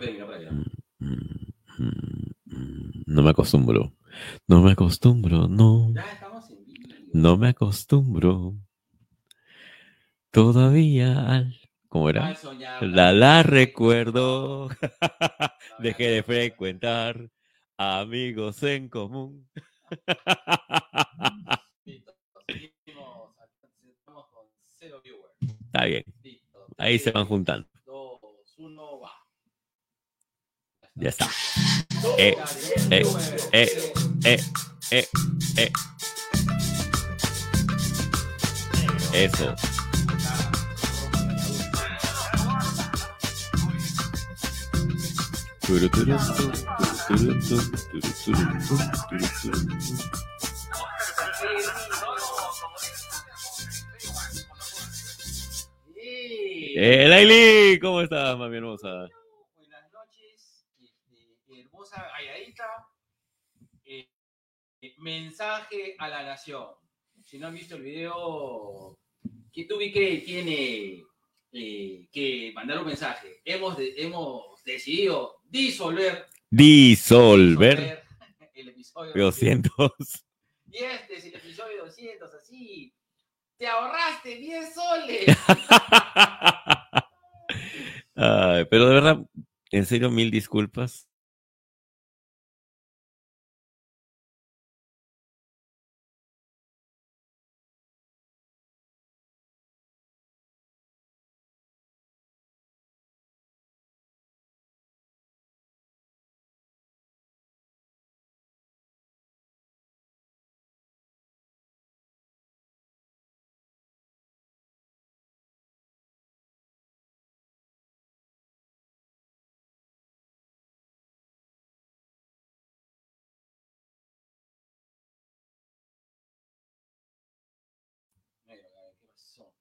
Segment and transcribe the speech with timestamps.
[0.00, 0.50] término para allá.
[0.50, 0.64] Mm,
[0.98, 3.92] mm, mm, No me acostumbro.
[4.48, 5.92] No me acostumbro, no.
[5.94, 6.44] Ya estamos.
[7.12, 8.54] No me acostumbro.
[10.30, 11.56] Todavía al.
[11.88, 12.36] ¿Cómo era?
[12.80, 14.68] La la recuerdo.
[15.80, 17.28] Dejé de frecuentar
[17.76, 19.48] amigos en común.
[25.72, 26.04] Está bien.
[26.78, 27.68] Ahí se van Tres, juntando.
[27.86, 28.20] Dos,
[28.58, 29.12] uno, va.
[31.00, 31.28] Ya está.
[32.18, 32.36] Eh,
[32.90, 33.02] eh,
[33.52, 33.92] eh,
[34.24, 34.40] eh,
[34.90, 35.08] eh,
[35.56, 35.72] eh.
[39.14, 39.54] Eso.
[56.82, 58.88] Eh, Laili, ¿cómo estás, mami hermosa?
[59.54, 62.64] Buenas noches, este, hermosa galladita.
[63.84, 64.08] Eh, eh,
[64.98, 66.66] mensaje a la nación.
[67.24, 68.98] Si no han visto el video,
[69.52, 71.02] que tuve que tiene
[71.52, 73.40] eh, que mandar un mensaje.
[73.44, 77.76] Hemos, de- hemos decidido disolver, Disolver.
[77.78, 78.04] disolver
[78.54, 79.70] el episodio 200.
[80.72, 82.94] Y este es el episodio 200, así.
[83.56, 85.36] Te ahorraste 10 soles.
[88.14, 89.18] Ay, pero de verdad,
[89.70, 91.08] en serio, mil disculpas.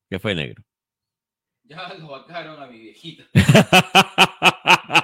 [0.10, 0.64] ¿Qué fue negro?
[1.64, 3.24] Ya lo vacaron a mi viejita.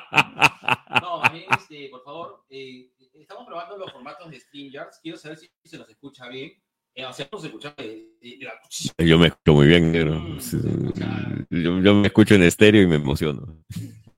[1.01, 1.21] No,
[1.57, 4.99] este, por favor, eh, estamos probando los formatos de StreamYards.
[5.01, 6.53] Quiero saber si se nos escucha bien.
[6.93, 10.15] Eh, o sea, no se escucha la- Yo me escucho muy bien, negro.
[10.19, 10.39] Mm.
[11.49, 13.63] Yo, yo me escucho en estéreo y me emociono.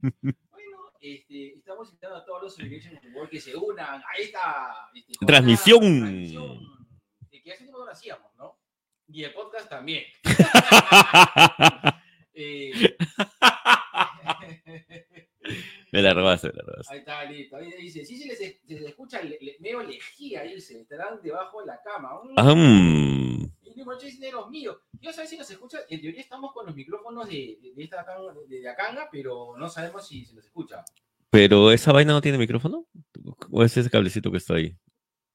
[0.02, 5.14] Bueno, este, estamos invitando a todos los Celebration World que se unan a esta este,
[5.18, 5.80] jornada, Transmisión.
[5.82, 6.60] transmisión,
[7.32, 8.57] que hace tiempo no lo hacíamos, ¿no?
[9.10, 10.04] Y el podcast también.
[12.40, 12.72] Eh,
[15.92, 16.94] Me la robaste, me la robaste.
[16.94, 17.56] Ahí está, listo.
[17.56, 21.62] Ahí dice, sí, sí, les, se les escucha le- le- medio lejía, dice, estarán debajo
[21.62, 22.10] de la cama.
[22.54, 23.44] Mm.
[23.64, 24.82] Y digo, "Che, es negro mío.
[25.00, 28.06] Yo sé si nos escucha, en teoría estamos con los micrófonos de, de, de esta
[28.50, 30.84] de, de Acanga, pero no sabemos si se nos escucha.
[31.30, 32.86] Pero esa vaina no tiene micrófono?
[33.52, 34.78] ¿O es ese cablecito que está ahí?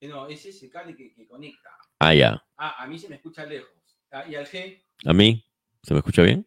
[0.03, 1.71] No, ese es el cable que, que conecta.
[2.05, 2.43] Ah, ya.
[2.57, 3.71] Ah, a mí se me escucha lejos.
[4.11, 5.45] Ah, y al G, ¿A mí?
[5.85, 6.47] ¿Se me escucha bien?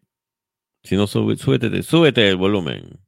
[0.84, 3.00] Si no, sube- súbete, súbete el volumen.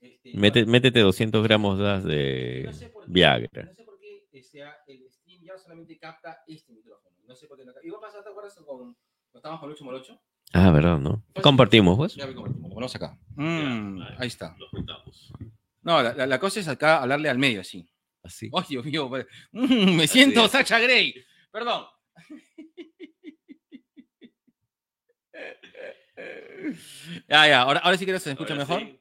[0.00, 3.62] este, Mete- no, métete 200 gramos de no sé por qué- Viagra.
[3.64, 7.14] No sé por qué eh, sea, el stream ya solamente capta este micrófono.
[7.26, 7.86] No sé por qué no capta.
[7.86, 8.96] Igual pasa, ¿te acuerdas con, cuando
[9.34, 10.20] estábamos con Lucho Morocho?
[10.52, 11.22] Ah, ¿verdad, no?
[11.42, 12.14] Compartimos, pues.
[12.16, 13.18] Ya lo ponemos acá.
[13.36, 14.14] Ya, Mm, ahí.
[14.18, 14.56] ahí está.
[14.58, 15.32] Lo juntamos.
[15.82, 17.86] No, la, la- la cosa es acá hablarle al medio, así.
[18.22, 18.50] Así.
[18.52, 19.08] ¡Ay, Dios mío!
[19.08, 20.50] pues, mm, me siento es.
[20.50, 21.14] Sacha Grey.
[21.50, 21.86] Perdón.
[27.28, 27.62] ya, ya.
[27.62, 28.82] Ahora, ahora sí que se escucha Ahora mejor.
[28.82, 29.00] sí.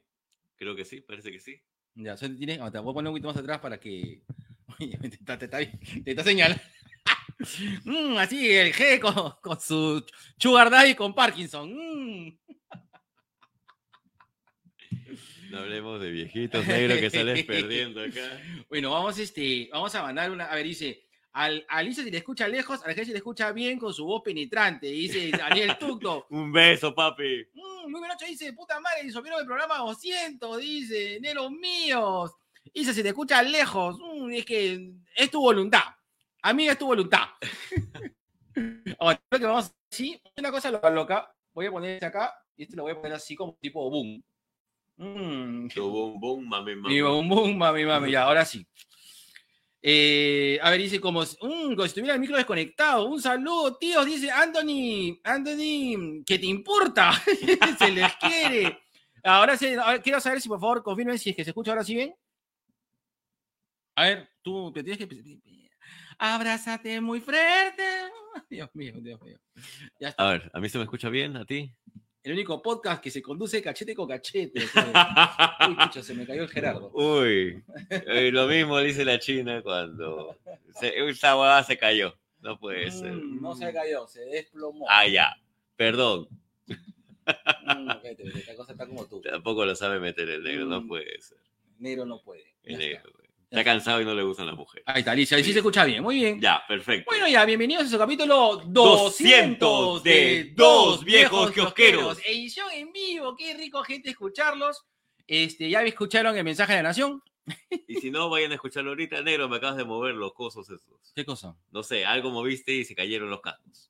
[0.56, 1.62] Creo que sí, parece que sí.
[1.96, 4.24] Ya, tienes, te voy a poner un poquito más atrás para que.
[4.80, 6.62] Oye, te está, te está, te está señalando.
[7.86, 10.06] Mm, así, el G con, con su
[10.38, 11.74] Sugar Daddy con Parkinson.
[11.74, 12.38] Mm.
[15.50, 18.42] No hablemos de viejitos negros que sales perdiendo acá.
[18.68, 20.48] Bueno, vamos, este, vamos a mandar una.
[20.48, 21.09] A ver, dice.
[21.40, 24.22] Al, a se le escucha lejos, al G se le escucha bien con su voz
[24.22, 24.88] penetrante.
[24.88, 26.28] Dice Daniel Tucto.
[26.32, 27.48] Un beso, papi.
[27.54, 32.34] Mm, Luis Menocho dice, puta madre, disolvieron el programa 200, dice, neros míos.
[32.74, 33.98] Dice, se te escucha lejos.
[34.02, 35.84] Mm, es que es tu voluntad.
[36.42, 37.30] Amiga, es tu voluntad.
[39.00, 40.22] Ahora, creo que vamos así.
[40.36, 41.36] Una cosa loca, loca.
[41.54, 44.22] Voy a poner este acá y este lo voy a poner así como tipo boom.
[44.98, 46.96] Mm, Tu boom, boom, mami, mami.
[46.96, 48.12] mi boom, boom, mami, mami.
[48.12, 48.68] Ya, ahora sí.
[49.82, 51.38] Eh, a ver, dice mm, como si
[51.86, 53.06] estuviera el micro desconectado.
[53.06, 55.20] Un saludo, tíos, dice Anthony.
[55.24, 57.12] Anthony, ¿qué te importa?
[57.80, 58.80] se les quiere.
[59.24, 61.96] Ahora ver, quiero saber si por favor confirmen si es que se escucha ahora sí
[61.96, 62.14] bien.
[63.96, 65.40] A ver, tú te tienes que.
[66.18, 67.84] Abrázate muy fuerte.
[68.50, 69.40] Dios mío, Dios mío.
[70.18, 71.38] A ver, ¿a mí se me escucha bien?
[71.38, 71.74] ¿A ti?
[72.24, 74.60] El único podcast que se conduce cachete con cachete.
[75.68, 76.92] Uy, pucha, se me cayó el Gerardo.
[76.94, 80.36] Uy, eh, lo mismo dice la China cuando
[80.80, 82.16] se, esa huevada se cayó.
[82.42, 83.12] No puede ser.
[83.14, 84.86] Mm, no se cayó, se desplomó.
[84.90, 85.36] Ah, ya.
[85.76, 86.28] Perdón,
[86.68, 87.92] Mm,
[88.36, 89.22] esta cosa está como tú.
[89.22, 90.88] tampoco lo sabe meter el negro, no Mm.
[90.88, 91.38] puede ser.
[91.78, 92.56] Negro no puede.
[92.64, 93.12] El negro.
[93.50, 94.84] Está cansado y no le gustan las mujeres.
[94.88, 95.36] Ahí está, Alicia.
[95.36, 96.04] Ahí sí se escucha bien.
[96.04, 96.40] Muy bien.
[96.40, 97.10] Ya, perfecto.
[97.10, 102.20] Bueno, ya, bienvenidos a su capítulo 200 de Dos Viejos Kiosqueros.
[102.28, 104.86] Edición en vivo, qué rico, gente, escucharlos.
[105.26, 107.24] Este, ya escucharon el mensaje de la nación.
[107.88, 111.12] Y si no, vayan a escucharlo ahorita, negro, me acabas de mover los cosos esos.
[111.16, 111.56] ¿Qué cosa?
[111.72, 113.90] No sé, algo moviste y se cayeron los cascos.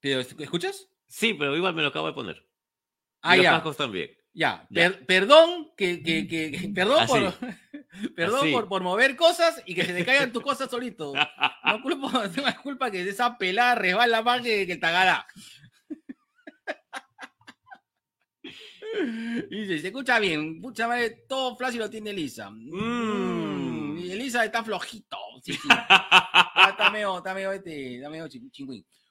[0.00, 0.88] ¿Pero, ¿Escuchas?
[1.08, 2.36] Sí, pero igual me lo acabo de poner.
[2.36, 2.44] Y
[3.22, 3.50] Ah, los ya.
[3.52, 4.10] cascos también.
[4.34, 4.88] Ya, Ya.
[4.90, 7.34] per- perdón que, que, que- que- perdón por,
[8.16, 11.12] perdón por, por mover cosas y que se te caigan tus cosas solito.
[11.64, 15.26] No culpa, no es culpa que esa pelada resbala más que, que el tagará.
[19.50, 22.50] Y dice, se escucha bien, pucha madre, todo flash lo tiene Elisa.
[22.50, 25.16] Mm, y Elisa está flojito.
[25.42, 25.68] Sí, sí.
[25.68, 28.28] Está, medio, está medio, este, está medio.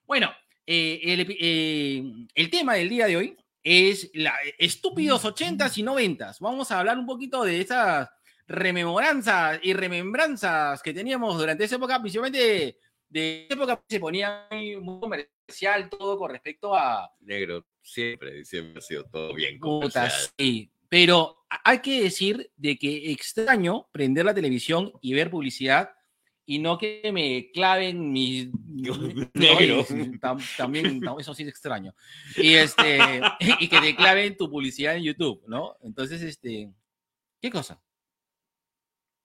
[0.05, 0.31] Bueno,
[0.67, 2.03] eh, el, eh,
[2.35, 6.39] el tema del día de hoy es la, estúpidos 80s y 90s.
[6.39, 8.09] Vamos a hablar un poquito de esas
[8.47, 12.77] rememoranzas y remembranzas que teníamos durante esa época, principalmente
[13.07, 18.81] de esa época se ponía muy, comercial todo con respecto a Negro, siempre, siempre ha
[18.81, 19.59] sido todo bien.
[19.59, 20.11] comercial.
[20.37, 20.71] sí.
[20.89, 25.91] Pero hay que decir de que extraño prender la televisión y ver publicidad
[26.45, 28.49] y no que me claven mis
[29.33, 29.83] Negro.
[29.83, 31.93] Sí, tam- también tam- eso sí es extraño
[32.37, 32.99] y este
[33.59, 36.71] y que te claven tu publicidad en YouTube no entonces este
[37.41, 37.81] qué cosa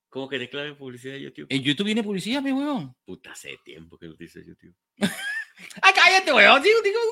[0.08, 1.46] ¿Cómo que te claven publicidad de YouTube?
[1.50, 4.74] en YouTube viene publicidad mi huevón Puta, hace tiempo que no dice YouTube.
[5.00, 6.62] ah cállate huevón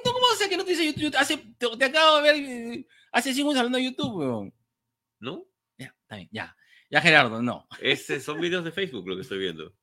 [0.04, 3.32] cómo sé que no te dice YouTube hace te, te acabo de ver eh, hace
[3.34, 4.54] cinco años hablando de YouTube huevón
[5.18, 5.46] ¿No?
[5.78, 6.56] ya está bien ya
[6.90, 9.74] ya Gerardo no Ese, son videos de Facebook lo que estoy viendo.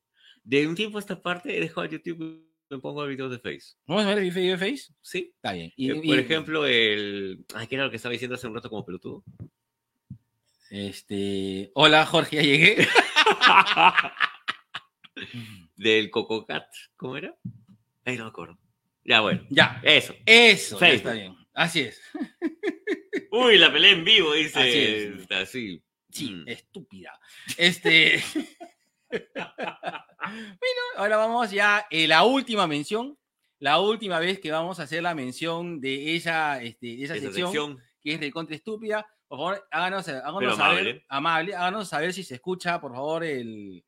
[0.43, 3.77] De un tiempo a esta parte he dejado YouTube me pongo videos de Facebook.
[3.85, 5.31] vamos a ver el video de Face Sí.
[5.35, 7.45] está bien y, Eh, y- Por ejemplo, el.
[7.53, 9.23] Ay, ¿qué era lo que estaba diciendo hace un rato como pelotudo?
[10.69, 12.77] este hola Jorge ya llegué
[15.75, 16.65] Del Cococat.
[16.95, 17.35] ¿Cómo era?
[18.05, 18.57] Ay, no me acuerdo.
[19.03, 19.45] Ya, bueno.
[19.49, 20.15] ya Eso.
[20.25, 22.01] eso ya está bien así es
[23.31, 24.59] Uy, la pelea en vivo, dice.
[24.59, 25.31] Así es.
[25.31, 25.83] Así.
[26.09, 26.47] Sí, Mm.
[26.47, 27.19] estúpida.
[27.57, 28.23] Este.
[29.11, 33.17] bueno, ahora vamos ya a la última mención.
[33.59, 37.47] La última vez que vamos a hacer la mención de esa, este, esa, Esa sección,
[37.51, 37.77] sección.
[38.01, 39.05] que es recontra estúpida.
[39.27, 41.05] Por favor, háganos, háganos Pero saber, amable.
[41.09, 43.85] amable, háganos saber si se escucha, por favor, el,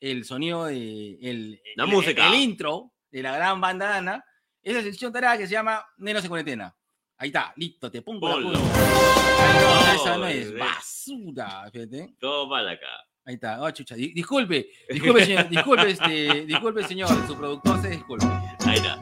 [0.00, 2.28] el sonido de el, La el- música.
[2.28, 4.22] el intro de la gran bandana.
[4.62, 6.76] Esa sección tarada que se llama Nenos en cuarentena.
[7.16, 8.58] Ahí está, listo, te pongo la.
[8.58, 10.60] Ay, no, esa no es bebé.
[10.60, 12.14] basura, fíjate.
[12.18, 12.86] Todo mal acá.
[13.26, 13.94] Ahí está, oh, chucha.
[13.94, 18.26] di- disculpe, disculpe, señor, disculpe, este, disculpe, señor, su productor se disculpe.
[18.66, 18.98] Ahí está.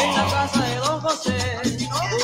[0.00, 1.58] En la casa de Don José,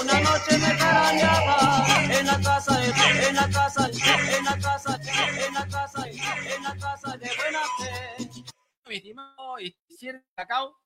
[0.00, 1.84] una noche me carañaba.
[2.08, 2.86] En la casa de,
[3.28, 8.30] en la casa, en la casa, en la casa, en la casa de buena fe.
[8.88, 9.56] Mi estimado
[9.88, 10.76] Cierre Cacao,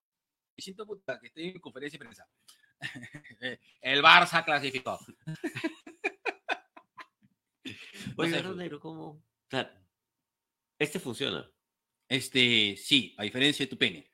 [0.57, 2.27] me siento puta que estoy en conferencia de prensa.
[3.83, 4.99] El Barça clasificó.
[8.21, 9.03] Oye, sé, Garro Negro, ¿cómo?
[9.11, 9.73] O sea,
[10.79, 11.51] este funciona.
[12.09, 14.11] Este, sí, a diferencia de tu pene.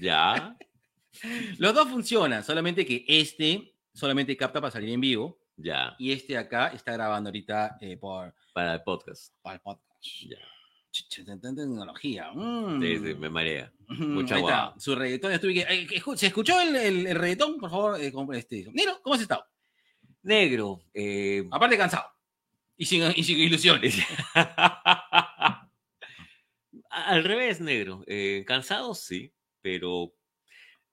[0.00, 0.56] Ya.
[1.58, 5.94] Los dos funcionan, solamente que este solamente capta para salir en vivo Ya.
[6.00, 9.32] y este acá está grabando ahorita eh, por, Para el podcast.
[9.40, 10.04] por el podcast.
[10.28, 10.38] Ya.
[11.40, 12.30] Tecnología.
[12.32, 12.80] mm.
[12.80, 13.72] Sí, sí, me marea.
[13.90, 14.74] Ujú, Mucha guava.
[14.78, 15.32] Su reggaetón.
[15.32, 17.58] estuve eh, ¿Se escuchó el, el- el reggaetón?
[17.58, 18.68] Por favor, eh, este.
[18.72, 19.44] Nero, ¿cómo has estado?
[20.22, 20.82] Negro.
[20.94, 22.04] eh, Aparte cansado.
[22.76, 23.96] Y sin, y sin ilusiones.
[26.90, 28.02] Al revés, negro.
[28.06, 30.14] eh, cansado, sí, pero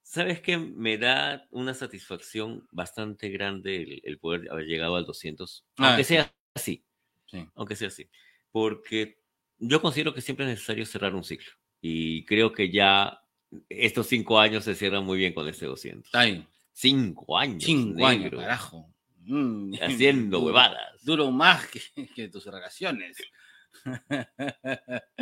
[0.02, 0.56] ¿sabes qué?
[0.58, 6.04] Me da una satisfacción bastante grande el, el poder haber llegado al 200, Ah, aunque
[6.04, 6.14] sí.
[6.14, 6.84] sea así,
[7.26, 7.46] Sí.
[7.54, 8.08] aunque sea así,
[8.50, 9.18] porque
[9.58, 13.20] yo considero que siempre es necesario cerrar un ciclo y creo que ya
[13.68, 16.06] estos cinco años se cierran muy bien con este 200.
[16.06, 16.46] Está bien.
[16.72, 18.91] Cinco años, Cinco años, carajo.
[19.24, 21.02] Mm, haciendo huevadas.
[21.02, 21.80] Duro más que,
[22.14, 23.16] que tus relaciones.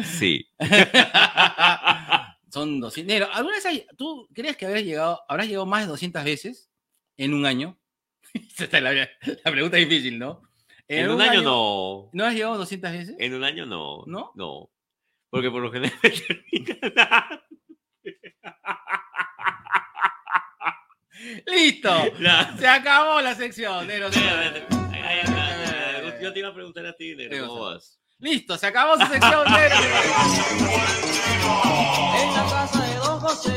[0.02, 0.46] Sí.
[2.52, 3.06] Son 200.
[3.06, 6.70] Nero, ¿alguna vez hay- tú crees que habrás llegado, habrás llegado más de 200 veces
[7.16, 7.78] en un año?
[8.34, 10.42] Esta es la, la pregunta difícil, ¿no?
[10.88, 12.10] En, un, año, no.
[12.12, 13.16] ¿No has llegado 200 veces?
[13.20, 14.02] En un año no.
[14.06, 14.32] ¿No?
[14.34, 14.72] No.
[15.30, 15.94] Porque por lo general
[21.46, 21.90] Listo.
[22.18, 22.56] Ya.
[22.58, 23.86] Se acabó la sección.
[23.86, 24.08] negro.
[26.20, 27.98] Yo te iba a preguntar a ti, negro, ¿cómo vas?
[28.18, 29.50] Listo, se acabó su sección.
[29.50, 29.76] negro.
[32.16, 33.56] En la casa de Don José,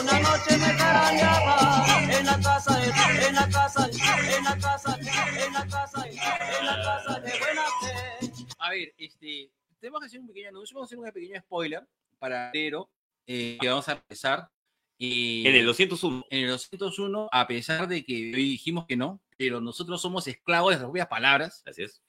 [0.00, 1.84] una noche me carañaba.
[2.10, 6.82] En la casa de, en la casa, en la casa, en la casa, en la
[6.82, 8.46] casa de buena fe.
[8.58, 11.86] A ver, este, tenemos que hacer un pequeño anuncio, vamos a hacer un pequeño spoiler
[12.18, 12.88] para enero,
[13.26, 14.50] eh, que vamos a empezar.
[14.98, 16.24] Y En el 201.
[16.30, 20.70] en el 201, a pesar de que hoy dijimos que no, pero nosotros somos esclavos
[20.70, 22.02] de las propias palabras, Así es.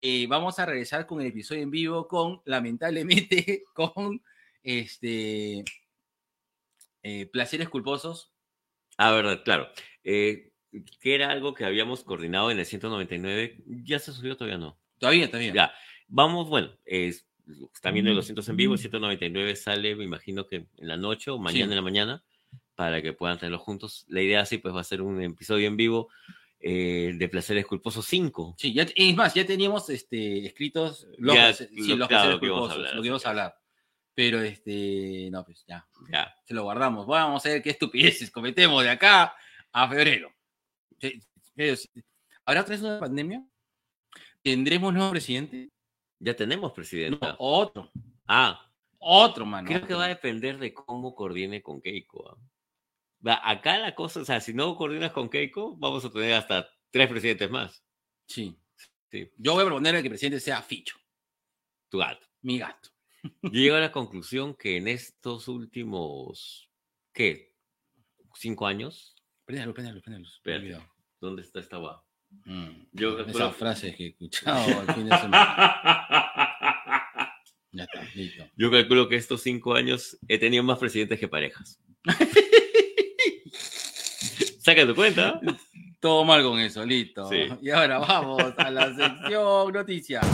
[0.00, 4.22] eh, vamos a regresar con el episodio en vivo con, lamentablemente, con
[4.62, 5.64] este
[7.02, 8.32] eh, placeres culposos.
[8.96, 9.68] Ah, verdad, claro.
[10.04, 10.52] Eh,
[11.00, 13.62] que era algo que habíamos coordinado en el 199.
[13.84, 14.78] ¿Ya se subió todavía no?
[14.98, 15.52] Todavía, todavía.
[15.52, 15.74] Ya.
[16.08, 17.26] Vamos, bueno, es,
[17.74, 21.30] están viendo el 200 en vivo, el 199 sale, me imagino que en la noche
[21.30, 21.70] o mañana Sí.
[21.70, 22.24] en la mañana,
[22.80, 24.06] para que puedan tenerlo juntos.
[24.08, 26.08] La idea sí, pues va a ser un episodio en vivo
[26.58, 28.54] eh, de Placeres Culposos 5.
[28.56, 32.34] Sí, ya, es más, ya teníamos este, escritos los, Ya, sí, lo- los claro, placeres
[32.36, 33.54] lo culposos, hablar, lo que íbamos a hablar.
[34.14, 36.34] Pero este, no, pues ya, Ya.
[36.42, 37.06] se lo guardamos.
[37.06, 39.34] Vamos a ver qué estupideces cometemos de acá
[39.72, 40.32] a febrero.
[42.46, 43.44] ¿Habrá otra vez una pandemia?
[44.42, 45.68] ¿Tendremos nuevo presidente?
[46.18, 47.36] Ya tenemos No, presidenta.
[47.38, 47.90] otro.
[48.26, 48.66] Ah,
[48.98, 49.66] Otro, mano.
[49.68, 52.30] creo que va a depender de cómo coordine con Keiko.
[52.30, 52.36] ¿ah?
[53.24, 57.08] Acá la cosa, o sea, si no coordinas con Keiko, vamos a tener hasta tres
[57.08, 57.84] presidentes más.
[58.26, 58.56] Sí.
[59.10, 59.30] Sí.
[59.36, 60.96] Yo voy a proponer que el presidente sea Ficho,
[61.88, 62.26] Tu gato.
[62.42, 62.90] mi gato.
[63.42, 66.70] Llego a la conclusión que en estos últimos,
[67.12, 67.54] ¿qué?
[68.34, 69.14] ¿Cinco años?
[69.46, 70.36] Luz.
[70.36, 70.64] Espérate.
[70.66, 70.92] Cuidado.
[71.20, 72.04] ¿Dónde está esta va?
[72.44, 75.80] Mm, Yo Esas frases que he escuchado al fin de semana.
[77.72, 78.44] Ya está, listo.
[78.56, 81.80] Yo calculo que estos cinco años he tenido más presidentes que parejas.
[84.70, 85.40] Saca tu cuenta.
[85.98, 87.28] Todo mal con eso, listo.
[87.28, 87.48] Sí.
[87.60, 90.24] Y ahora vamos a la sección noticias.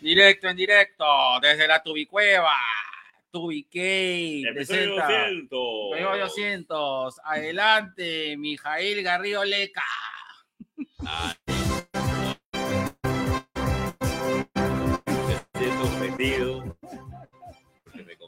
[0.00, 1.04] Directo en directo,
[1.42, 2.56] desde la Tubicueva.
[3.30, 5.28] Tubiquey presenta.
[5.28, 7.20] Episodio 200.
[7.24, 9.84] Adelante, Mijail Garrido Leca.
[11.00, 11.34] Ah.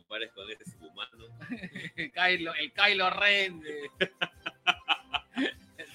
[0.09, 1.27] Compares con este subhumano.
[1.97, 3.61] El Kylo, el Kylo Ren.
[3.61, 3.91] de-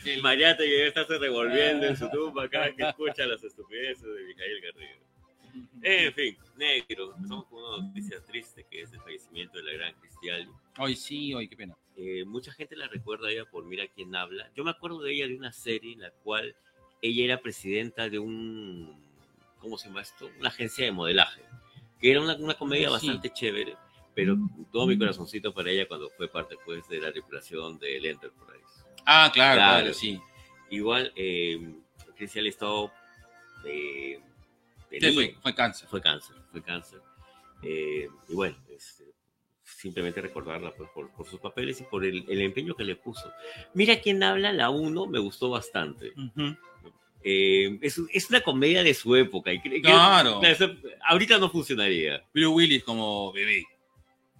[0.05, 4.03] El Mariate que está se revolviendo en su tumba cada vez que escucha las estupideces
[4.03, 5.03] de Mijail Garrido.
[5.82, 7.13] En fin, negro.
[7.15, 10.50] Empezamos con una noticia triste que es el fallecimiento de la gran Cristiali.
[10.77, 11.77] Hoy sí, hoy qué pena.
[11.96, 14.51] Eh, mucha gente la recuerda a ella por Mira quién habla.
[14.55, 16.53] Yo me acuerdo de ella de una serie en la cual
[17.01, 19.01] ella era presidenta de un,
[19.60, 20.29] ¿cómo se llama esto?
[20.38, 21.41] Una agencia de modelaje,
[22.01, 22.93] que era una, una comedia Sí.
[22.93, 23.77] bastante chévere,
[24.15, 24.38] pero
[24.72, 28.63] todo mi corazoncito para ella cuando fue parte pues de la tripulación del Enterprise.
[29.05, 29.79] Ah, claro, Claro.
[29.82, 30.20] claro, sí.
[30.70, 31.60] Igual, eh,
[32.17, 32.91] Cristian Estado
[33.65, 34.20] eh,
[34.89, 35.88] Sí, tenía- fue, fue cáncer.
[35.89, 37.00] fue cáncer, fue cáncer.
[37.63, 39.05] Eh, y bueno, este,
[39.63, 43.32] simplemente recordarla pues, por, por sus papeles y por el, el empeño que le puso.
[43.74, 46.12] Mira quién habla, la 1 me gustó bastante.
[46.17, 46.55] Ujú.
[47.25, 49.53] Eh, es, es una comedia de su época.
[49.53, 50.41] Y que- Claro.
[50.43, 50.72] eso-
[51.08, 52.22] ahorita no funcionaría.
[52.34, 53.65] Bruce Willis como bebé.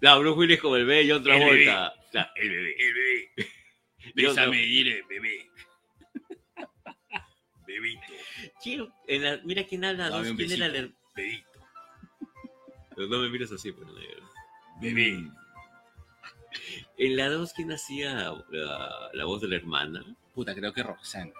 [0.04, 1.56] Claro, Bruce Willis como el bebé y otra El bebé.
[1.64, 1.94] vuelta.
[2.36, 3.32] El bebé, el bebé.
[4.16, 5.50] Bésame, dile, bebé.
[7.66, 8.02] Bebito,
[8.62, 11.50] Quiero- en la- mira quién habla, dos, quién era el- bebito,
[12.94, 14.30] Pero no me mires así, pues, negro.
[14.82, 15.32] bebé.
[16.98, 18.14] En la 2, ¿quién hacía
[18.50, 20.04] la, la voz de la hermana?
[20.36, 21.32] Puta, creo que Roxanne.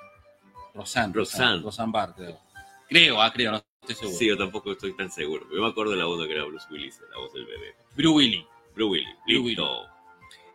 [0.74, 1.14] Roxanne.
[1.14, 1.62] Roxanne.
[1.64, 2.40] Roxanne Barr, creo.
[2.88, 4.18] Creo, ah, creo, no estoy seguro.
[4.18, 5.46] Sí, yo tampoco estoy tan seguro.
[5.54, 7.76] Yo me acuerdo de la voz que era Bruce Willis, la voz del bebé.
[7.94, 8.46] Bruce Willis.
[8.74, 9.08] Bruce Willis.
[9.26, 9.88] Bruce Listo.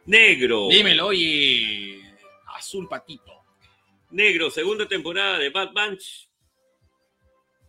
[0.07, 0.69] Negro.
[0.71, 2.03] Dímelo, oye.
[2.57, 3.33] Azul patito.
[4.11, 6.29] Negro, segunda temporada de Bad Bunch.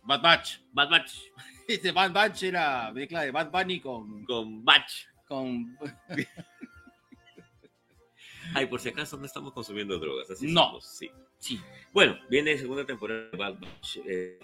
[0.02, 0.58] Bad Batch.
[0.72, 1.12] Bad Batch.
[1.68, 4.24] Este Bad Batch era mezcla de Bad Bunny con.
[4.24, 5.04] Con Batch.
[5.28, 5.78] con...
[8.54, 10.28] Ay, por si acaso no estamos consumiendo drogas.
[10.30, 10.64] Así No.
[10.64, 11.10] somos, sí.
[11.38, 11.60] Sí.
[11.92, 13.98] Bueno, viene segunda temporada de Bad Batch.
[14.04, 14.38] eh.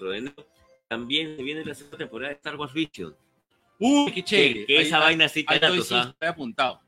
[0.89, 3.17] También viene la segunda temporada de Star Wars Vision.
[3.79, 4.67] Uy, qué Que, chévere.
[4.67, 5.69] que esa ahí- vaina sí, ahí estoy,
[6.29, 6.81] apuntado.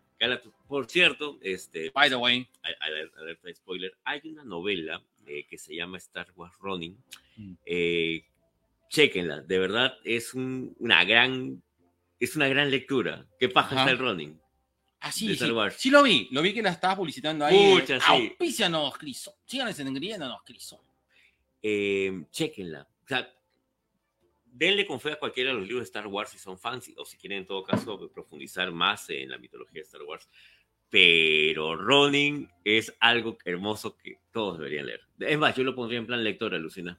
[0.67, 2.47] Por cierto, este, By the way.
[2.63, 6.97] al- al- alerta spoiler, hay una novela eh, que se llama Star Wars Running.
[7.37, 7.53] Mm.
[7.67, 8.25] Eh,
[8.89, 11.63] chéquenla, de verdad es un- una gran
[12.21, 13.25] es una gran lectura.
[13.39, 13.81] ¿Qué Ajá.
[13.83, 14.41] está el running?
[15.01, 15.91] Ah, sí, sí.
[15.91, 16.27] Lo vi.
[16.33, 17.79] Lo vi que la estabas publicitando ahí.
[17.79, 18.07] Pucha, sí.
[18.09, 19.37] Auspícianos, Criso.
[19.47, 19.87] Síganos en
[20.45, 20.83] Criso.
[21.63, 22.83] Eh, chéquenla.
[23.05, 23.33] O sea,
[24.59, 27.05] denle con fe a cualquiera de los libros de Star Wars si son fans o
[27.05, 30.29] si quieren en todo caso profundizar más en la mitología de Star Wars.
[30.91, 35.03] Pero Ronin es algo hermoso que todos deberían leer.
[35.21, 36.99] Es más, yo lo pondría en plan lector, alucina.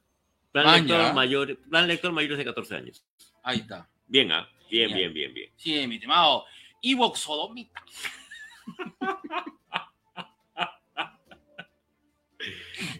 [0.52, 0.98] Plan Maña.
[0.98, 3.06] lector, mayor, plan lector mayores de 14 años.
[3.44, 3.90] Ahí está.
[4.08, 4.48] Bien, ¿ah?
[4.70, 5.12] Bien, Genial.
[5.12, 5.52] bien, bien, bien.
[5.56, 6.46] Sí, mi estimado.
[6.82, 7.84] Evox Sodomita.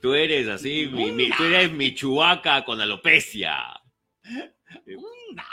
[0.02, 3.79] Tú eres así, mi, mi- tú eres mi chubaca con alopecia.
[4.30, 5.46] Unda.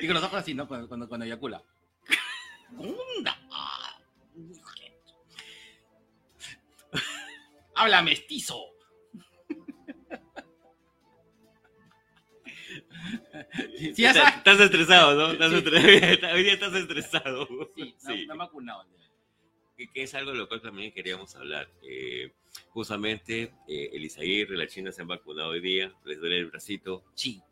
[0.00, 0.68] Y con los ojos así, ¿no?
[0.68, 1.62] Cuando, cuando, cuando eyacula.
[7.74, 8.66] Habla mestizo.
[13.94, 15.32] Sí, Estás- estresado, ¿no?
[15.32, 15.56] Estás Sí.
[15.56, 17.46] estre- Hoy día estás estresado.
[17.74, 18.26] Sí, no, Sí.
[18.26, 18.86] no me ha vacunado.
[19.86, 21.68] Que, que es algo de lo cual también queríamos hablar.
[21.82, 22.32] Eh,
[22.70, 27.02] justamente, eh, el Isaguirre, la China se han vacunado hoy día, les duele el bracito.
[27.14, 27.42] Sí.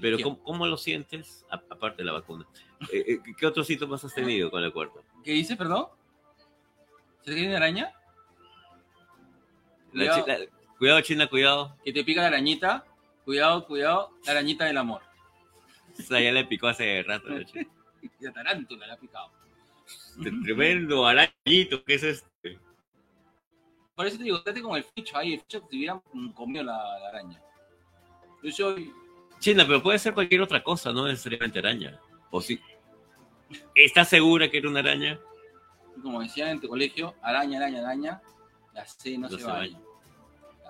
[0.00, 2.46] Pero ¿cómo, cómo lo sientes, a- aparte de la vacuna?
[2.92, 5.00] Eh, eh, ¿Qué otros síntomas has tenido con la cuarta?
[5.24, 5.86] ¿Qué dice, perdón?
[7.22, 7.92] ¿Se te cae una araña?
[9.92, 11.76] La Cuidado, chi- la- cuidado, China, cuidado.
[11.84, 12.84] que te pica la arañita.
[13.24, 15.02] Cuidado, cuidado, la arañita del amor.
[15.98, 17.28] O sea, ya le picó hace rato.
[17.28, 17.66] la China.
[18.20, 19.30] La tarántula la ha picado.
[20.42, 22.58] Tremendo arañito, ¿qué es este?
[23.94, 26.30] Por eso te digo, date con el ficho ahí, el ficho que te hubiera mm,
[26.30, 27.40] comido la, la araña.
[28.42, 28.92] Yo soy.
[29.40, 31.98] China, pero puede ser cualquier otra cosa, no necesariamente araña.
[32.30, 32.60] ¿O sí?
[33.74, 35.18] ¿Estás segura que era una araña?
[36.02, 38.22] como decía en tu colegio, araña, araña, araña,
[38.72, 39.80] la C no, No se, se baña.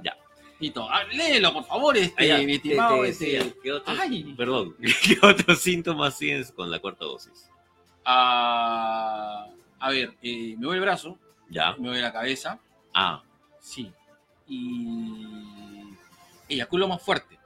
[0.02, 0.16] Ya.
[0.58, 3.02] Listo, ah, léelo, por favor, este, Ah, ya, mi estimado.
[3.02, 3.54] te- te este.
[3.62, 4.34] ¿qué otros- Ay.
[4.38, 4.74] Perdón,
[5.04, 7.50] ¿qué otros síntomas tienes con la cuarta dosis?
[8.10, 9.46] Ah,
[9.80, 11.18] a ver, eh, me duele el brazo,
[11.50, 11.72] Ya.
[11.76, 12.58] me duele la cabeza,
[12.94, 13.22] Ah,
[13.60, 13.92] sí.
[14.46, 15.94] Y.
[16.48, 17.38] Eyaculo más fuerte.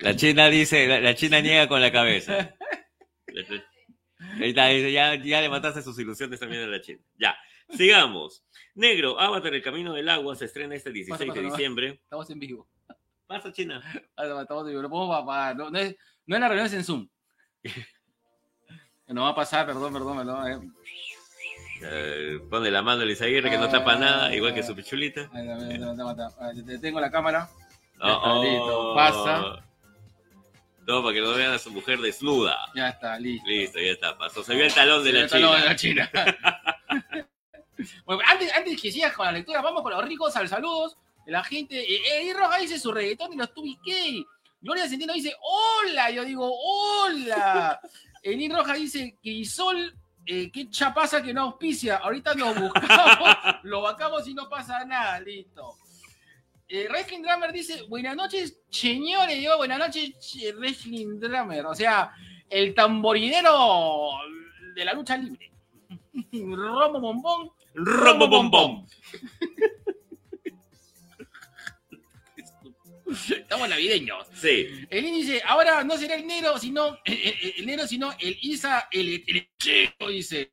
[0.00, 2.54] la China dice, la, la China niega con la cabeza.
[4.38, 7.00] Dice, ya, ya le mataste sus ilusiones también a la China.
[7.18, 7.36] Ya,
[7.70, 8.44] sigamos.
[8.74, 12.00] Negro, Avatar, el camino del agua, se estrena este 16 Pasa, pasa, de diciembre.
[12.02, 12.68] Estamos en vivo.
[13.26, 13.82] Pasa, China.
[14.16, 14.82] Estamos en vivo.
[14.82, 15.56] Lo podemos apagar.
[15.56, 15.96] No, no es,
[16.30, 17.08] no es la reunión es en Zoom.
[19.08, 20.46] No va a pasar, perdón, perdón, perdón.
[20.48, 20.70] eh.
[21.82, 25.28] Eh, pone la mano el Isaguirre que no tapa nada, igual que su pichulita.
[26.64, 27.50] Te tengo la cámara.
[27.98, 28.44] Ya Oh, está, oh.
[28.44, 29.64] listo, pasa.
[30.86, 32.56] No, para que no vean a su mujer desnuda.
[32.76, 33.48] Ya está, listo.
[33.48, 34.16] Listo, ya está.
[34.16, 34.44] Pasó.
[34.44, 36.10] Se vio el talón de Se la ve el talón de la China.
[36.12, 37.26] China.
[38.04, 41.32] bueno, antes, antes que sigas con la lectura, vamos con los ricos al saludos de
[41.32, 41.80] la gente.
[41.80, 44.22] Eh, Eddie Roja dice su reggaetón y los tubiqué.
[44.60, 47.80] Gloria Centeno dice, hola, yo digo, hola.
[48.22, 49.96] Eddie Roja dice que Isol,
[50.26, 51.96] eh, qué chapaza que no auspicia.
[51.96, 55.76] Ahorita nos buscamos, lo vacamos y no pasa nada, listo.
[56.68, 59.42] Eh, Wrestling Drummer dice, buenas noches, señores.
[59.42, 61.66] Yo, buenas noches, che- Wrestling Drummer.
[61.66, 62.12] O sea,
[62.48, 64.10] el tamborinero
[64.74, 65.50] de la lucha libre.
[66.32, 67.50] Romo Bombón.
[67.72, 68.86] Rombo bom
[73.10, 74.26] Estamos navideños.
[74.34, 74.86] Sí.
[74.88, 79.22] El Indy dice, ahora no será el negro, sino el negro, sino el Isa, el,
[79.26, 80.52] el chico, dice.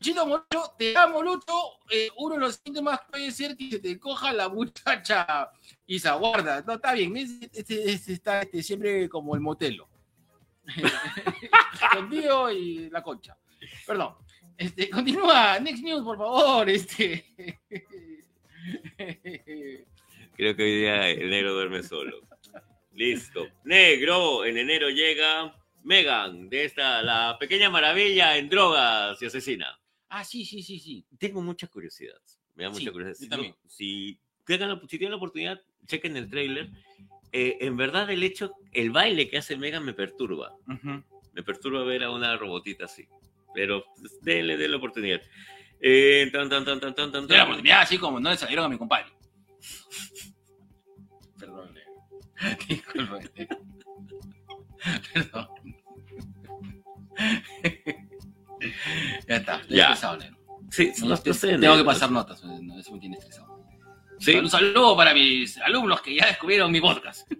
[0.00, 1.52] Chino Morocho, te amo, Lucho.
[1.90, 5.50] Eh, uno de los síntomas puede ser que se te coja la muchacha.
[5.86, 6.62] Isa, guarda.
[6.66, 7.14] No, está bien.
[7.18, 9.90] Este, este- este está este, siempre como el motelo.
[11.94, 13.36] Contigo y la concha.
[13.86, 14.14] Perdón.
[14.56, 15.58] Este, continúa.
[15.58, 16.70] Next News, por favor.
[16.70, 17.58] Este.
[20.40, 22.18] Creo que hoy día el negro duerme solo.
[22.94, 23.46] Listo.
[23.64, 29.78] Negro, en enero llega Megan, de esta, la pequeña maravilla en drogas y asesina.
[30.08, 31.04] Ah, sí, sí, sí, sí.
[31.18, 32.16] Tengo mucha curiosidad.
[32.54, 33.18] Me da Sí, mucha curiosidad.
[33.18, 33.54] yo Si, también.
[33.68, 36.70] si, tengan si tienen la oportunidad, chequen el trailer.
[37.32, 40.54] Eh, en verdad, el hecho, el baile que hace Megan me perturba.
[40.66, 41.04] Ujú.
[41.34, 43.06] Me perturba ver a una robotita así.
[43.54, 45.20] Pero pues, denle, denle la oportunidad.
[45.82, 48.68] Eh, tan, tan, tan, tan, tan, tan, la oportunidad, así como no le salieron a
[48.70, 49.12] mi compadre.
[52.68, 53.48] Disculpe.
[55.12, 55.48] Perdón.
[59.28, 59.84] ya está, estoy Ya.
[59.84, 60.36] estresado, negro.
[60.70, 63.48] Sí, No, tengo que pasar notas, no, eso me tiene estresado.
[64.18, 67.30] Sí, Un saludo para mis alumnos que ya descubrieron mi podcast.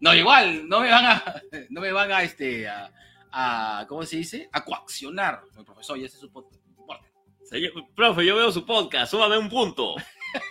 [0.00, 2.92] No, igual, no me van a, no me van a, este, a,
[3.30, 4.48] a- ¿cómo se dice?
[4.52, 5.40] A coaccionar.
[5.56, 6.60] Mi profesor, ya sé su podcast.
[7.50, 9.94] Señor- profe, yo veo su podcast, súbame un punto.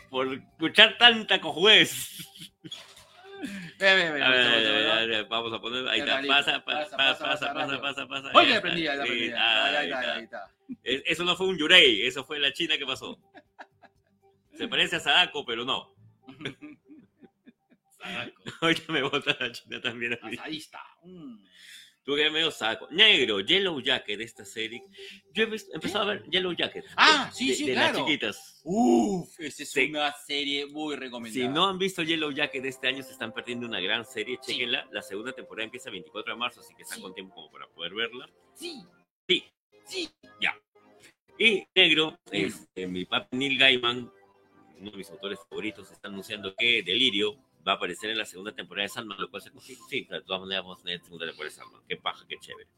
[0.10, 2.26] Por escuchar tanta cojuez.
[5.30, 8.88] Vamos a poner, ahí está, está, pasa, pasa, Pasa, pasa, pasa, pasa, ya ya aprendí,
[8.88, 9.24] está, aprendí.
[9.24, 10.14] Ahí ahí está, está.
[10.16, 10.52] ahí está.
[10.84, 13.20] Es- Eso no fue un Yurei, eso fue la China que pasó.
[14.58, 15.94] Se parece a Sadako, pero no.
[17.98, 20.36] Sadaco, Ahorita me bota la China también a mí.
[20.38, 20.82] asadista.
[21.04, 21.38] Mm.
[22.06, 22.88] Tú que medio saco.
[22.92, 24.84] Negro, Yellow Jacket esta serie.
[25.34, 26.86] Yo he vis- empezado a ver Yellow Jacket.
[26.96, 28.06] Ah, de- sí, sí, de las claro.
[28.06, 28.62] chiquitas.
[28.64, 29.90] Uf, esa es Sí.
[29.90, 31.48] una serie muy recomendada.
[31.48, 34.38] Si no han visto Yellow Jacket de este año, se están perdiendo una gran serie.
[34.44, 34.52] Sí.
[34.54, 34.88] Chequenla.
[34.92, 37.02] La segunda temporada empieza el 24 de marzo, así que están Sí.
[37.02, 38.30] con tiempo como para poder verla.
[38.54, 38.84] Sí,
[39.28, 39.44] Sí.
[39.86, 40.10] sí.
[41.38, 44.10] Y negro, este, mi papi Neil Gaiman,
[44.80, 47.36] uno de mis autores favoritos, está anunciando que Delirio
[47.68, 50.22] va a aparecer en la segunda temporada de Sandman, lo cual se sí, sí, de
[50.22, 51.82] todas maneras vamos a tener segunda temporada de Sandman.
[51.88, 52.70] Qué paja, qué chévere.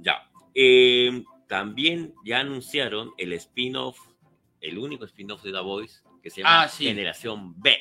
[0.00, 0.30] Ya.
[0.54, 3.98] Eh, también ya anunciaron el spin-off,
[4.60, 6.84] el único spin-off de The Voice, que se llama Ah, sí.
[6.86, 7.76] Generación B.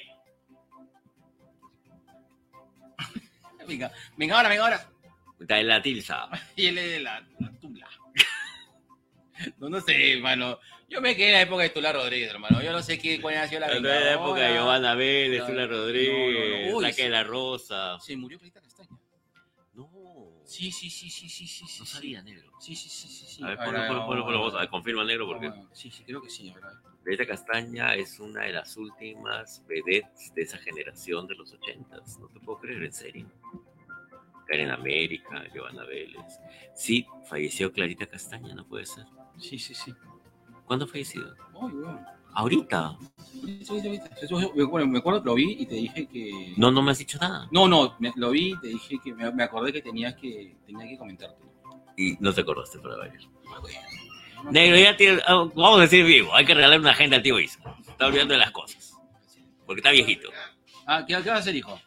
[3.68, 4.92] Venga, venga ahora, venga ahora.
[5.40, 6.30] De la Tilsa.
[6.56, 7.90] Y él es de la, la Tula.
[9.58, 10.60] No, no sé, hermano.
[10.88, 12.62] Yo me quedé en la época de Tula Rodríguez, hermano.
[12.62, 14.54] Yo no sé qué, cuál ha sido la En la época de.
[14.54, 16.78] Giovanna Vélez, No, Tula no, no, Rodríguez, no.
[16.78, 18.00] Uy, de la Rosa.
[18.00, 18.90] Se murió Clarita Castaña.
[19.74, 19.90] No.
[20.46, 21.68] Sí, sí, sí, sí, sí, sí.
[21.68, 22.52] sí, No sabía, negro.
[22.60, 23.26] Sí, sí, sí, sí.
[23.28, 23.44] sí.
[23.44, 26.22] A ver, ponlo, ponlo, ponlo, ponlo, vamos a ver, confirma negro porque Sí, sí, creo
[26.22, 26.50] que sí.
[26.50, 26.70] ahora.
[27.04, 32.18] Greta Castaña es una de las últimas vedettes de esa generación de los ochentas.
[32.20, 33.28] No te puedo creer, en serio.
[34.48, 36.40] Karen América, Giovanna Vélez.
[36.76, 39.06] Sí, falleció Clarita Castaña, no puede ser.
[39.40, 39.94] Sí, sí, sí.
[40.66, 40.88] ¿Cuándo
[41.54, 42.06] bueno.
[42.34, 42.98] Ahorita.
[44.68, 46.54] Bueno, me acuerdo que lo vi y te dije que.
[46.58, 47.48] No, no me has dicho nada.
[47.52, 50.56] No, no, me- lo vi y te dije que me, me acordé que tenías que,
[50.66, 51.44] tenía que comentarte.
[51.98, 53.22] Y no te acordaste para variar.
[53.48, 53.80] Ah, bueno.
[54.52, 56.36] Negro, ya tiene, ah, vamos a decir vivo.
[56.36, 57.60] Hay que regalarle una agenda al tío Isa.
[57.88, 58.94] Está olvidando de las cosas.
[59.66, 60.30] Porque está viejito.
[60.86, 61.80] Ah, ¿qué, qué va a hacer, hijo?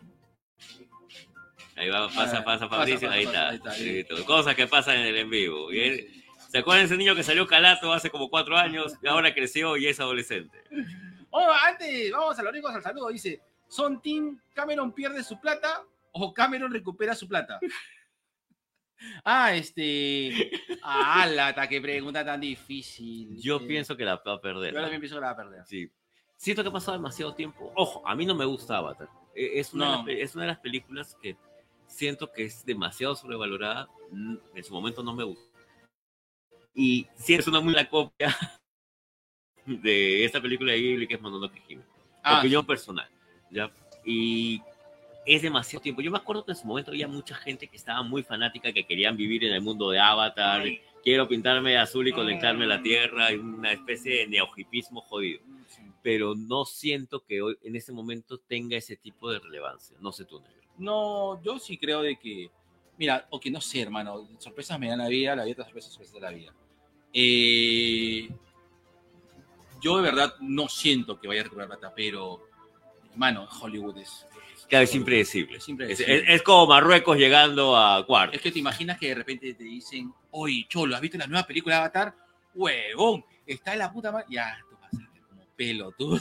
[1.77, 4.05] Ahí va, pasa, Ah, pasa Fabricio, ahí, está, ahí.
[4.27, 5.73] Cosas que pasan en el en vivo.
[5.73, 6.18] Y él-
[6.49, 9.77] ¿Se acuerdan de ese niño que salió calato hace como cuatro años y ahora creció
[9.77, 10.65] y es adolescente?
[11.31, 13.09] Oh, antes, vamos a los ricos al saludo.
[13.09, 15.83] Dice: ¿Son Team Cameron pierde su plata
[16.13, 17.59] o Cameron recupera su plata?
[19.25, 20.51] Ah, este.
[20.83, 23.37] Ah, lata, qué pregunta tan difícil.
[23.41, 24.75] Yo Eh, pienso que la va a perder.
[24.75, 25.65] Yo también pienso que la va a perder.
[25.67, 25.89] Sí.
[26.37, 27.73] Siento que ha pasado demasiado tiempo.
[27.77, 29.09] Ojo, a mí no me gusta Avatar.
[29.37, 31.37] E- Es una, de las es una de las películas que
[31.87, 33.89] siento que es demasiado sobrevalorada.
[34.11, 35.48] Mm, En su momento no me gusta.
[36.79, 38.37] Y sí es una muy la copia
[39.67, 41.83] de esta película de Ghibli que es Mononoke Hime.
[42.23, 43.09] Ah, opinión personal.
[43.51, 43.69] ¿ya?
[44.05, 44.63] Y
[45.27, 46.03] es demasiado tiempo.
[46.03, 48.87] Yo me acuerdo que en su momento había mucha gente que estaba muy fanática, que
[48.87, 50.63] querían vivir en el mundo de Avatar.
[51.03, 53.33] Quiero pintarme de azul y conectarme a la Tierra.
[53.33, 55.41] y Una especie de neohipismo jodido.
[55.67, 55.83] sí.
[56.01, 59.97] Pero no siento que hoy, en ese momento tenga ese tipo de relevancia.
[60.01, 60.63] No sé tú, negro.
[60.79, 62.53] No, yo sí creo de que.
[62.97, 64.29] Mira, o que no sé, hermano.
[64.39, 66.55] Sorpresas me dan la vida, la vida te sorpresas, sorpresas de la vida.
[67.13, 68.29] Eh,
[69.81, 72.47] yo de verdad no siento que vaya a recuperar plata, pero.
[73.13, 74.27] Hermano, Hollywood es.
[74.69, 75.57] Claro, es impredecible.
[75.57, 76.17] Es impredecible.
[76.19, 78.37] es- es como Marruecos llegando a cuarto.
[78.37, 81.47] Es que te imaginas que de repente te dicen, oye, Cholo, ¿has visto la nueva
[81.47, 82.15] película de Avatar?
[82.55, 84.27] Huevón, está en la puta madre.
[84.31, 86.21] Ya, tú vas a ver como pelo, tú.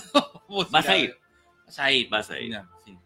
[0.72, 1.18] Vas a ir.
[1.66, 2.10] Vas a ir.
[2.10, 2.58] Vas a ir.
[2.86, 2.98] Sí.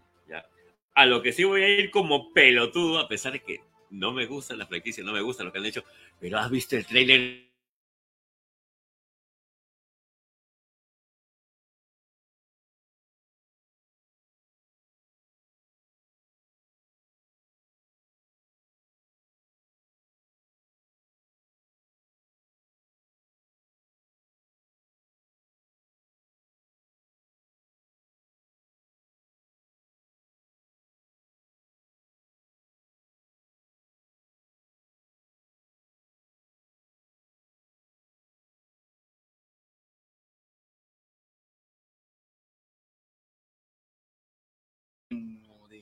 [0.93, 4.25] A lo que sí voy a ir como pelotudo, a pesar de que no me
[4.25, 5.83] gusta la franquicia, no me gusta lo que han hecho,
[6.19, 7.45] pero has visto el tráiler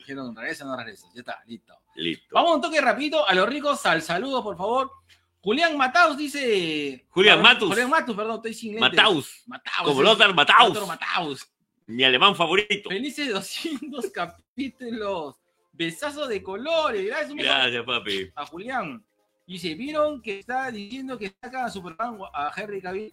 [0.10, 1.08] Dijeron, regresa, no regresa.
[1.14, 1.76] Ya está, listo.
[1.94, 2.26] Listo.
[2.32, 4.92] Vamos un toque rapidito a los ricos, al saludo, por favor.
[5.40, 7.06] Julián Mataus dice.
[7.10, 7.70] Julián Matus.
[7.70, 8.90] Julián Matus, perdón, estoy sin lentes.
[8.98, 9.84] Mataus, Mataus.
[9.88, 11.48] como Lothar Mataus, Lothar Mataus.
[11.86, 12.90] mi alemán favorito.
[12.90, 15.36] Felices 200 capítulos.
[15.74, 17.06] Besazo de colores.
[17.06, 18.32] Gracias, Gracias, papi.
[18.36, 19.06] a Julián.
[19.46, 23.12] Dice, ¿vieron que está diciendo que saca a Superman a Henry Cavill?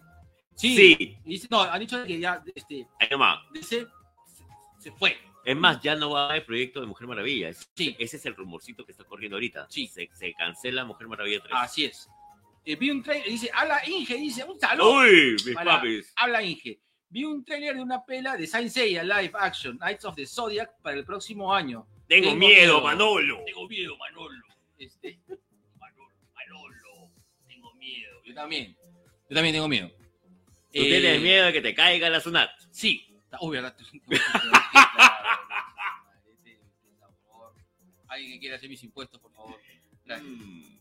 [0.55, 0.75] Sí.
[0.75, 3.37] Sí, Y dice, no, han dicho que ya este, ahí nomás.
[3.53, 3.85] DC
[4.25, 4.43] se,
[4.79, 5.15] se fue.
[5.47, 7.47] Es más, ya no va a haber proyecto de Mujer Maravilla.
[7.47, 7.95] Es- Sí.
[7.97, 9.65] Ese es el rumorcito que está corriendo ahorita.
[9.69, 9.87] Sí.
[9.87, 11.53] Se, se cancela Mujer Maravilla 3.
[11.55, 12.09] Así es.
[12.65, 14.97] Eh, vi un trailer, dice, habla Inge, dice, un saludo.
[14.99, 16.11] Uy, mis Para- papis.
[16.17, 16.81] Habla Inge.
[17.09, 20.71] Vi un trailer de una pela de Saint Seiya Live Action, Knights of the Zodiac,
[20.81, 21.87] para el próximo año.
[22.09, 22.81] Tengo, tengo miedo, miedo.
[22.81, 23.39] Manolo.
[23.45, 24.43] Tengo miedo, Manolo.
[24.77, 25.17] Este,
[25.79, 27.11] Manolo, Manolo.
[27.47, 28.21] Tengo miedo.
[28.25, 28.75] Yo también.
[29.29, 29.87] Yo también tengo miedo.
[29.87, 32.49] Tú Eh, tienes miedo de que te caiga la SUNAT.
[32.71, 33.06] Sí.
[33.41, 33.75] Uy, verdad.
[38.07, 39.59] Alguien que quiera hacer mis impuestos, por favor.
[40.05, 40.77] Mm.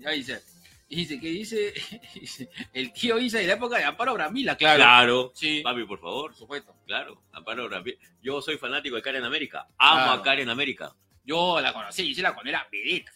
[0.00, 0.42] Mm, ahí dice.
[0.88, 1.72] Dice que dice,
[2.14, 4.76] dice, el tío Isa de la época de Amparo Bramila, claro.
[4.78, 5.32] Claro.
[5.36, 6.30] Sí, Papi, por favor.
[6.32, 6.74] por supuesto.
[6.84, 7.22] Claro.
[7.30, 7.96] Amparo Bramila.
[8.20, 9.68] Yo soy fanático de Karen América.
[9.78, 10.12] Amo Claro.
[10.12, 10.92] a Karen América.
[11.24, 13.12] Yo la conocí, yo hice la cuando era vedette.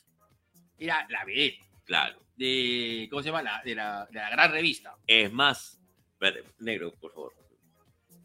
[0.78, 2.22] Era la vedette Claro.
[2.36, 3.42] de, ¿cómo se llama?
[3.42, 4.94] La, de, la, de la gran revista.
[5.08, 5.80] Es más,
[6.12, 7.34] espérate, negro, por favor.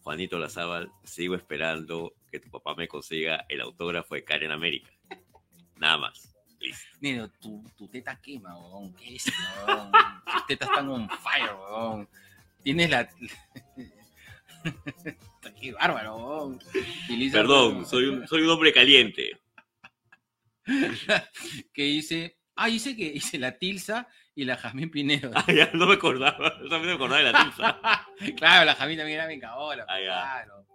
[0.02, 4.90] Juanito Lazábal, sigo esperando que tu papá me consiga el autógrafo de Karen América.
[5.78, 6.36] Nada más.
[6.60, 6.88] Listo.
[7.00, 8.94] Neno, tu, tu teta quema, weón.
[8.96, 9.26] ¿Qué es,
[9.66, 9.92] weón?
[9.92, 12.10] Tus tetas están on fire, weón.
[12.64, 13.10] Tienes la...
[15.62, 16.60] Qué bárbaro, weón.
[17.32, 19.40] Perdón, soy un, soy un hombre caliente.
[21.74, 22.38] Que dice...
[22.56, 24.08] Ah, dice que dice la Tilsa
[24.40, 25.32] y la Jazmín Pinedo.
[25.36, 26.58] Ah, ya no me acordaba.
[26.62, 27.82] Yo también me acordaba de la tiza.
[28.38, 29.86] claro, la Jazmín también era bien cagola.
[29.88, 30.06] Ah, ya.
[30.06, 30.66] claro.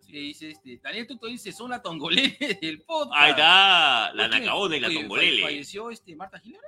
[0.00, 0.80] Sí, dice este...
[0.82, 3.22] Daniel Tuto dice, son la tongolele del podcast.
[3.22, 5.42] Ahí está, la Nacaona y la oye, Tombolele.
[5.42, 6.66] ¿Falleció este Marta Gilera?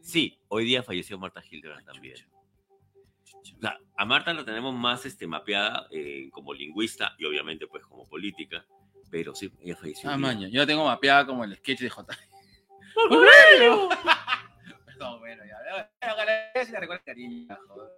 [0.00, 2.16] Sí, hoy día falleció Marta Hildebrand también.
[3.56, 7.84] O sea, a Marta la tenemos más este, mapeada eh, como lingüista y obviamente pues
[7.84, 8.66] como política,
[9.08, 10.10] pero sí, ella falleció.
[10.10, 10.48] Ah, maño.
[10.48, 12.18] Yo la tengo mapeada como el sketch de J.
[15.18, 15.90] Bueno, ya.
[16.54, 17.90] La si la recuerdo cariño, joder.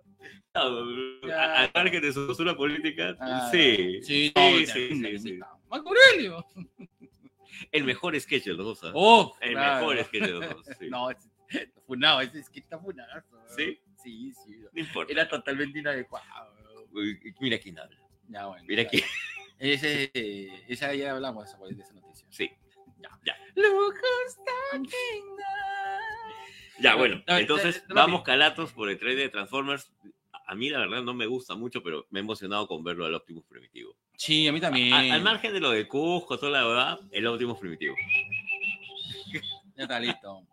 [0.55, 4.01] A- Al margen de su postura política, Ah, sí.
[4.03, 5.51] Sí, Sí, no, sí, sí, está.
[5.71, 6.47] Aurelio.
[7.73, 8.93] El mejor sketch de los dos.
[8.95, 9.87] Oh, el claro.
[9.87, 10.67] mejor sketch de los dos.
[10.79, 10.89] Sí.
[10.89, 11.19] No, es,
[11.87, 13.37] funado, ese es que está funadazo.
[13.57, 13.81] ¿Sí?
[14.03, 14.57] Sí, sí.
[14.73, 15.13] No importa.
[15.13, 16.55] Era totalmente inadecuado.
[17.41, 17.97] Mira quién habla.
[18.29, 18.65] Ya, bueno.
[18.67, 19.03] Mira quién.
[19.59, 20.11] Ese,
[20.69, 22.27] esa ya hablamos de esa noticia.
[22.31, 22.51] Sí.
[22.99, 23.11] Ya.
[23.25, 23.37] Ya.
[23.55, 26.24] Talking now.
[26.81, 27.23] Ya, bueno.
[27.27, 29.93] Entonces, vamos calatos por el trailer de Transformers.
[30.47, 33.15] A mí, la verdad, no me gusta mucho, pero me he emocionado con verlo al
[33.15, 33.97] Optimus Primitivo.
[34.17, 34.93] Sí, a mí también.
[34.93, 37.95] A- al margen de lo de Cusco, toda la verdad, el Optimus Primitivo.
[39.77, 40.47] Ya está listo.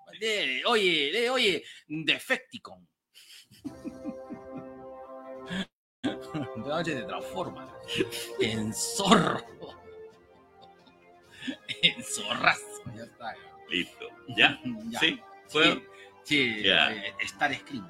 [0.67, 2.87] Oye, oye, Defecticon.
[6.03, 7.67] De noche te transforma
[8.39, 9.41] en zorro.
[11.81, 12.81] En zorrazo.
[12.95, 13.35] Ya está.
[13.69, 14.05] Listo.
[14.37, 14.59] ¿Ya?
[14.89, 14.99] Ya.
[14.99, 15.19] ¿Sí?
[15.47, 15.63] ¿Fue?
[15.73, 15.83] Sí,
[16.23, 16.93] sí, Ya.
[16.93, 17.87] eh, Star Scream.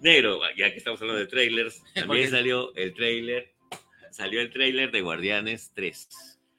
[0.00, 3.54] Negro, ya que estamos hablando de trailers, también salió el trailer,
[4.10, 6.08] salió el trailer de Guardianes 3.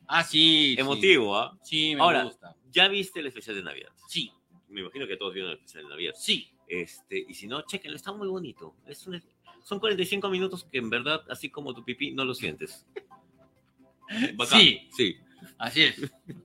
[0.07, 0.75] Ah, sí.
[0.77, 1.57] Emotivo, ¿ah?
[1.63, 2.55] Sí, me Ahora- gusta.
[2.71, 3.89] ¿Ya viste el especial de Navidad?
[4.07, 4.31] Sí,
[4.67, 6.13] Me imagino que todos vieron el especial de Navidad.
[6.17, 6.51] sí.
[6.67, 8.75] Este, y si no, chequenlo, está muy bonito.
[8.87, 9.23] Es un-
[9.63, 12.87] son 45 minutos que en verdad, así como tu pipí, no lo sientes.
[14.35, 14.59] Bacán.
[14.59, 14.89] Sí.
[14.97, 15.15] Sí.
[15.59, 15.95] Así es.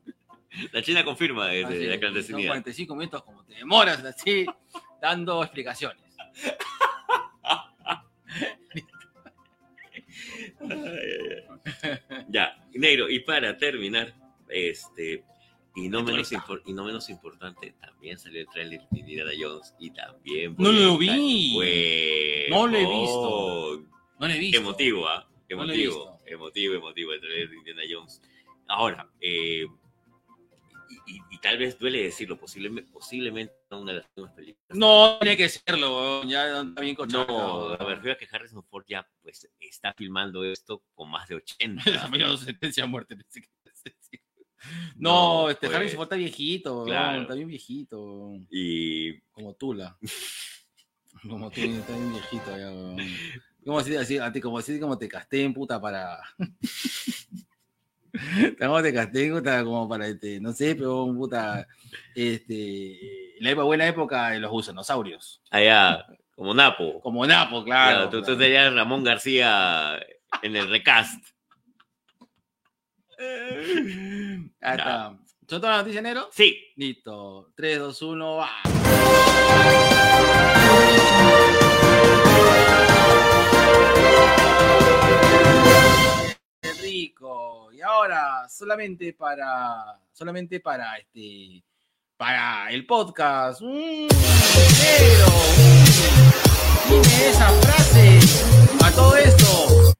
[0.72, 1.90] La China confirma desde así la es.
[1.90, 2.48] Son clandestinidad.
[2.50, 4.46] 45 minutos como te demoras así
[5.00, 6.02] dando explicaciones.
[12.28, 14.14] Ya, negro, y para terminar,
[14.48, 15.24] este,
[15.74, 19.90] y no, menos y no menos importante, también salió el trailer de Indiana Jones y
[19.90, 20.54] también...
[20.58, 21.52] No lo vi.
[21.54, 23.82] Pues, No lo he visto.
[24.18, 24.58] No lo he visto.
[24.58, 25.28] Emotivo, ¿ah?
[25.50, 28.22] No lo he Emotivo, emotivo, emotivo el trailer de Indiana Jones.
[28.68, 29.66] Ahora, eh,
[31.42, 34.76] tal vez duele decirlo, posiblemente, posiblemente una de las últimas películas.
[34.78, 37.78] No, tiene que serlo, ya está bien No, cochado.
[37.78, 41.82] me refiero a que Harrison Ford ya pues está filmando esto con más de 80.
[42.00, 43.14] También no sentencia a muerte.
[43.14, 43.44] a decir.
[44.96, 45.76] No, No, este pues.
[45.76, 47.22] Harrison Ford está viejito, Claro.
[47.22, 48.32] está bien viejito.
[48.50, 49.96] Y Como Tula.
[51.28, 52.70] Como tú, está bien viejito ya.
[53.64, 56.18] Como así, a ti, como si como te casteen, puta, para.
[58.82, 61.66] Te casteen, puta, como para este, no sé, pero puta,
[62.14, 62.98] este,
[63.40, 65.40] la época, buena época de los gusanosaurios.
[65.50, 67.00] allá, como Napo.
[67.00, 68.10] Como Napo, Claro, claro.
[68.10, 68.38] tú, tú claro.
[68.40, 69.98] tenías Ramón García
[70.42, 71.22] en el recast.
[73.18, 75.16] Ahí está.
[75.48, 76.28] ¿Son todas las noticias, negro?
[76.32, 77.52] Sí, Listo.
[77.56, 78.50] 3, 2, 1, va.
[88.00, 89.98] Ahora, solamente para.
[90.12, 91.62] Solamente para este.
[92.16, 93.60] Para el podcast.
[93.62, 94.08] ¡Mmm!
[96.88, 98.18] Dime esa frase.
[98.84, 99.94] A todo esto.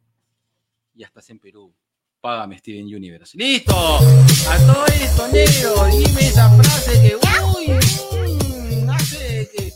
[0.94, 1.72] Ya estás en Perú.
[2.20, 3.36] Págame Steven Universe.
[3.36, 3.74] ¡Listo!
[3.74, 9.72] A todo esto, negro, dime esa frase que, uy, mm, hace que.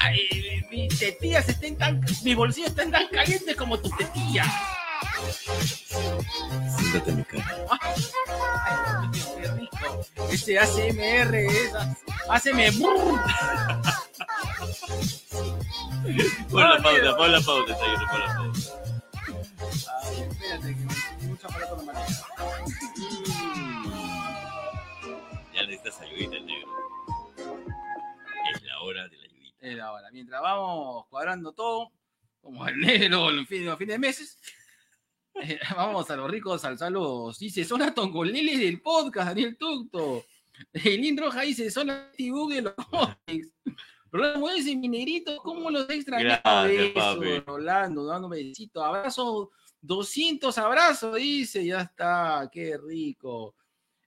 [0.00, 2.00] Ay, mis tetillas estén tan.
[2.24, 4.48] Mis bolsillos estén tan calientes como tus tetillas.
[7.06, 7.68] En mi cara.
[10.30, 11.72] Ese ACMR es.
[12.28, 12.72] Haceme.
[16.50, 18.60] Pon la pauta, pon la pauta, Sayuri, pon la pauta.
[20.02, 22.00] Ay, espérate, que mucha palabra con la mano.
[25.54, 26.68] Ya necesitas ayudita, el negro.
[28.54, 29.56] Es la hora de la ayudita.
[29.60, 30.10] Es ahora.
[30.12, 31.92] Mientras vamos cuadrando todo,
[32.40, 34.38] como el negro en fin, los fines de meses,
[35.42, 37.38] eh, vamos a los ricos al saludos.
[37.38, 40.24] Dice, son las tongoleles del podcast, Daniel Tucto.
[40.72, 43.52] Elin Roja dice, son las T-Book de los cómics.
[44.10, 46.40] Rolando dice, mi negrito, ¿cómo los extrañaba?
[46.66, 47.44] Gracias, Eso.
[47.46, 49.48] Rolando, dando besitos, abrazos,
[49.82, 53.54] 200 abrazos, dice, ya está, qué rico.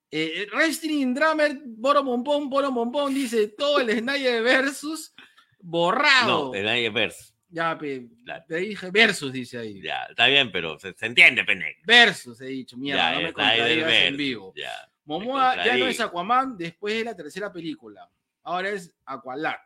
[0.10, 5.14] Eh, Wrestling Drummer, Boro Bombón, Boro Bombón, dice, todo el Snyder versus
[5.60, 6.48] borrado.
[6.48, 7.34] No, el nadie verse.
[7.52, 8.46] Ya, pe, Claro.
[8.48, 9.82] te dije versus, dice ahí.
[9.82, 11.80] Ya, está bien, pero se, se entiende, pendejo.
[11.86, 14.54] Versus, he dicho, mierda, Ya, no me del contradigas en vivo.
[14.56, 14.72] Ya.
[15.04, 18.10] Momoa ya no es Aquaman después de la tercera película.
[18.44, 19.60] Ahora es Aqualat.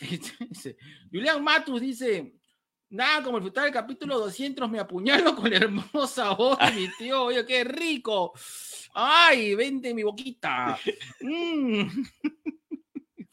[1.10, 2.34] Julián Matus dice,
[2.90, 7.22] nada como disfrutar el capítulo 200, me apuñalo con la hermosa voz de mi tío.
[7.24, 8.32] Oye, qué rico.
[8.94, 10.78] Ay, vente mi boquita.
[11.20, 11.88] Mm.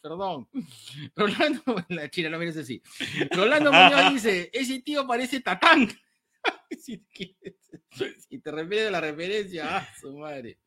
[0.06, 0.48] Perdón.
[1.16, 2.80] Rolando, la china no mires así.
[3.32, 5.90] Rolando Muñoz dice, ese tío parece Tatán.
[6.78, 7.00] si,
[8.38, 10.60] te refieres a la referencia, ah, su madre.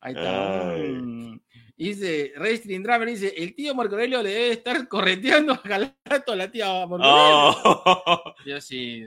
[0.00, 0.70] Ahí está.
[0.70, 0.88] Ay.
[0.88, 1.40] Mm.
[1.76, 6.36] Dice, Restring Drummer dice, el tío Marco Aurelio le debe estar correteando a Galato a
[6.36, 7.04] la tía Marco.
[7.04, 8.34] Oh.
[8.46, 9.04] Yo sí.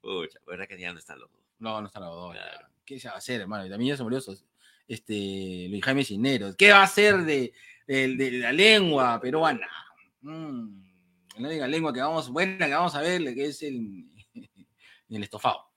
[0.00, 1.40] Pucha, verdad que ya no están los dos.
[1.60, 2.34] No, no están los dos.
[2.34, 2.42] ya.
[2.42, 2.68] Claro.
[2.84, 3.64] ¿Qué se va a hacer, hermano?
[3.64, 4.18] Y también ya se murió
[4.88, 6.56] este, Luis Jaime Cineros.
[6.56, 7.52] ¿Qué va a hacer de,
[7.92, 9.68] de- de la lengua peruana?
[10.22, 10.82] Mm,
[11.38, 14.04] la única lengua que vamos, buena que vamos a ver, que es el,
[15.10, 15.66] el estofado.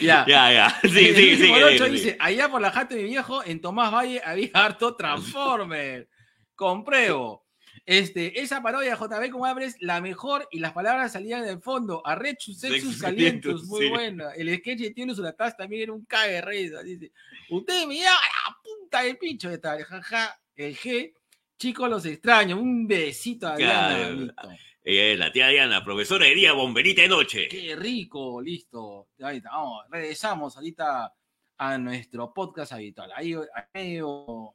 [0.00, 0.24] Ya.
[0.26, 0.78] Ya, ya.
[0.82, 1.52] Sí, sí, sí.
[1.90, 6.08] dice, allá por la jata de mi viejo, en Tomás Valle había harto Transformer.
[6.54, 7.41] Compruebo.
[7.84, 12.06] Este, esa parodia de JB como es la mejor y las palabras salían del fondo.
[12.06, 13.88] Arrechus, sexus, calientus, muy sí.
[13.88, 14.30] buena.
[14.34, 16.82] El sketch de Tino Surataz también era un cague risa.
[16.82, 17.10] Dice,
[17.50, 21.12] usted me lleva a la punta del pincho de tal, jaja, el G.
[21.58, 22.58] Chicos, los extraño.
[22.58, 24.32] Un besito a Diana.
[24.32, 24.56] Claro.
[24.84, 27.48] es la tía Diana, profesora de día, bomberita de noche.
[27.48, 29.08] Qué rico, listo.
[29.20, 31.12] Ahí está, vamos, regresamos ahorita
[31.64, 33.10] a nuestro podcast habitual.
[33.14, 33.34] Ahí,
[33.72, 33.94] ahí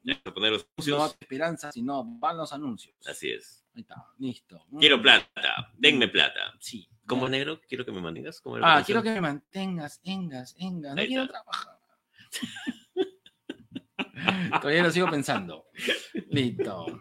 [0.03, 1.17] Ya, a poner los no anuncios.
[1.21, 2.95] esperanza, sino van los anuncios.
[3.07, 3.63] Así es.
[3.75, 4.65] Ahí está, listo.
[4.79, 5.71] Quiero Mm, plata.
[5.77, 6.53] Denme plata.
[6.59, 6.89] Sí.
[7.05, 7.31] ¿Cómo Ya.
[7.31, 7.61] negro?
[7.67, 8.41] Quiero que me mantengas.
[8.41, 10.95] ¿Cómo era la Ah, quiero que me mantengas, engas, engas.
[10.95, 11.77] No quiero trabajar.
[14.61, 15.67] Todavía lo sigo pensando.
[16.29, 16.99] Listo.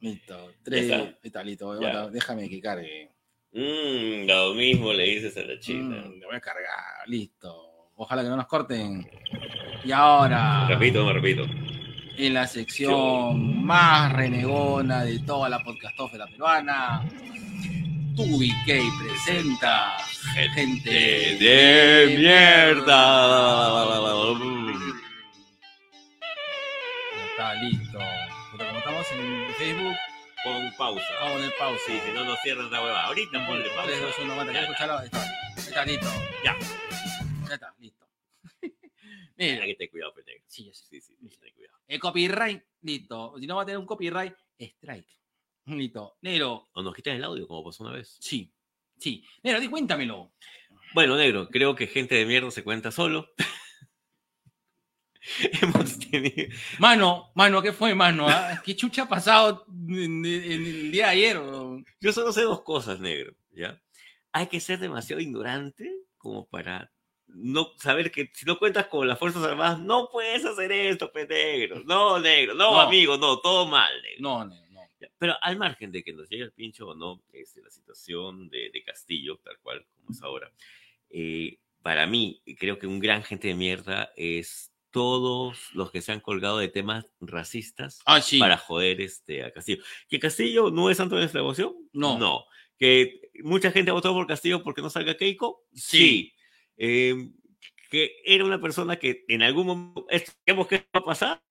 [0.00, 0.52] Listo.
[0.62, 0.90] Tres.
[0.92, 1.42] Ahí está.
[1.42, 1.72] listo.
[1.72, 3.12] Ahora Déjame que cargue.
[3.52, 6.04] Mm, lo mismo le dices a la china.
[6.06, 7.08] Mm, lo voy a cargar.
[7.08, 7.65] Listo.
[7.96, 9.08] Ojalá que no nos corten.
[9.84, 10.66] Y ahora.
[10.68, 11.44] Repito, me repito.
[12.18, 17.02] en la sección más renegona de toda la podcastófera peruana,
[18.16, 18.64] TubiK
[18.98, 19.96] presenta
[20.54, 22.86] Gente de mierda.
[27.16, 27.98] Ya está listo.
[28.52, 29.96] Pero como estamos en Facebook,
[30.44, 31.02] Pon pausa.
[31.20, 31.80] vamos a poner pausa.
[31.86, 33.04] Sí, si no nos cierran la hueva.
[33.06, 33.86] Ahorita ponle pausa.
[33.86, 34.50] 3, 2, 1, mata.
[34.50, 35.00] ¿Quieres escucharlo?
[35.00, 35.24] Está.
[35.56, 36.06] Está, listo.
[36.44, 36.56] Ya.
[37.48, 38.08] Ya está, listo.
[38.62, 38.72] Hay
[39.36, 40.44] Mira, que tener cuidado, pendejo.
[40.46, 40.70] sí.
[40.72, 41.78] Sí, sí, hay que tener cuidado.
[41.88, 43.34] El copyright, listo.
[43.38, 45.08] Si no va a tener un copyright, strike.
[45.66, 46.16] Listo.
[46.22, 48.16] Negro, O nos quitan el audio, como pasó una vez.
[48.20, 48.52] sí.
[48.98, 49.22] Sí.
[49.42, 50.32] Negro, di cuéntamelo.
[50.94, 53.28] Bueno, negro, creo que gente de mierda se cuenta solo.
[55.60, 56.48] Hemos tenido.
[56.78, 58.26] Mano, mano, ¿qué fue, mano?
[58.28, 58.62] ah?
[58.64, 61.36] ¿Qué chucha ha pasado en, en- en el día de ayer?
[62.00, 63.80] Yo solo sé dos cosas, negro, ¿ya?
[64.32, 66.92] Hay que ser demasiado ignorante como para
[67.28, 71.26] no saber que si no cuentas con las Fuerzas Armadas, no puedes hacer esto, pe,
[71.26, 71.82] negro.
[71.84, 72.54] No, negro.
[72.54, 72.80] No, No.
[72.80, 74.16] amigo, no, todo mal, negro.
[74.20, 74.80] No, no, no.
[75.18, 78.70] Pero al margen de que nos llegue el pincho o no, este, la situación de,
[78.72, 80.50] de Castillo, tal cual como es ahora,
[81.10, 86.10] eh, para mí, creo que un gran gente de mierda es todos los que se
[86.12, 88.38] han colgado de temas racistas Ah, sí.
[88.38, 89.82] para joder este, a Castillo.
[90.08, 91.74] ¿Que Castillo no es santo de nuestra devoción?
[91.92, 92.18] No.
[92.18, 92.44] No.
[92.78, 95.64] ¿Que mucha gente ha votado por Castillo porque no salga Keiko?
[95.74, 96.32] Sí.
[96.76, 97.30] Eh,
[97.90, 100.06] ¿Que era una persona que en algún momento...
[100.44, 101.42] ¿Sabemos qué va a pasar?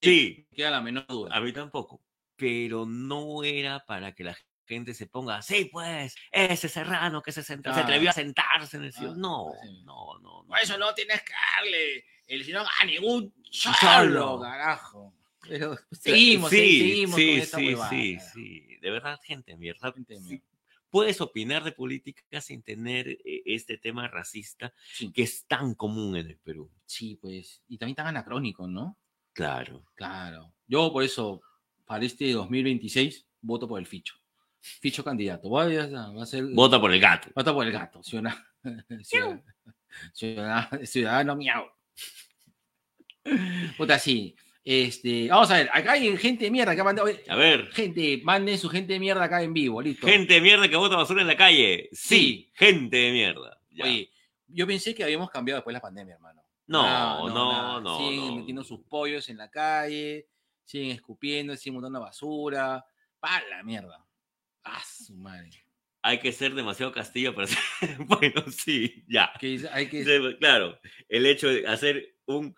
[0.00, 0.46] Sí.
[0.54, 1.34] Queda la menor duda.
[1.36, 2.00] A mí tampoco.
[2.36, 7.42] Pero no era para que la gente se ponga, sí, pues, ese serrano que se,
[7.42, 7.82] senta- se Ah.
[7.82, 9.14] atrevió a sentarse en el sillón.
[9.14, 9.82] Ah, no, sí.
[9.84, 10.48] no, no, no.
[10.48, 15.12] Por eso no tienes que darle el sino a ningún cholo, carajo.
[15.48, 17.90] Pero seguimos, sí, eh, seguimos sí, con esta sí, huevada.
[17.90, 18.76] sí, sí.
[18.80, 19.92] De verdad, gente, mierda.
[19.92, 20.44] Gente sí, mierda.
[20.90, 26.16] Puedes opinar de política sin tener eh, este tema racista Sí, que es tan común
[26.16, 26.70] en el Perú.
[26.84, 27.62] sí, pues.
[27.68, 28.98] Y también tan anacrónico, ¿no?
[29.32, 29.86] Claro.
[29.94, 30.52] Claro.
[30.66, 31.40] Yo por eso,
[31.86, 34.14] para este 2026, voto por el Ficho.
[34.60, 35.48] Ficho candidato.
[35.48, 36.44] Voy a, va a ser.
[36.52, 37.30] Vota por el gato.
[37.34, 38.02] Vota por el gato.
[38.02, 38.44] Ciudadano,
[39.02, 39.42] ciudadano,
[40.12, 41.64] ciudadano, ciudadano miau.
[43.76, 44.34] Puta, sí.
[44.62, 47.08] Este, vamos a ver, acá hay gente de mierda que ha mandado.
[47.08, 50.06] oye, A ver, Gente, manden su gente de mierda acá en vivo, listo.
[50.06, 51.88] gente de mierda que bota basura en la calle.
[51.92, 52.50] Sí, Sí.
[52.54, 53.58] gente de mierda.
[53.70, 53.84] Ya.
[53.84, 54.10] Oye,
[54.48, 56.42] yo pensé que habíamos cambiado después de la pandemia, hermano.
[56.66, 57.80] no, Nada, no, nada.
[57.80, 57.98] no.
[57.98, 58.36] Siguen no.
[58.36, 60.26] metiendo sus pollos en la calle,
[60.64, 62.84] siguen escupiendo, siguen montando basura.
[63.18, 64.04] Pa la mierda.
[64.64, 65.50] Ah, su madre.
[66.02, 67.58] Hay que ser demasiado castillo para ser.
[68.06, 69.32] bueno, sí, ya.
[69.40, 70.36] Que hay que.
[70.38, 72.54] Claro, el hecho de hacer un.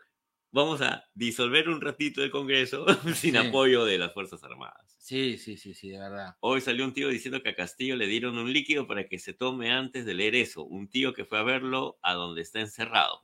[0.55, 2.85] Vamos a disolver un ratito el Congreso
[3.15, 3.37] sin Sí.
[3.37, 4.95] apoyo de las Fuerzas Armadas.
[4.99, 6.37] Sí, sí, sí, sí, de verdad.
[6.41, 9.33] Hoy salió un tío diciendo que a Castillo le dieron un líquido para que se
[9.33, 10.63] tome antes de leer eso.
[10.65, 13.23] Un tío que fue a verlo a donde está encerrado.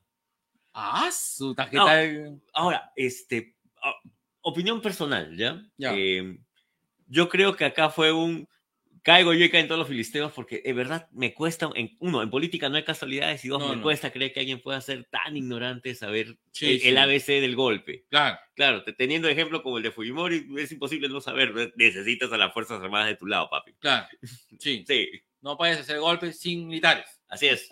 [0.72, 1.94] Ah, su tarjeta.
[1.96, 3.94] de- Ahora, este, ah,
[4.40, 5.62] opinión personal, ¿ya?
[5.76, 5.92] Ya.
[5.94, 6.38] Eh,
[7.06, 8.48] yo creo que acá fue un
[9.02, 12.30] caigo yo y caen todos los filisteos porque de verdad me cuesta, en, uno, en
[12.30, 13.82] política no hay casualidades y dos, No, me no.
[13.82, 16.98] cuesta creer que alguien pueda ser tan ignorante de saber Sí, el.
[16.98, 18.04] ABC del golpe.
[18.10, 21.68] Claro, Claro, te- teniendo ejemplo como el de Fujimori, es imposible no saber, ¿no?
[21.76, 23.72] necesitas a las Fuerzas Armadas de tu lado, papi.
[23.78, 24.06] claro.
[24.58, 24.84] Sí.
[24.88, 25.08] Sí,
[25.40, 27.20] No puedes hacer golpes sin militares.
[27.28, 27.68] así es.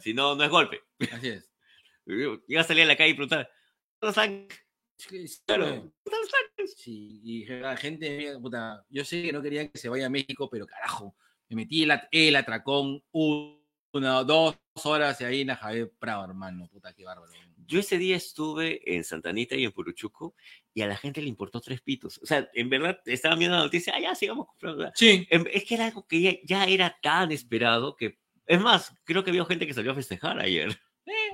[0.00, 0.80] si no, no es golpe.
[1.12, 1.50] Así es.
[2.48, 3.50] Iba a salir a la calle y preguntar,
[4.00, 4.48] ¿dónde están?
[6.76, 10.48] Sí, y la gente, puta, yo sé que no querían que se vaya a México,
[10.50, 11.16] pero carajo,
[11.48, 13.60] me metí el, at- el atracón un-
[13.94, 17.30] una, dos horas y ahí en Javier Prado, hermano, puta, qué bárbaro.
[17.66, 20.34] Yo ese día estuve en Santanita y en Puruchuco
[20.72, 22.18] y a la gente le importó tres pitos.
[22.22, 24.90] O sea, en verdad estaban viendo la noticia, ah, ya sigamos comprando.
[24.94, 28.18] Sí, Em, Es que era algo que ya, ya era tan esperado que.
[28.46, 30.76] Es más, creo que había gente que salió a festejar ayer.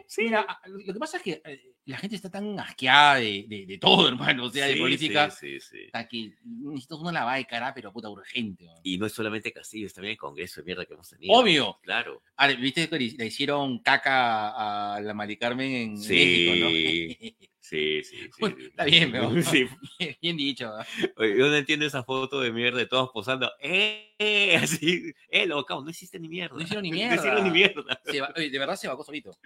[0.07, 3.67] Sí, mira, lo que pasa es que eh, la gente está tan asqueada de, de,
[3.67, 5.85] de todo, hermano, o sea, de Sí, política, Sí, sí, sí.
[5.87, 8.65] hasta que necesito una lavada de cara, pero puta, urgente.
[8.67, 8.77] man.
[8.83, 11.33] Y no es solamente Castillo, es también el Congreso de mierda que hemos tenido.
[11.35, 11.79] Obvio.
[11.83, 12.23] Claro.
[12.37, 16.15] Ah, ¿viste que le hicieron caca a la Mari Carmen en Sí.
[16.15, 18.31] México, Sí, sí, sí.
[18.41, 19.65] Bueno, está bien, pero- Sí.
[19.65, 20.07] ¿no?
[20.23, 20.73] Bien dicho.
[21.17, 23.51] Oye, Yo no entiendo esa foto de mierda de todos posando.
[23.61, 24.57] ¡Eh!
[24.57, 25.13] Así.
[25.29, 25.83] ¡Eh, loco!
[25.85, 26.57] No hiciste ni mierda.
[26.57, 27.83] No hicieron ni No hicieron ni mierda.
[27.83, 28.01] mierda.
[28.05, 29.37] Se va- oye, de verdad se vacó solito.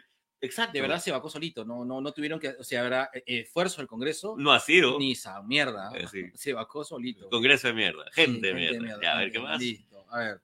[0.42, 0.72] Exacto.
[0.74, 1.64] De verdad se vacó solito.
[1.64, 4.98] No, no, no tuvieron que, o sea, habrá eh, esfuerzo del Congreso, No ha sido.
[4.98, 5.90] ni esa mierda.
[5.94, 6.24] Eh, sí.
[6.34, 7.30] Se vacó solito.
[7.30, 8.04] Congreso de mierda.
[8.12, 9.00] Sí, Gente de mierda.
[9.00, 9.58] Ya, a ver, ¿qué más?
[9.60, 10.04] Listo.
[10.10, 10.40] A ver.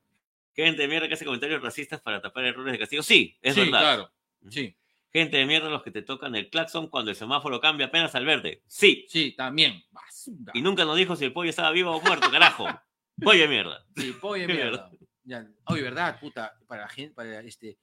[0.54, 3.02] Gente de mierda que hace comentarios racistas para tapar errores de Castillo.
[3.02, 3.80] Sí, es sí, verdad.
[3.80, 4.12] claro.
[4.50, 4.74] Sí,
[5.12, 8.24] Gente de mierda los que te tocan el claxon cuando el semáforo cambia apenas al
[8.26, 8.62] verde.
[8.66, 9.06] Sí.
[9.08, 9.82] sí, también.
[9.90, 10.52] Basura.
[10.54, 12.66] Y nunca nos dijo si el pollo estaba vivo o muerto, carajo.
[13.22, 13.84] Pollo de mierda.
[13.96, 14.90] Sí, pollo de mierda.
[15.24, 15.44] Ya.
[15.64, 17.76] Oye, verdad, puta, para la gente, para este.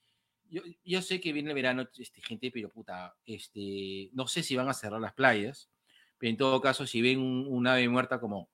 [0.49, 4.55] Yo, yo sé que viene el verano, este, gente, pero puta, este, no sé si
[4.55, 5.69] van a cerrar las playas,
[6.17, 8.49] pero en todo caso, si ven un, ave muerta como,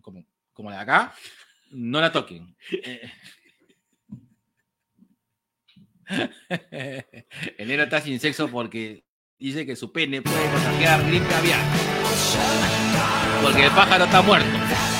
[0.00, 1.14] como, como la de acá,
[1.70, 2.56] no la toquen.
[2.70, 3.10] Eh.
[7.58, 9.04] el negro está sin sexo porque
[9.38, 11.60] dice que su pene puede contagiar gripe aviar.
[13.42, 14.93] Porque el pájaro está muerto.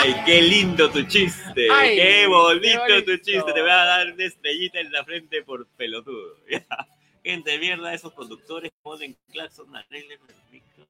[0.00, 1.66] Ay, qué lindo tu chiste.
[1.72, 3.52] Ay, qué bonito qué tu chiste.
[3.52, 6.36] Te voy a dar una estrellita en la frente por pelotudo.
[7.24, 10.86] Gente de mierda, esos conductores ponen claxon al trailer del micro.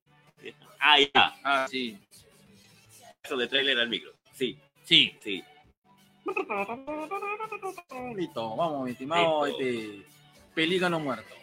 [0.78, 1.11] Ah, ya.
[1.42, 1.96] Ah, sí.
[3.22, 4.12] Eso de trailer al micro.
[4.34, 5.16] Sí, Sí.
[5.22, 5.42] sí.
[8.14, 9.62] Listo, vamos, mi estimado Listo.
[9.62, 10.06] este,
[10.54, 11.34] pelícano muerto.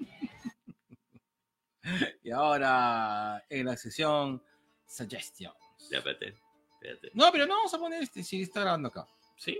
[2.24, 4.42] y ahora en la sesión
[4.88, 5.54] Suggestions.
[5.90, 6.34] Ya, espérate.
[7.14, 9.06] No, pero no vamos a poner este, si está grabando acá.
[9.36, 9.58] ¿Sí?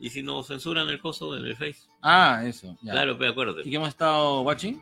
[0.00, 1.80] ¿Y si nos censuran el coso en el Face?
[2.02, 2.76] Ah, eso.
[2.82, 2.92] Ya.
[2.92, 3.62] Claro, pero ¿Y acuérdate.
[3.70, 4.80] qué hemos estado watching?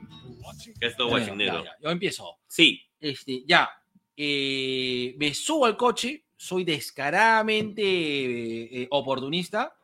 [0.79, 1.65] Que esto Ya, watching negro.
[1.65, 2.37] ya, Yo empiezo.
[2.47, 2.83] Sí.
[3.01, 3.71] Este, ya.
[4.17, 9.75] Eh, me subo al coche, soy descaradamente eh, eh, oportunista,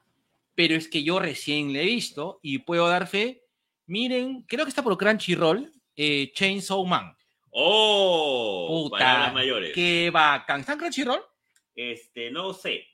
[0.54, 3.42] pero es que yo recién le he visto y puedo dar fe.
[3.86, 7.16] Miren, creo que está por Crunchyroll, eh, Chainsaw Man.
[7.50, 8.66] ¡Oh!
[8.90, 9.72] Puta, Palabras mayores.
[9.74, 10.60] Qué bacán.
[10.60, 11.20] ¿Está en Crunchyroll?
[11.76, 12.86] Este, no sé.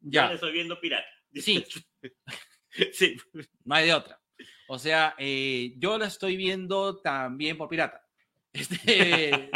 [0.00, 0.24] Ya.
[0.24, 1.06] Ya, le estoy viendo pirata.
[1.32, 1.64] Sí.
[2.92, 3.16] sí.
[3.64, 4.20] no hay de otra.
[4.68, 8.00] O sea, eh, yo la estoy viendo también por pirata.
[8.54, 9.50] Este,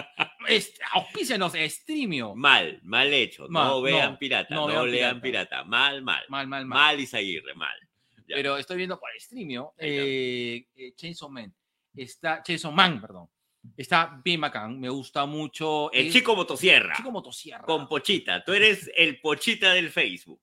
[0.48, 2.34] este auspícianos, Streamio.
[2.34, 3.46] Mal, mal hecho.
[3.48, 4.54] Mal, no vean no, pirata.
[4.54, 5.62] no lean pirata.
[5.62, 6.24] Mal, mal.
[6.28, 6.78] Mal, mal, mal.
[6.78, 7.78] Mal Isaguirre, mal.
[8.26, 8.34] Ya.
[8.34, 11.54] pero estoy viendo por Streamio eh, eh, Chainsaw Man.
[11.94, 13.28] Está, Chainsaw Man, perdón.
[13.76, 15.90] Está bien bacán, me gusta mucho.
[15.92, 16.94] El es- chico motosierra.
[16.96, 17.64] Chico motosierra.
[17.64, 18.42] Con Pochita.
[18.44, 20.40] Tú eres el Pochita del Facebook.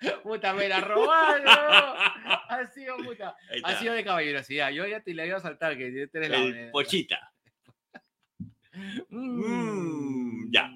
[0.22, 1.46] Puta, me la robaron.
[1.46, 3.36] ha sido puta.
[3.62, 4.70] Ha sido de caballerosidad.
[4.70, 6.38] Yo ya te la iba a saltar, que tú eres la.
[6.38, 7.32] El Pochita.
[9.10, 10.46] Mm.
[10.48, 10.72] Mm, ya.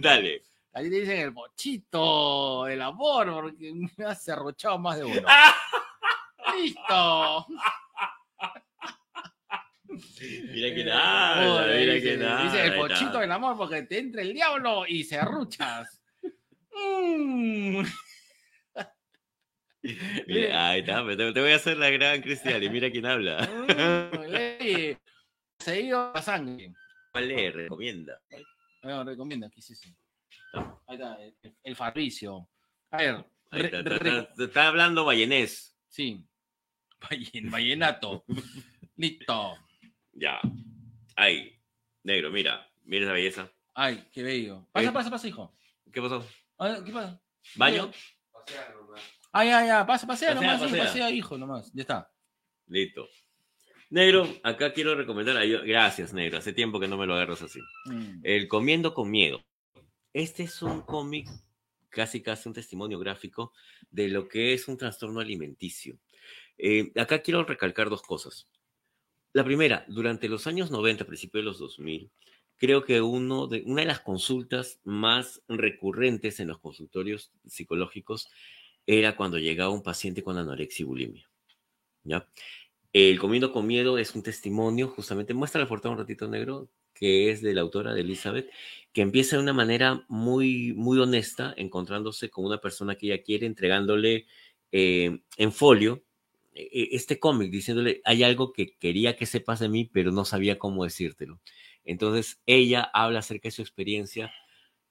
[0.00, 0.42] Dale.
[0.72, 5.28] Ahí te dicen el bochito del amor, porque me ha cerrochado más de uno.
[6.54, 7.46] ¡Listo!
[10.52, 12.42] Mira que nada, Joder, mira dice, que nada.
[12.44, 16.02] dice el bochito del amor porque te entra el diablo y cerruchas.
[16.72, 17.82] Mm.
[20.26, 23.48] Mira, ahí está, te, te voy a hacer la gran Cristian y mira quién habla.
[23.48, 24.96] Mm.
[25.58, 26.72] Seguido la sangre.
[27.12, 28.20] ¿Cuál le recomienda?
[28.82, 29.88] No, recomienda, ¿qué es eso?
[30.86, 31.76] Ahí está, el, el.
[32.90, 35.76] A ver, Ahí está, re- está- está- está hablando vallenés.
[35.88, 36.24] sí.
[37.00, 38.24] Vallen- Vallenato.
[38.96, 39.56] Listo.
[40.18, 40.40] Ya.
[41.14, 41.52] Ahí.
[42.02, 42.66] Negro, mira.
[42.84, 43.52] Mira esa belleza.
[43.74, 44.66] Ay, qué bello.
[44.72, 44.92] Pasa, Eh.
[44.92, 45.54] pasa, pasa, hijo.
[45.92, 46.26] ¿Qué pasó?
[46.84, 47.20] ¿Qué pasa?
[47.56, 47.90] ¿Baño?
[49.32, 50.84] Ah, ya, ya, pasa, pasea, Pasea, nomás, pasea.
[50.84, 51.70] pasea, hijo, nomás.
[51.74, 52.10] Ya está.
[52.68, 53.06] Listo.
[53.90, 55.36] Negro, acá quiero recomendar.
[55.36, 56.38] a- Gracias, Negro.
[56.38, 57.60] Hace tiempo que no me lo agarras así.
[57.84, 58.20] Mm.
[58.22, 59.44] El Comiendo con Miedo.
[60.12, 61.28] Este es un cómic,
[61.90, 63.52] casi casi un testimonio gráfico
[63.90, 65.98] de lo que es un trastorno alimenticio.
[66.56, 68.48] Eh, acá quiero recalcar dos cosas.
[69.36, 72.10] La primera, durante los años 90, principios de los 2000,
[72.56, 78.30] creo que uno de, una de las consultas más recurrentes en los consultorios psicológicos
[78.86, 81.30] era cuando llegaba un paciente con anorexia y bulimia.
[82.02, 82.26] ¿ya?
[82.94, 87.30] El Comiendo con Miedo es un testimonio, justamente, muestra la portada un ratito negro, que
[87.30, 88.50] es de la autora de Elizabeth,
[88.94, 93.44] que empieza de una manera muy, muy honesta, encontrándose con una persona que ella quiere,
[93.44, 94.24] entregándole
[94.72, 96.05] eh, en folio
[96.56, 100.84] este cómic, diciéndole, hay algo que quería que sepas de mí, pero no sabía cómo
[100.84, 101.40] decírtelo.
[101.84, 104.32] Entonces, ella habla acerca de su experiencia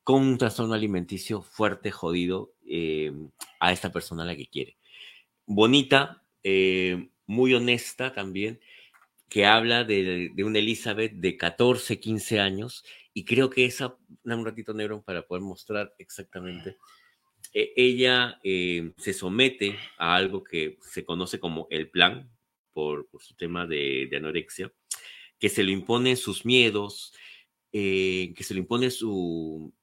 [0.03, 3.11] con un trastorno alimenticio fuerte, jodido, eh,
[3.59, 4.77] a esta persona a la que quiere.
[5.45, 8.59] Bonita, eh, muy honesta también,
[9.29, 14.41] que habla de, de una Elizabeth de 14, 15 años, y creo que esa, dame
[14.41, 16.77] un ratito negro para poder mostrar exactamente.
[17.57, 22.29] Eh, ella eh, se somete a algo que se conoce como el plan,
[22.73, 24.73] por, por su tema de, de anorexia,
[25.39, 27.13] que se le imponen sus miedos,
[27.71, 29.73] eh, que se le impone su,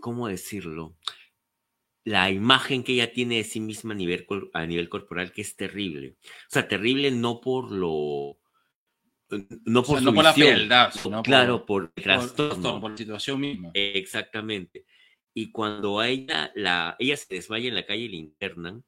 [0.00, 0.96] ¿cómo decirlo?
[2.04, 5.54] La imagen que ella tiene de sí misma a nivel, a nivel corporal, que es
[5.54, 6.16] terrible.
[6.22, 8.38] O sea, terrible no por lo...
[9.64, 12.80] No O por sea, su no por la fealdad, sino por- claro, por, el trastorno.
[12.80, 13.70] por la situación misma.
[13.74, 14.84] Exactamente.
[15.38, 18.84] Y cuando ella, la, ella se desmaya en la calle y la internan,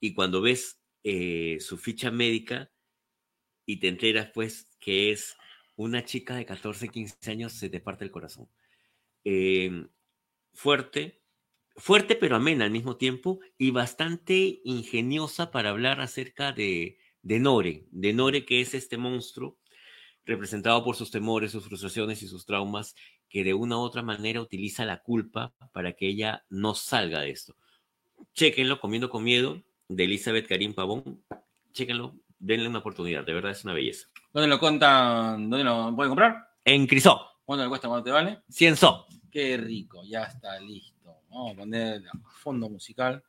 [0.00, 2.68] y cuando ves eh, su ficha médica
[3.64, 5.36] y te enteras pues que es
[5.76, 8.48] una chica de 14, 15 años, se te parte el corazón.
[9.22, 9.86] Eh,
[10.52, 11.22] fuerte,
[11.76, 17.86] fuerte pero amena al mismo tiempo y bastante ingeniosa para hablar acerca de, de Nore,
[17.92, 19.60] de Nore que es este monstruo
[20.24, 22.96] representado por sus temores, sus frustraciones y sus traumas
[23.28, 27.30] que de una u otra manera utiliza la culpa para que ella no salga de
[27.30, 27.54] esto.
[28.34, 31.22] Chéquenlo, Comiendo con Miedo, de Elizabeth Karim Pavón.
[31.72, 34.08] Chéquenlo, denle una oportunidad, de verdad es una belleza.
[34.32, 35.48] ¿Dónde lo contan?
[35.48, 36.48] ¿Dónde lo pueden comprar?
[36.64, 37.88] En Crisó, ¿Cuánto le cuesta?
[37.88, 38.42] ¿Cuánto te vale?
[38.50, 39.06] Cienzo.
[39.30, 41.22] Qué rico, ya está listo.
[41.30, 42.02] Vamos a poner
[42.42, 43.22] fondo musical.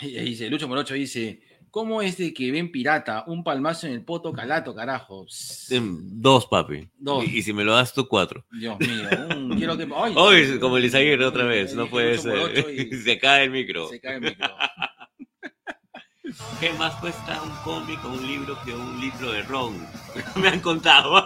[0.00, 1.40] Y ahí dice, Lucho Morocho dice,
[1.70, 5.26] ¿cómo es de que ven pirata un palmazo en el poto calato, carajo?
[5.70, 6.88] Em, Dos, papi.
[6.98, 7.24] Dos.
[7.24, 8.44] Y, y si me lo das tú, cuatro.
[8.50, 9.88] Dios mío, un- quiero que...
[9.94, 10.14] ¡Ay!
[10.16, 12.68] Hoy, como el Isaguirre otra vez, no puede ser.
[12.90, 13.88] y Se cae el micro.
[13.88, 14.48] Se cae el micro.
[16.60, 19.74] ¿Qué más cuesta un cómic o un libro que un litro de ron?
[20.36, 21.16] Me han contado.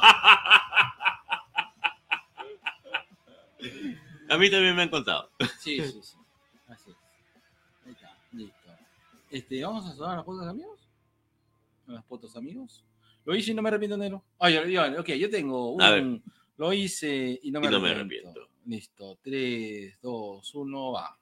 [4.28, 5.30] A mí también me han contado.
[5.60, 6.16] Sí, sí, sí.
[6.68, 6.96] Así es.
[7.86, 8.70] Ahí está, listo.
[9.34, 10.88] Este, ¿Vamos a saludar a los potos amigos?
[11.88, 12.84] ¿A los potos amigos?
[13.24, 13.96] Lo hice y no me arrepiento,
[14.48, 16.22] ya, ya, ok, yo tengo un...
[16.56, 18.28] Lo hice y no me Y no me arrepiento.
[18.28, 18.54] arrepiento.
[18.66, 21.18] Listo, 3, 2, 1, va.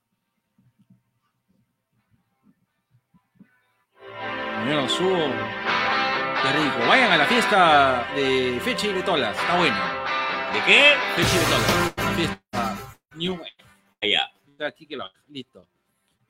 [4.69, 5.17] Yo lo subo.
[5.17, 6.79] Qué rico.
[6.87, 9.35] Vayan a la fiesta de Feche y Betolas.
[9.39, 9.77] Está bueno.
[10.53, 10.93] ¿De qué?
[11.17, 11.95] Feche y Betolas.
[11.97, 13.55] La fiesta New Wave.
[14.03, 14.31] Allá.
[14.51, 15.11] Está aquí que lo.
[15.29, 15.67] Listo.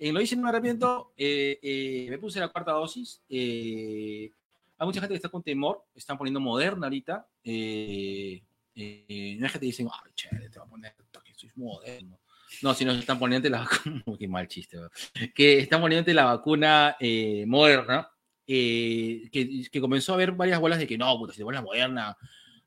[0.08, 1.12] En lo hice no me arrepiento.
[1.16, 3.22] eh, eh, me puse la cuarta dosis.
[3.28, 4.30] eh,
[4.78, 5.84] hay mucha gente que está con temor.
[5.94, 7.26] Están poniendo moderna ahorita.
[7.44, 8.42] Eh,
[8.74, 10.94] eh, no es que te dicen, chévere, te va a poner
[11.24, 12.18] que soy moderno.
[12.62, 14.02] No, sino que están poniendo la vacuna.
[14.18, 14.92] Qué mal chiste, ¿verdad?
[15.34, 18.10] Que están poniendo la vacuna eh, moderna.
[18.46, 21.60] eh, que, que comenzó a haber varias bolas de que no, puta, si te pones
[21.60, 22.16] la moderna,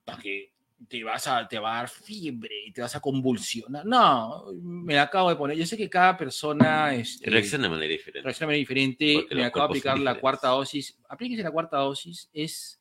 [0.05, 0.53] para que
[0.87, 3.85] te vas a, te va a dar fiebre y te vas a convulsionar.
[3.85, 5.57] No, me la acabo de poner.
[5.57, 8.21] Yo sé que cada persona este, Reacciona de manera diferente.
[8.21, 9.13] reacciona de manera diferente.
[9.21, 10.97] Porque Me acabo de aplicar la cuarta dosis.
[11.09, 12.29] Aplíquese la cuarta dosis.
[12.33, 12.79] Es,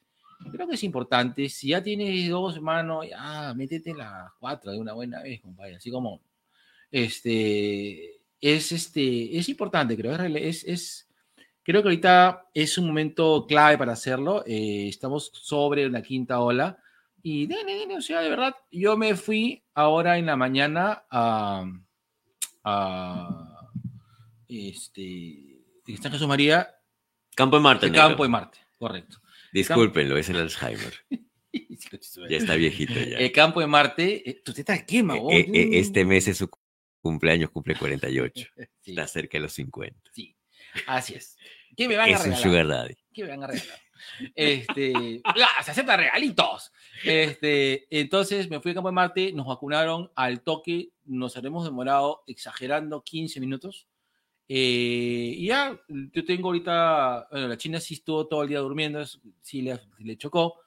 [0.52, 1.48] creo que es importante.
[1.48, 5.76] Si ya tienes dos, hermano, ya métete las cuatro de una buena vez, compadre.
[5.76, 6.20] Así como,
[6.90, 10.14] este, es, este, es importante, creo.
[10.14, 11.08] Es, es,
[11.62, 14.44] creo que ahorita es un momento clave para hacerlo.
[14.46, 16.78] eh, estamos sobre una quinta ola.
[17.26, 21.64] Y, nene, nene, o sea, de verdad, yo me fui ahora en la mañana a,
[22.62, 23.70] a
[24.46, 25.64] este,
[26.02, 26.68] San Jesús María,
[27.34, 27.86] Campo de Marte.
[27.90, 28.08] negro.
[28.08, 29.18] campo de Marte, correcto.
[29.52, 30.92] Discúlpenlo, es el Alzheimer.
[32.28, 33.16] Ya está viejito ya.
[33.18, 35.16] El campo de Marte, eh, tú te estás quema.
[35.16, 36.50] Eh, eh, este mes es su
[37.00, 38.48] cumpleaños, cumple 48.
[38.80, 40.10] Sí, Está cerca de los 50.
[40.12, 40.36] sí,
[40.88, 41.36] así es.
[41.76, 42.42] ¿Qué me van a Es un regalar?
[42.42, 42.94] sugar daddy.
[43.12, 43.78] ¿Qué me van a regalar?
[44.34, 46.72] Este, ah, se aceptan regalitos.
[47.04, 52.24] Este, entonces me fui al campo de Marte, nos vacunaron al toque, nos habremos demorado
[52.26, 53.88] exagerando 15 minutos.
[54.48, 59.04] Eh, y ya, yo tengo ahorita, bueno, la China sí estuvo todo el día durmiendo,
[59.40, 60.60] sí le, le chocó.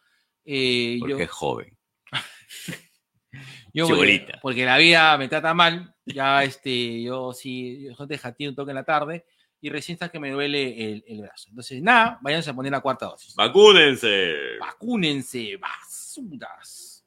[0.44, 1.78] Eh, Porque yo, es joven.
[3.74, 8.56] yo porque, porque la vida me trata mal, ya este, yo sí, yo te un
[8.56, 9.26] toque en la tarde
[9.60, 11.50] y recién está que me duele el, el brazo.
[11.50, 13.36] Entonces, nada, váyanse a poner la cuarta dosis.
[13.36, 14.58] ¡Vacúnense!
[14.60, 17.06] Vacúnense, basuras.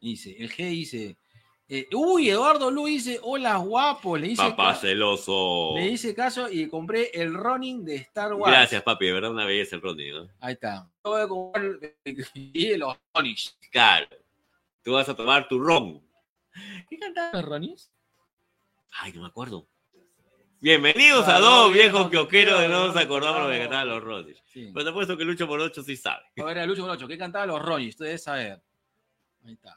[0.00, 1.16] Dice, el G dice,
[1.70, 5.74] eh, uy, Eduardo Lu dice, hola guapo, le dice, Papá celoso.
[5.76, 8.50] le hice caso y compré el running de Star Wars.
[8.50, 9.06] Gracias, papi.
[9.06, 10.28] De verdad, una belleza el Ronnie, ¿no?
[10.40, 10.88] Ahí está.
[11.04, 11.78] Yo voy a comprar
[12.34, 12.96] y los.
[13.70, 14.06] Claro.
[14.82, 16.02] Tú vas a tomar tu ron.
[16.88, 17.92] ¿Qué cantaban los Ronis?
[18.92, 19.68] Ay, no me acuerdo.
[20.60, 24.42] Bienvenidos a dos viejos quioqueros de no nos acordamos lo que cantaban los Ronis.
[24.44, 24.70] Sí.
[24.72, 26.24] Pero te apuesto que Lucho Morocho sí sabe.
[26.36, 27.96] A ver, Lucho Monocho, ¿qué cantaban los Ronis?
[27.96, 28.60] Tú debes saber.
[29.44, 29.76] Ahí está.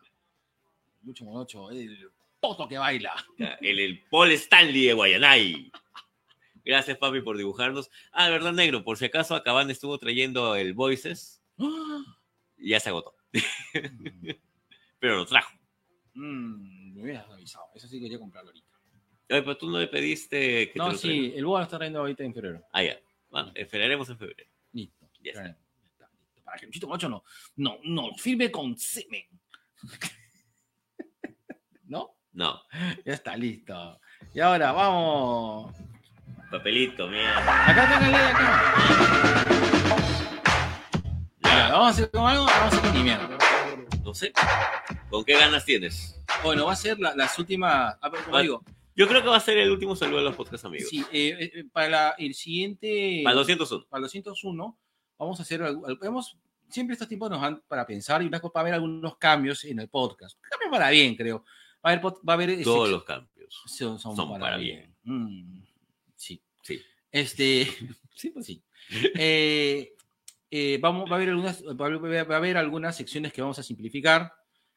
[1.04, 2.10] Lucho Monocho, el
[2.40, 3.14] poto que baila.
[3.62, 5.72] El, el Paul Stanley de Guayanay.
[6.66, 7.92] Gracias, papi, por dibujarnos.
[8.12, 8.84] Ah, de verdad, negro.
[8.84, 11.44] Por si acaso, Acabán estuvo trayendo el Voices
[12.58, 13.16] y ya se agotó.
[15.00, 15.52] Pero lo trajo.
[16.16, 17.66] Mm, me hubieras avisado.
[17.76, 18.61] Eso sí quería comprarlo ahorita.
[19.40, 22.24] Pero tú no le pediste que te No, sí, el Boa lo está trayendo ahorita
[22.24, 22.66] en febrero.
[22.74, 22.98] Ah, ya.
[23.30, 24.50] Bueno, esperaremos en febrero.
[24.74, 25.08] Listo.
[25.22, 25.46] Ya está.
[25.46, 26.06] Está, listo.
[26.44, 27.24] Para que Luchito Mocho no,
[27.56, 29.24] no, no firme con semen.
[31.88, 32.14] ¿No?
[32.34, 32.62] No.
[33.06, 34.02] Ya está, listo.
[34.34, 35.74] Y ahora vamos.
[36.50, 37.70] Papelito, mierda.
[37.70, 39.46] Acá tengo el acá.
[41.44, 43.38] Ya, vamos a hacer con algo, vamos a hacer con mierda.
[44.04, 44.34] No sé.
[45.10, 46.22] ¿Con qué ganas tienes?
[46.44, 47.96] Bueno, va a ser la- las últimas.
[48.02, 48.64] A ver, como digo,
[49.02, 50.88] Yo creo que va a ser el último saludo de los podcast amigos.
[50.88, 53.22] sí, eh, eh, para la- el siguiente.
[53.24, 53.88] Para el 201.
[53.90, 54.80] para el 201,
[55.18, 55.60] vamos a hacer.
[56.04, 56.38] Hemos,
[56.70, 59.64] siempre estos tiempos nos dan para pensar y una cosa, va a haber algunos cambios
[59.64, 60.38] en el podcast.
[60.48, 61.44] Cambios para bien, creo.
[61.84, 62.06] Va a haber.
[62.06, 63.60] Va a haber eh, Todos los cambios.
[63.66, 64.96] son, son son para, para bien.
[65.04, 65.64] Mm,
[66.16, 66.40] sí.
[66.62, 66.80] Sí.
[67.12, 67.66] Este.
[68.16, 68.62] sí, pues sí.
[69.16, 69.94] Eh,
[70.52, 74.32] eh, vamos, va, a haber algunas, va, a haber, algunas secciones que vamos a simplificar.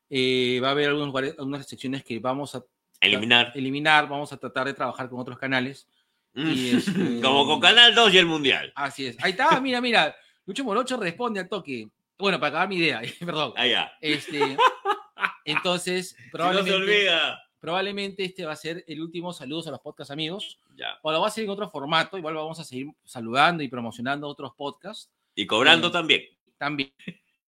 [0.08, 2.64] eh, va a haber algunos, algunas secciones que vamos a
[3.06, 3.52] Eliminar.
[3.54, 4.08] eliminar.
[4.08, 5.88] Vamos a tratar de trabajar con otros canales.
[6.34, 6.92] y este-
[7.22, 8.72] Como con Canal 2 y el Mundial.
[8.74, 9.16] Así es.
[9.22, 10.14] Ahí está, mira, mira.
[10.46, 11.88] Lucho Morocho responde al toque.
[12.18, 13.52] Bueno, para acabar mi idea, perdón.
[13.56, 13.92] Allá.
[14.00, 14.56] Este,
[15.44, 17.42] entonces, no se probablemente, olvida.
[17.60, 20.60] probablemente este va a ser el último saludos a los podcast amigos.
[20.76, 20.98] Ya.
[21.02, 22.18] O lo va a hacer en otro formato.
[22.18, 25.92] Igual vamos a seguir saludando y promocionando otros podcasts Y cobrando Sí.
[25.92, 26.22] también.
[26.58, 26.92] también.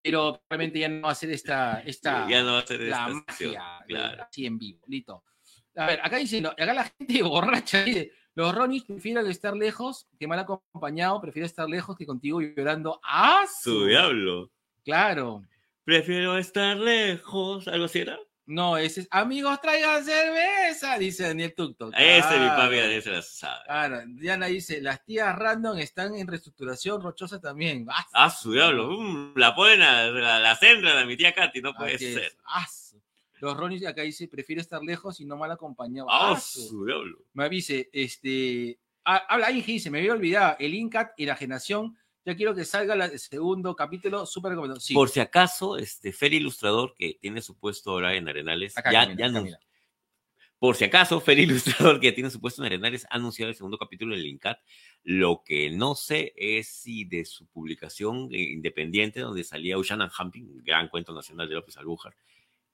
[0.03, 2.87] Pero probablemente ya no va a ser esta, esta Ya no va a ser la
[2.87, 4.23] esta magia Claro.
[4.23, 4.81] así en vivo.
[4.87, 5.25] Listo.
[5.77, 10.27] A ver, acá dice, acá la gente borracha dice, los Ronis prefieren estar lejos que
[10.27, 13.01] mal acompañado, prefiero estar lejos que contigo llorando.
[13.03, 13.45] ¡Ah!
[13.63, 14.51] Su diablo.
[14.85, 15.45] Claro.
[15.85, 17.69] Prefiero estar lejos.
[17.69, 18.19] ¿Algo así era?
[18.49, 21.93] No, ese es, amigos, traigan cerveza, dice Daniel Tuktok.
[21.97, 22.77] Ese mi papi Claro.
[22.77, 23.65] Daniel se la sabe.
[23.65, 27.87] Claro, Diana dice, las tías random están en reestructuración, Rochosa también.
[27.91, 28.07] ¡Ah!
[28.13, 29.01] Ah, su diablo.
[29.01, 31.61] Mm, la ponen a la, la a mi tía Katy.
[31.61, 32.15] No puede Así es.
[32.15, 32.37] ser.
[32.45, 32.67] ¡Ah!
[33.41, 36.09] Los Ronis acá dice, prefiero estar lejos y no mal acompañado.
[36.11, 37.19] Ah, su diablo.
[37.35, 38.79] Me avise, este.
[39.05, 41.97] ah, habla que dice, me había olvidado, el INCAT y la generación.
[42.25, 44.81] Ya quiero que salga el segundo capítulo, súper recomendado.
[44.81, 48.91] Sí, Por si acaso, este Fer Ilustrador, que tiene su puesto ahora en Arenales, acá,
[48.91, 49.61] ya, ya mira.
[50.59, 53.79] Por si acaso, Fer Ilustrador, que tiene su puesto en Arenales, ha anunciado el segundo
[53.79, 54.59] capítulo del INCAT.
[55.05, 60.65] Lo que no sé es si de su publicación eh, independiente, donde salía Ushanan Hamping,
[60.65, 62.17] gran cuento nacional de López Albújar,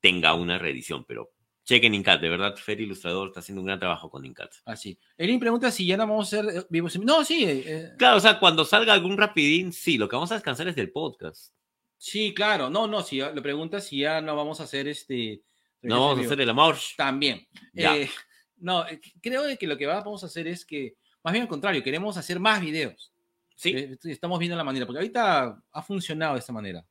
[0.02, 1.30] tenga una reedición, pero
[1.64, 4.52] Chequen Incat, de verdad, Fer Ilustrador está haciendo un gran trabajo con Incat.
[4.64, 4.98] Así.
[5.16, 7.44] Erin pregunta si ya no vamos a hacer eh, vivos No, sí.
[7.44, 10.66] eh, eh, Claro, o sea, cuando salga algún rapidín, sí, lo que vamos a descansar
[10.66, 11.54] es del podcast.
[11.96, 12.68] sí, claro.
[12.68, 15.42] No, no, si le pregunta si ya no vamos a hacer este.
[15.82, 16.76] No vamos a hacer el amor.
[16.96, 17.46] También.
[17.72, 17.96] Ya.
[17.96, 18.10] Eh,
[18.56, 18.84] no,
[19.20, 22.40] creo que lo que vamos a hacer es que, más bien al contrario, queremos hacer
[22.40, 23.12] más videos.
[23.54, 26.84] Sí, Estamos viendo la manera, porque ahorita ha funcionado de esta manera.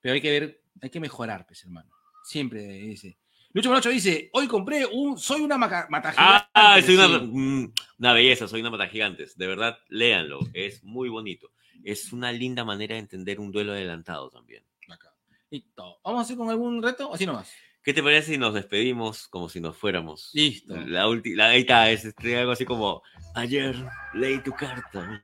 [0.00, 1.90] Pero hay que ver, hay que mejorar, pues, hermano.
[2.24, 3.16] Siempre dice.
[3.52, 6.86] Lucho Morocho dice, hoy compré un, soy una maca- mata Ah, gigante".
[6.86, 9.36] soy una, mm, una belleza, soy una mata gigantes.
[9.36, 10.38] De verdad, léanlo.
[10.52, 11.50] Es muy bonito.
[11.82, 14.62] Es una linda manera de entender un duelo adelantado también.
[14.88, 15.12] Acá.
[15.50, 15.98] Listo.
[16.04, 17.52] ¿Vamos a hacer con algún reto así nomás?
[17.82, 20.30] ¿Qué te parece si nos despedimos como si nos fuéramos?
[20.34, 20.76] Listo.
[20.76, 23.02] La última, ahí está, es este, algo así como,
[23.34, 23.74] ayer
[24.12, 25.22] leí tu carta,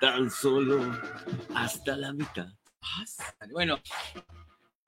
[0.00, 0.92] tan solo
[1.54, 2.48] hasta la mitad.
[3.52, 3.78] Bueno,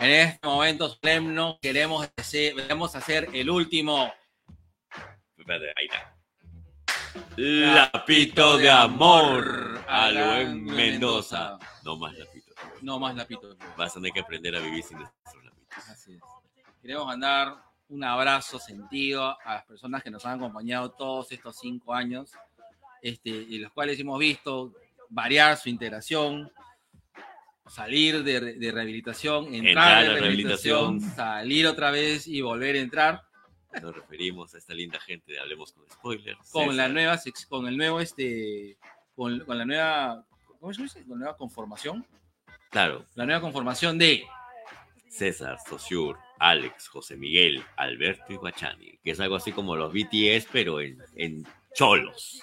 [0.05, 4.13] en este momento solemno queremos hacer, queremos hacer el último
[5.77, 6.15] ahí está.
[7.37, 11.59] Lapito de amor a lo en Mendoza.
[11.85, 12.53] No más lapito.
[12.83, 13.57] No más lapito.
[13.77, 15.89] Vas a tener que aprender a vivir sin nuestros lapitos.
[15.89, 16.21] Así es.
[16.81, 17.57] Queremos mandar
[17.89, 22.33] un abrazo sentido a las personas que nos han acompañado todos estos cinco años,
[23.03, 24.73] este, y los cuales hemos visto
[25.09, 26.51] variar su integración,
[27.69, 31.17] salir de, de rehabilitación, entrar, Entrar de rehabilitación, rehabilitación.
[31.17, 33.23] salir otra vez y volver a entrar
[33.83, 36.51] Nos referimos a esta linda gente de Hablemos con Spoilers.
[36.51, 38.77] con la César, nueva, sec- con el nuevo, este,
[39.17, 40.25] con, con la nueva,
[40.61, 41.01] ¿cómo se dice?
[41.03, 42.07] Con la nueva conformación,
[42.71, 44.25] Claro, la nueva conformación de
[45.09, 50.49] César, Sosur, Alex, José Miguel, Alberto y Guachani, que es algo así como los BTS,
[50.53, 52.43] pero en, en cholos.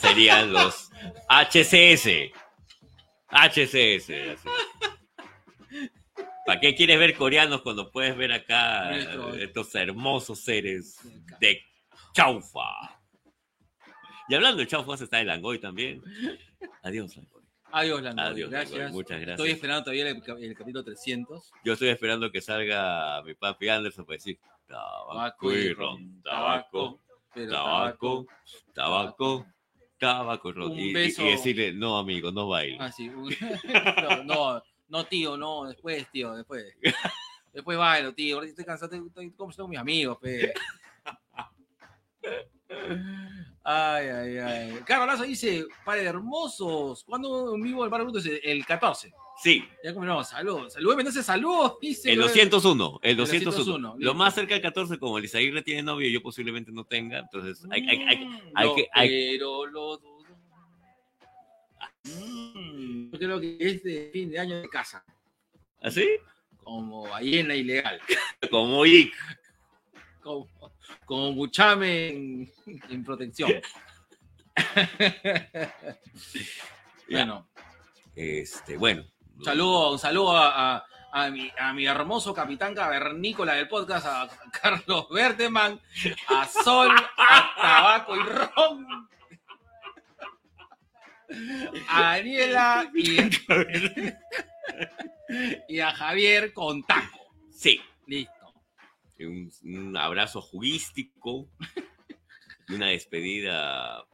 [0.00, 0.90] Serían los
[1.28, 2.32] HCS.
[3.28, 4.10] HCS.
[4.10, 4.48] así.
[6.46, 8.90] ¿Para qué quieres ver coreanos cuando puedes ver acá
[9.36, 10.98] estos hermosos seres
[11.38, 11.62] de
[12.12, 12.98] chaufa?
[14.28, 16.02] Y hablando de chaufa, se está el Langoy también.
[16.82, 17.42] Adiós, Langoy.
[17.72, 18.24] Adiós, Langoy.
[18.26, 18.78] Adiós, gracias.
[18.78, 18.92] Langoy.
[18.92, 19.38] Muchas gracias.
[19.38, 21.50] Estoy esperando todavía el, cap- el capítulo 300.
[21.64, 27.00] Yo estoy esperando que salga mi papi Anderson para decir tabaco y ron, tabaco,
[27.48, 28.26] tabaco,
[28.74, 29.46] tabaco
[30.00, 30.70] y ron.
[30.72, 31.22] Un Y, y- beso.
[31.22, 32.76] y decirle, no, amigo, no baile.
[32.80, 33.08] Ah, sí.
[34.02, 36.64] no, no, no, tío, no, después, tío, después.
[37.52, 38.36] Después bailo, tío.
[38.36, 40.52] Ahorita estoy cansado, estoy, estoy conversando con mis amigos, pe.
[43.62, 44.80] Ay, ay, ay.
[44.86, 48.20] Carlos Lazo dice, padre hermosos, ¿cuándo en vivo el bar bruto?
[48.42, 49.12] El 14.
[49.42, 50.74] Sí, Ya confirmamos, saludos.
[50.74, 52.12] Saludos, entonces saludos, dice.
[52.12, 53.50] el 201, el 201.
[53.56, 57.20] 201, Lo más cerca del 14, como el Isaíre tiene novio yo posiblemente no tenga,
[57.20, 60.10] entonces hay, hay- hay- Mm, hay no, que- Pero lo dudo.
[62.04, 65.02] Mm, yo creo que es de fin de año de casa,
[65.80, 66.06] ¿Así?
[66.62, 67.98] como ballena ilegal,
[68.50, 69.14] Como Ick.
[70.22, 70.46] como,
[71.06, 72.52] como Buchame en,
[72.90, 73.52] en protección.
[77.10, 77.48] bueno,
[78.14, 79.04] Este, bueno.
[79.40, 84.06] Un saludo, un saludo a, a- a mi, a mi hermoso capitán cavernícola del podcast,
[84.06, 84.28] a
[84.62, 85.80] Carlos Berteman,
[86.28, 89.08] a Sol, a Tabaco y Ron.
[91.88, 93.16] A Daniela y,
[95.74, 97.32] y a Javier con taco.
[97.52, 98.52] Sí, Listo.
[99.20, 101.48] un, un abrazo juguístico
[102.68, 104.04] y una despedida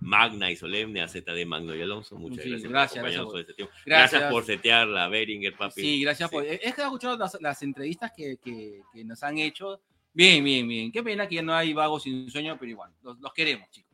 [0.00, 2.16] magna y solemne a ZD Magno y Alonso.
[2.16, 3.84] Muchas Sí, gracias, gracias, por gracias todo este gracias.
[3.86, 5.80] Gracias, por setear la Beringer, papi.
[5.80, 6.44] Sí, gracias por.
[6.44, 9.80] Es que he escuchado las, las entrevistas que, que- que nos han hecho.
[10.12, 10.90] Bien, bien, bien.
[10.90, 13.92] Qué pena que ya no hay vagos sin sueño, pero igual, los, los queremos, chicos.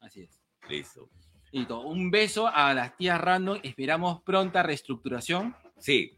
[0.00, 0.40] Así es.
[0.68, 1.08] Listo.
[1.50, 1.80] Listo.
[1.80, 3.58] Un beso a las tías random.
[3.62, 5.54] Esperamos pronta reestructuración.
[5.78, 6.16] Sí,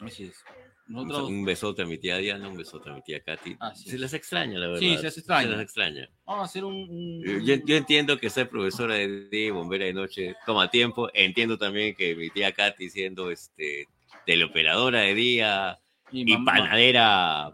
[0.00, 0.44] Así es.
[0.88, 3.56] Un, Nosotros un besote a mi tía Diana, un besote a mi tía Katy.
[3.60, 4.80] Así se les extraña, la verdad.
[4.80, 5.42] Sí, se les extraña.
[5.42, 6.08] Se les extraña.
[6.24, 6.74] vamos a hacer un.
[6.74, 10.70] un- Eh, Yo, yo entiendo que ser profesora de día y bombera de noche toma
[10.70, 11.08] tiempo.
[11.12, 13.86] Entiendo también que mi tía Katy siendo este
[14.26, 15.78] teleoperadora de día
[16.10, 17.52] y mamá- panadera,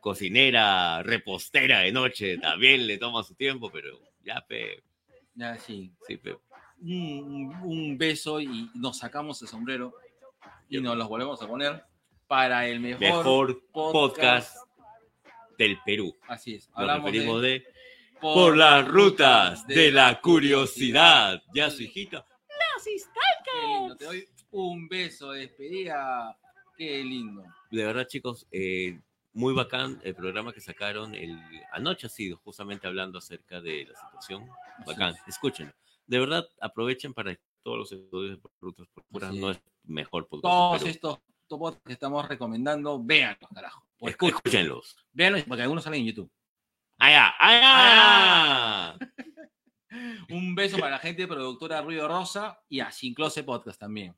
[0.00, 4.82] cocinera, repostera de noche, también le toma su tiempo, pero ya, pe,
[5.34, 5.92] Ya, sí.
[6.06, 6.36] sí, pe.
[6.82, 9.92] Un, un beso y nos sacamos el sombrero
[10.68, 11.82] y nos los volvemos a poner
[12.30, 13.00] para el mejor.
[13.00, 14.54] mejor podcast.
[14.54, 14.56] podcast
[15.58, 16.16] del Perú.
[16.28, 16.68] Así es.
[16.68, 17.64] Nos Hablamos referimos de, de
[18.20, 21.42] Por las rutas de la curiosidad.
[21.52, 22.24] Ya su hijita.
[23.44, 26.38] Qué lindo, Te doy un beso de despedida.
[26.76, 27.42] Qué lindo.
[27.68, 29.00] De verdad, chicos, eh,
[29.32, 31.36] muy bacán el programa que sacaron el
[31.72, 34.48] anoche ha sido justamente hablando acerca de la situación.
[34.86, 35.72] Bacán, escúchenlo.
[36.06, 40.42] De verdad, aprovechen para todos los estudios de rutas por puras no es mejor podcast.
[40.42, 41.18] Todos estos,
[41.58, 43.86] podcast que estamos recomendando, véanlos, carajo.
[43.98, 44.96] O escuchen, Escúchenlos.
[45.12, 46.30] véanlos porque algunos salen en YouTube.
[46.98, 47.34] ¡Allá!
[47.38, 48.98] ¡Allá!
[50.30, 54.14] Un beso para la gente de productora Ruido Rosa y a Sin Closet Podcast también.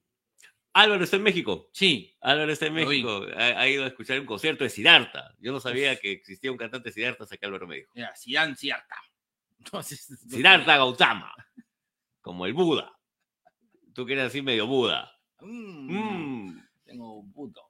[0.74, 1.68] Álvaro está en México.
[1.72, 2.74] Sí, Álvaro está en.
[2.74, 3.26] México.
[3.36, 5.34] Ha, ha ido a escuchar un concierto de Siddhartha.
[5.38, 7.92] Yo no sabía que existía un cantante de Siddhartha hasta que Álvaro me dijo.
[8.14, 8.96] Siddhartha, Siddhartha.
[9.58, 11.34] Entonces, Siddhartha Gautama.
[12.20, 12.92] Como el Buda.
[13.94, 15.10] Tú quieres decir medio Buda.
[15.40, 16.62] Mm, Mm.
[16.92, 17.62] Tengo un puto.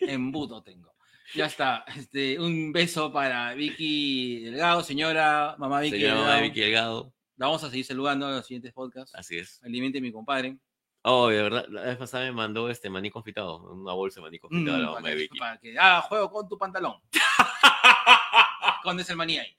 [0.00, 0.92] Embuto tengo.
[1.34, 1.84] Ya está.
[1.96, 6.42] Este, un beso para Vicky Delgado, señora, mamá Vicky Señora mamá Delgado.
[6.42, 7.12] de Vicky Delgado.
[7.36, 9.14] La vamos a seguir saludando en los siguientes podcasts.
[9.14, 9.60] Así es.
[9.64, 10.56] Alimente mi compadre.
[11.04, 14.38] Oh, de verdad, la vez pasada me mandó este maní confitado, una bolsa de maní
[14.38, 15.38] confitado a la Mm, mamá para, de que, Vicky.
[15.38, 16.94] para que haga juego con tu pantalón.
[18.78, 19.56] Escondes el maní ahí.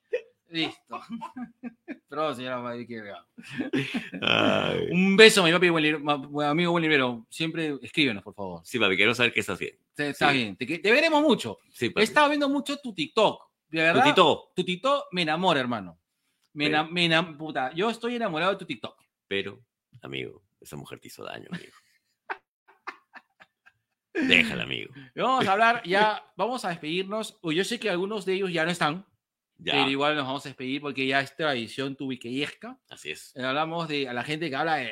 [0.54, 1.02] Listo.
[2.36, 3.26] Señora.
[4.22, 4.88] Ay.
[4.92, 7.26] Un beso, mi papi, buen amigo buen librero.
[7.30, 8.62] Siempre escríbenos, por favor.
[8.64, 9.80] Sí, papi, quiero saber qué estás haciendo.
[9.96, 10.38] Te- Está Sí.
[10.38, 10.56] bien.
[10.56, 11.58] Te, que- te veremos mucho.
[11.72, 13.50] Sí, He estado viendo mucho tu TikTok.
[13.70, 14.04] De verdad.
[14.04, 15.98] Tutito, Tu TikTok me enamora, hermano.
[16.54, 18.96] Me, Pero- me enam- puta, yo estoy enamorado de tu TikTok.
[19.28, 19.60] pero,
[20.04, 21.74] amigo, esa mujer te hizo daño, amigo.
[24.14, 24.94] Déjala, amigo.
[25.16, 27.40] Vamos a hablar ya, vamos a despedirnos.
[27.42, 29.04] Uy, yo sé que algunos de ellos ya no están,
[29.58, 32.78] Ya, pero igual nos vamos a despedir porque ya es tradición tubiqueyesca.
[32.90, 33.34] así es.
[33.36, 34.92] Eh, Hablamos de a la gente que habla el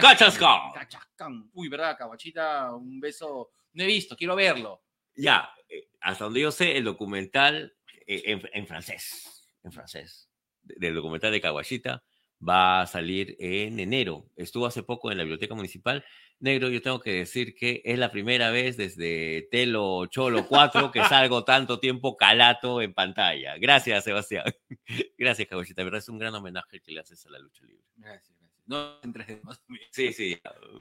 [0.00, 0.72] ¡Cachascao!
[0.72, 1.50] Cachascán.
[1.52, 2.74] Uy, ¿verdad, Caguachita?
[2.74, 3.50] Un beso.
[3.72, 4.82] No he visto, quiero verlo.
[5.14, 7.74] Ya, eh, hasta donde yo sé, el documental
[8.06, 10.30] eh, en, en francés, en francés,
[10.62, 12.02] de- del documental de Caguachita
[12.46, 14.26] va a salir en enero.
[14.36, 16.04] Estuvo hace poco en la biblioteca municipal.
[16.42, 21.00] Negro, yo tengo que decir que es la primera vez desde Telo Cholo 4 que
[21.04, 23.56] salgo tanto tiempo calato en pantalla.
[23.58, 24.44] Gracias, Sebastián.
[25.16, 25.82] Gracias, Caguachita.
[25.82, 27.84] De verdad es un gran homenaje que le haces a la lucha libre.
[27.94, 28.60] Gracias, gracias.
[28.66, 29.62] No en 3D, más.
[29.92, 30.36] Sí, sí,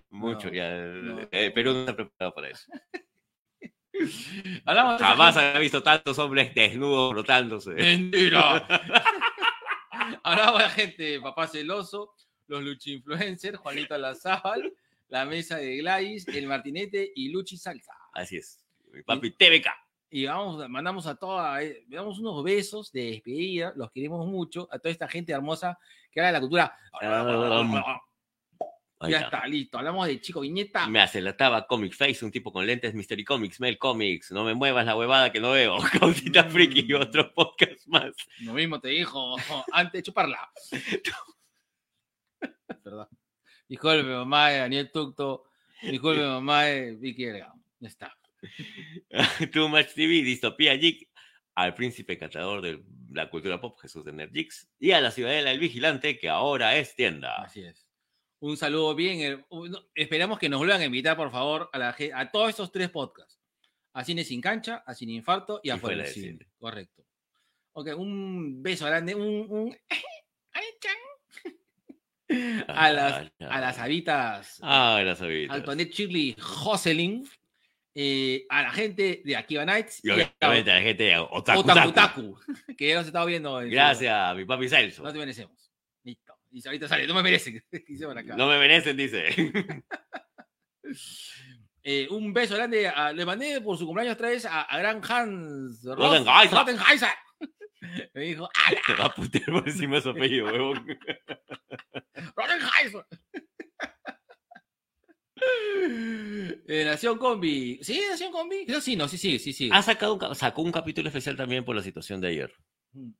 [0.09, 0.77] mucho No, ya.
[0.77, 1.29] no.
[1.31, 2.65] Eh, Perú no está preparado para eso.
[4.65, 7.69] Hablamos de Jamás había visto tantos hombres desnudos rotándose.
[7.71, 8.65] Mentira.
[10.23, 12.15] Hablaba la gente de Papá Celoso,
[12.47, 14.73] los Luchi Influencers, Juanito Lazábal,
[15.11, 17.93] la mesa de Gladys, el Martinete y Luchi Salsa.
[18.13, 18.63] Así es.
[18.91, 19.67] Mi papi TVK.
[20.09, 24.79] Y vamos, mandamos a toda, eh, damos unos besos de despedida, los queremos mucho, a
[24.79, 25.77] toda esta gente hermosa
[26.11, 26.77] que habla de la cultura.
[28.99, 29.37] Ahí ya está.
[29.37, 29.77] está, listo.
[29.77, 30.87] Hablamos de Chico Viñeta.
[30.87, 34.31] Me acelataba Comic Face, un tipo con lentes Mystery Comics, Mel Comics.
[34.31, 35.77] No me muevas la huevada que no veo.
[35.99, 38.13] Causita Friki y otro podcast más.
[38.41, 39.35] Lo mismo te dijo
[39.73, 40.51] antes de chuparla.
[42.83, 43.07] Perdón.
[43.71, 45.45] Disculpe, mamá de Daniel Tucto.
[45.81, 47.53] Disculpe, mamá de Vicky Delgado.
[47.79, 48.17] Ya está.
[49.53, 51.09] Too Much TV, Distopía Geek.
[51.55, 54.69] Al príncipe catador de la cultura pop, Jesús de Nerdix.
[54.77, 57.35] Y a la Ciudadela El Vigilante, que ahora es tienda.
[57.43, 57.87] Así es.
[58.39, 59.21] Un saludo bien.
[59.21, 59.45] eh,
[59.95, 62.89] Esperamos que nos vuelvan a invitar, por favor, a, la, ge- a todos estos tres
[62.89, 63.39] podcasts.
[63.93, 66.37] A Cine Sin Cancha, a Cine Infarto y a Y Fuera Fuera del del Cine.
[66.39, 66.51] Cine.
[66.57, 67.05] Correcto.
[67.73, 69.15] Ok, un beso grande.
[69.15, 69.77] Un, un-
[72.67, 74.59] a, las, a las habitas.
[74.61, 75.55] Ah, las habitas.
[75.57, 77.27] Antoinette Shirley Jocelyn,
[77.95, 81.59] eh, a la gente de Akiva Nights Y obviamente a la gente de Otaku.
[81.59, 81.93] Otaku Taku.
[81.93, 82.39] Taku,
[82.77, 83.55] que ya nos estado viendo.
[83.65, 85.03] Gracias, mi papi Celso.
[85.03, 85.71] No te merecemos.
[86.03, 86.33] Listo.
[86.51, 87.63] Y ahorita sale, no me merecen.
[88.17, 88.35] Acá.
[88.35, 89.25] No me merecen, dice.
[91.83, 92.87] Eh, un beso grande.
[92.87, 95.83] a- le mandé por su cumpleaños otra vez a, a Gran Hans.
[95.83, 97.09] Rottenheiser.
[98.13, 98.81] Me dijo, ¡ala!
[98.87, 100.85] Te va a putear por encima de su apellido, huevón.
[102.35, 103.05] Rottenheiser.
[106.67, 107.79] Eh, Nación Combi.
[107.81, 108.01] ¿Sí?
[108.09, 108.65] Nación Combi.
[108.65, 109.69] Creo sí, no, sí, sí, sí, sí.
[109.71, 112.53] Ha sacado un, sacó un capítulo especial también por la situación de ayer.
[112.93, 113.11] Mm.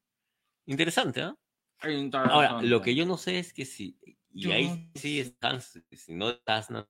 [0.68, 1.36] Interesante, ¿ah?
[1.80, 4.92] Hay un Ahora, lo que yo no sé es que si, y Yo ahí no
[4.94, 6.88] sí están, si no estás, no,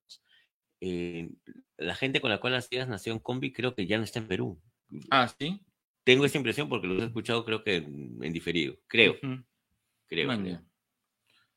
[0.81, 1.29] eh,
[1.77, 4.61] la gente con la cual hacías Nación Combi creo que ya no está en Perú.
[5.09, 5.65] Ah, sí.
[6.03, 8.75] Tengo esa impresión porque lo he escuchado creo que en, en diferido.
[8.87, 9.15] Creo,
[10.07, 10.61] creo.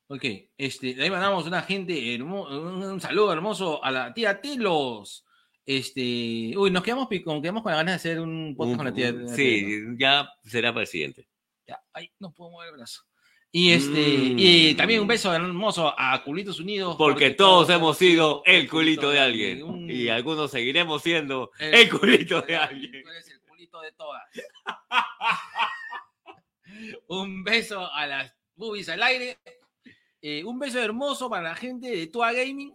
[0.07, 0.25] Ok,
[0.59, 5.25] este, ahí mandamos una gente, un, saludo hermoso a la tía Telos.
[5.67, 8.87] Este, uy, nos quedamos, como quedamos con la ganas de hacer un podcast Un- con
[8.87, 9.11] la tía.
[9.11, 9.97] un- la tía sí, Telos.
[9.99, 11.27] ya será para el siguiente.
[11.67, 13.01] Ya, ay, no puedo mover el brazo.
[13.51, 16.97] Y este, y también un beso hermoso a Culitos Unidos.
[16.97, 16.99] Mm.
[16.99, 19.63] Porque todos hemos sido el culito de alguien.
[19.63, 23.05] Un- Y algunos seguiremos siendo el el culito de alguien.
[23.81, 24.23] De todas.
[27.09, 29.39] un beso a las boobies al aire.
[30.21, 32.75] Eh, un beso hermoso para la gente de Tua Gaming.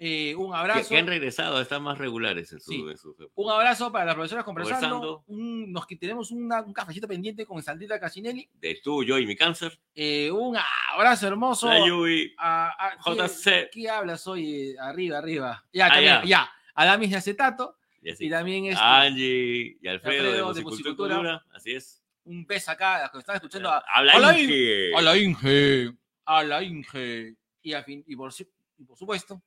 [0.00, 0.88] Eh, un Que, abrazo.
[0.90, 2.80] que han regresado, están más regulares en su, Sí.
[2.88, 4.88] en su- Un abrazo para las profesoras conversando.
[5.00, 5.24] Conversando.
[5.26, 8.48] Un- nos que tenemos una- un cafecito pendiente con Sandrita Casinelli.
[8.54, 9.76] de tú, yo y mi cáncer.
[9.96, 10.56] Eh, un
[10.94, 13.70] abrazo hermoso La Yui, a, a- ¿qué- JC.
[13.72, 14.76] ¿Qué hablas hoy?
[14.80, 15.64] Arriba, arriba.
[15.72, 16.24] Ya, Ah, también, ya.
[16.24, 16.52] ya.
[16.74, 18.26] Adamis de Acetato Y así.
[18.26, 21.44] y también este, Angie y Alfredo, Alfredo de de Musicultura.
[21.52, 22.02] Así es.
[22.24, 24.94] un beso acá a los que están escuchando a, Habla Hola, Inge.
[24.96, 25.92] a la Inge,
[26.26, 27.34] a la Inge.
[27.62, 28.32] Y, a fin- y por,
[28.78, 29.42] y por supuesto,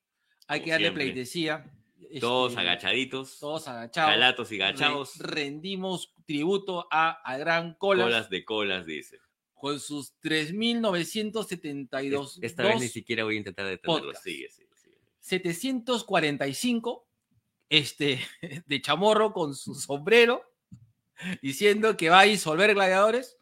[0.47, 1.03] hay Como que darle siempre.
[1.05, 1.71] pleitesía.
[2.19, 3.39] Todos este, agachaditos.
[3.39, 4.11] Todos agachados.
[4.11, 5.17] Calatos y gachados.
[5.19, 9.19] Re- rendimos tributo a, a Gran Colas, Colas de colas, dice.
[9.53, 14.13] con sus 3.972 Es- Esta vez ni siquiera voy a intentar detenerlo.
[14.15, 14.97] Sigue, sigue, sigue.
[15.19, 17.07] 745
[17.71, 18.19] este,
[18.67, 20.45] de chamorro con su sombrero
[21.41, 23.37] diciendo que va a disolver gladiadores.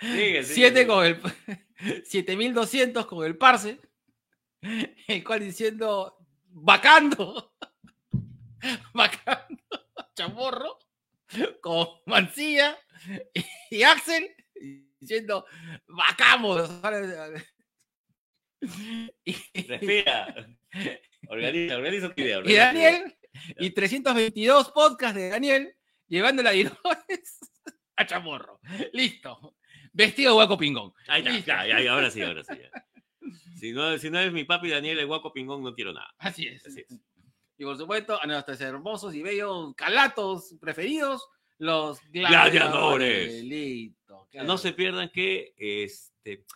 [0.00, 0.86] Sigue, sigue, 7 sigue.
[0.86, 1.20] con el
[2.04, 3.78] 7200 con el Parse,
[5.06, 7.54] el cual diciendo vacando,
[8.94, 9.62] vacando,
[10.14, 10.78] chamorro,
[11.60, 12.76] con Mancilla
[13.70, 14.34] y, y Axel
[14.98, 15.44] diciendo
[15.86, 16.68] vacamos.
[19.24, 20.34] Y, Respira.
[21.28, 22.36] Organiza, organiza tu idea.
[22.36, 22.64] y organiza.
[22.66, 23.16] Daniel,
[23.58, 25.74] y 322 podcasts de Daniel
[26.08, 26.50] llevando la
[27.96, 28.60] a chamorro.
[28.92, 29.56] Listo.
[29.92, 30.92] Vestido de hueco pingón.
[31.08, 32.54] Ahí está, ya, ya, ahora sí, ahora sí.
[32.60, 32.70] ya.
[33.60, 36.12] Si no, si no es mi papi Daniel el guaco pingón, no quiero nada.
[36.18, 36.66] Así es.
[36.66, 36.98] Así es.
[37.58, 43.44] Y por supuesto, a nuestros hermosos y bellos calatos preferidos, los Gladiadores.
[43.44, 44.26] Listo.
[44.30, 44.48] claro.
[44.48, 46.46] No se pierdan que este,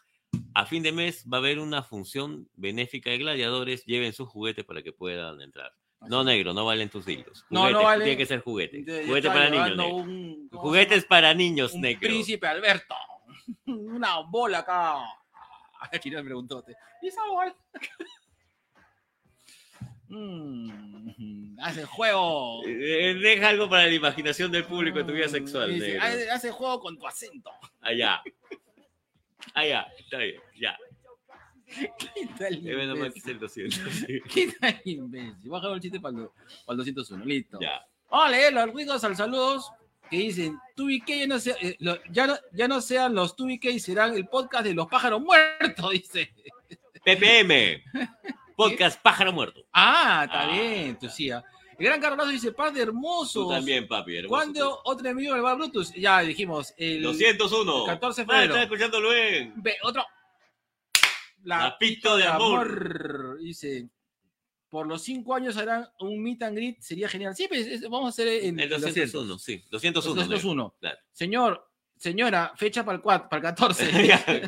[0.55, 3.85] a fin de mes va a haber una función benéfica de gladiadores.
[3.85, 5.73] Lleven sus juguetes para que puedan entrar.
[6.07, 7.45] No, negro, no valen tus dildos.
[7.49, 8.05] No, no vale.
[8.05, 8.85] Tiene que ser juguete.
[9.07, 9.97] Juguete para niños, llevando negro.
[9.97, 12.01] un- ¿cómo se Juguetes para niños, un negro.
[12.01, 12.95] príncipe Alberto.
[13.67, 14.99] Una bola acá.
[15.93, 16.63] Aquí no me preguntó.
[17.03, 17.55] ¿Y esa bola?
[20.07, 22.63] Mm, hace juego.
[22.67, 26.03] Eh, Deja algo para la imaginación del público de tu vida Mm, sexual, dice, negro.
[26.05, 27.51] hace, hace juego con tu acento.
[27.81, 28.23] Allá.
[29.53, 30.77] Allá, está bien, ya.
[31.67, 33.67] ¿Qué tal, menos mal que imbécil?
[33.67, 33.93] es el 200.
[33.95, 34.21] sí.
[34.33, 35.35] ¿Qué tal, imbécil?
[35.51, 36.29] Dejar el chiste para el,
[36.67, 37.25] para el 201.
[37.25, 37.59] Listo.
[37.61, 37.85] Ya.
[38.11, 39.71] Vamos a leer los ricos al saludos
[40.11, 43.71] que dicen, Tubique ya no, sea- eh, lo- ya, no, ya no sean los Tubique
[43.71, 46.33] y serán el podcast de los pájaros muertos, dice.
[47.05, 47.83] PPM.
[48.57, 49.67] Podcast Pájaro Muerto.
[49.73, 51.29] Ah, está Ah, bien, tú sí.
[51.31, 51.43] ah.
[51.79, 53.33] El gran Carlos dice, par de hermosos.
[53.45, 54.17] Tú también, papi.
[54.17, 55.93] hermoso ¿Cuándo otro envío del Bar Brutus?
[55.95, 56.75] Ya dijimos, tú.
[56.79, 57.81] el 201.
[57.81, 58.55] el 14 de Ah, febrero.
[58.55, 59.53] estás escuchando bien.
[59.57, 60.05] Ve, otro.
[61.43, 63.39] Lapito de amor.
[63.41, 63.89] Dice,
[64.71, 67.35] por los cinco años harán un meet and greet, sería genial.
[67.37, 69.63] Sí, pues, es- vamos a hacer en El 201, sí.
[69.71, 70.15] 201.
[70.23, 70.75] 201.
[70.81, 70.99] Claro.
[71.13, 71.71] Señor,
[72.05, 74.07] señora, fecha para el, para el 14.
[74.07, 74.43] Ya, Te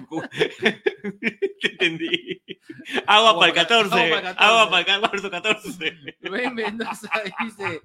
[1.72, 2.42] entendí.
[3.06, 3.94] Agua, Agua para el para- 14.
[3.94, 4.44] agua para el 14.
[4.44, 6.16] Agua para el marzo 14.
[6.20, 7.82] Rubén Mendoza dice,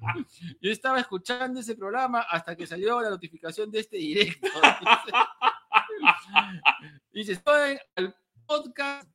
[0.61, 4.47] yo estaba escuchando ese programa hasta que salió la notificación de este directo.
[7.13, 8.15] Dice, estoy al
[8.45, 9.07] podcast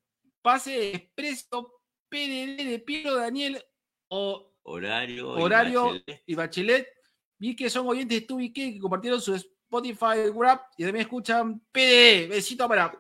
[0.43, 3.63] Pase Expreso PDD de Piero Daniel
[4.09, 5.39] o Horario.
[5.39, 6.23] y Horario Bachelet.
[6.27, 6.89] y Bachelet.
[7.39, 9.35] Vi que son oyentes de tú y que, que compartieron su
[9.67, 12.29] Spotify Wrap y también escuchan PDD.
[12.29, 12.93] Besito para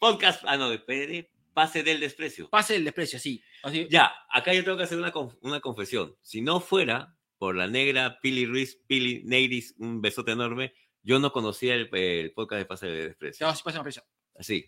[0.00, 0.42] Podcast.
[0.46, 1.30] Ah, no, de PD.
[1.52, 2.50] Pase del desprecio.
[2.50, 3.42] Pase el desprecio, sí.
[3.62, 6.14] Así, Ya, acá yo tengo que hacer una, conf- una confesión.
[6.22, 11.32] Si no fuera por la negra Pili Ruiz, Pili Neiris, un besote enorme, yo no
[11.32, 13.46] conocía el, el podcast de Pase del Desprecio.
[13.46, 14.04] Ya, sí, pasa, pasa.
[14.38, 14.66] Así.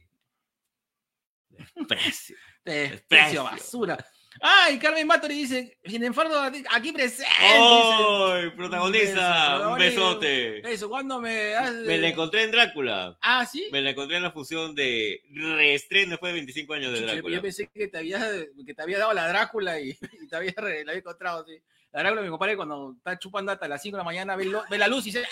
[1.50, 2.36] Desprecio.
[2.64, 3.96] Desprecio, Desprecio.
[4.40, 4.64] Basura.
[4.66, 7.30] Ay, Carmen Matori dice, sin enfardo aquí presente.
[7.40, 8.50] ¡Ay!
[8.56, 10.72] Protagoniza, Un beso, un besote.
[10.72, 13.18] Eso, ¿cuándo me hace- Me la encontré en Drácula.
[13.20, 13.66] Ah, ¿sí?
[13.72, 17.36] Me la encontré en la fusión de reestreno después de 25 años de Drácula.
[17.36, 18.18] Yo pensé que te había,
[18.64, 19.90] que te había dado la Drácula y,
[20.22, 21.58] y te había, re- la había encontrado, sí.
[21.92, 24.64] La Drácula, mi compadre, cuando está chupando hasta las 5 de la mañana, ve, lo-
[24.70, 25.24] ve la luz y dice,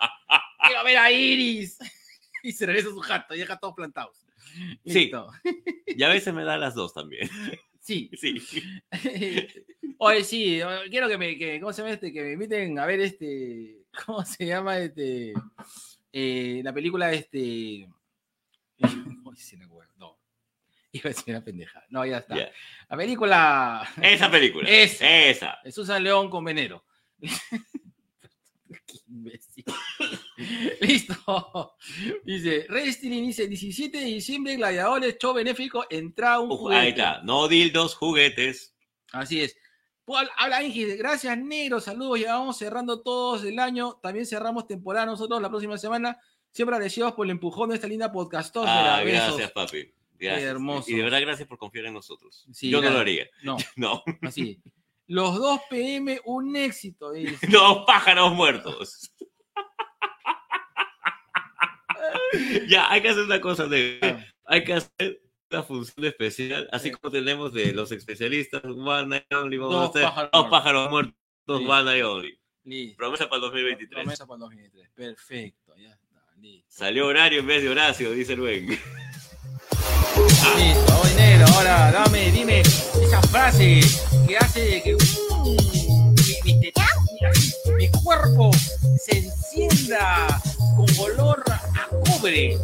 [0.00, 1.78] "Ah, quiero ver a Iris.
[2.40, 4.16] Y se regresa a su jato y deja todos plantados.
[4.54, 4.78] Sí.
[4.84, 5.28] Listo.
[5.88, 7.28] Y a veces me da las dos también.
[7.88, 8.10] Sí.
[8.18, 8.62] Sí.
[9.98, 10.60] Oye, sí,
[10.90, 12.12] quiero que me, que, ¿cómo se llama este?
[12.12, 15.32] Que me inviten a ver este, ¿cómo se llama este?
[16.12, 17.88] Eh, la película este,
[18.76, 20.18] no, sí me acuerdo, no,
[20.92, 22.36] iba a decir una pendeja, no, ya está.
[22.36, 22.52] Ya.
[22.90, 24.68] La película Esa película.
[24.70, 25.08] Esa.
[25.08, 25.58] Esa.
[25.70, 26.84] Susan León con Venero.
[29.18, 29.64] Imbécil.
[30.80, 31.74] Listo.
[32.24, 36.80] Dice, Wrestling dice 17 de diciembre, Gladiadores, show benéfico, entra un juguete.
[36.80, 37.20] ahí está.
[37.22, 38.74] No dildos, juguetes.
[39.12, 39.56] Así es.
[40.04, 45.04] Pues, Habla Inge, gracias negro, saludos, ya vamos cerrando todos el año, también cerramos temporada
[45.04, 46.18] nosotros la próxima semana,
[46.50, 48.96] siempre agradecidos por el empujón de esta linda podcastófera.
[48.98, 49.26] Ah, Besos.
[49.36, 49.92] gracias, papi.
[50.18, 50.48] Gracias.
[50.50, 50.90] hermoso.
[50.90, 52.46] Y de verdad, gracias por confiar en nosotros.
[52.52, 53.26] Sí, Yo no lo haría.
[53.42, 54.02] No, No.
[54.22, 54.58] así.
[55.08, 57.12] Los 2 pm, un éxito.
[57.12, 57.46] dice.
[57.50, 59.10] Dos pájaros muertos.
[62.68, 64.06] ya, hay que hacer una cosa, negro.
[64.08, 64.24] Ah.
[64.44, 66.94] Hay que hacer una función especial, así Sí.
[66.94, 70.90] como tenemos de los especialistas, One Night Only, vamos a Dos hacer pájaros dos pájaros
[70.90, 71.14] muertos,
[71.46, 71.52] Sí.
[71.66, 72.38] One Night Only.
[72.64, 72.96] Listo.
[72.98, 74.02] Promesa para el 2023.
[74.02, 74.90] Promesa para el 2023.
[74.94, 76.22] Perfecto, ya está.
[76.36, 76.66] Listo.
[76.68, 78.66] Salió horario en vez de Horacio, dice el buen.
[78.68, 78.82] Listo,
[81.02, 81.46] voy negro.
[81.54, 83.80] Ahora dame, dime esa frase
[84.28, 84.98] que hace que mm,
[86.44, 88.50] mi, mi- mi- mi cuerpo
[89.02, 90.40] se encienda
[90.76, 92.58] con olor a cobre.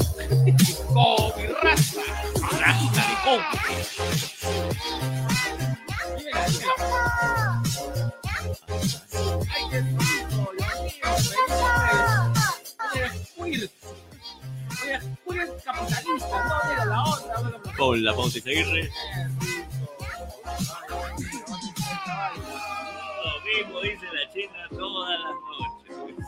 [0.93, 2.01] Como mi raza.
[2.61, 3.85] Raza de cobre.
[6.19, 7.63] Dímela, dímela.
[9.55, 11.11] Ay, qué rico, Dios mío,
[13.37, 13.71] feliz.
[14.83, 17.35] Voy a voy a capitalista, no mira la otra.
[17.77, 18.91] Con la Ponte Aguirre.
[23.25, 26.27] Lo mismo dice la China todas las noches.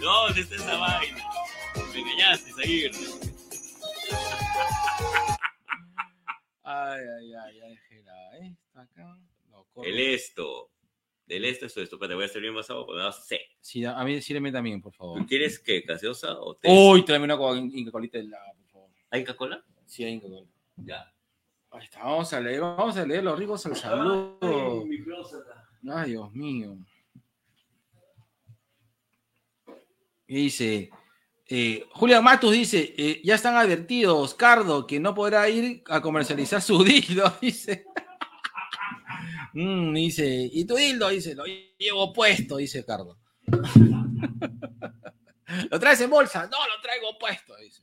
[0.00, 1.24] ¿Dónde está esa vaina?
[1.92, 2.98] Me engañaste, Aguirre.
[6.62, 9.18] Ay, ay, ay, ay, Jera, esta acá.
[9.50, 9.66] No.
[9.82, 10.70] El esto.
[11.26, 11.98] Del esto, esto, esto.
[11.98, 13.40] Pero te voy a servir más agua porque no sé.
[13.60, 15.18] Sí, a mí síreme también, por favor.
[15.18, 15.80] ¿Tú quieres qué?
[15.80, 16.68] ¿Gaseosa o té?
[16.70, 18.90] Uy, tráeme una Inca Colita helada, por favor.
[19.10, 19.64] ¿Hay Coca-Cola?
[19.86, 20.46] Sí, hay Inca Cola.
[20.76, 21.12] Ya.
[21.78, 24.84] Ahí está, vamos a leer, vamos a leer los ricos al saludo.
[25.88, 26.76] Ay, Dios mío.
[30.26, 30.90] Dice,
[31.46, 36.60] eh, Julián Matus dice, eh, ya están advertidos, Cardo, que no podrá ir a comercializar
[36.60, 37.84] su dildo, dice.
[39.52, 41.44] Mm, dice, y tu dildo, dice, lo
[41.78, 43.20] llevo puesto, dice Cardo.
[45.70, 46.42] ¿Lo traes en bolsa?
[46.42, 47.82] No, lo traigo puesto, dice.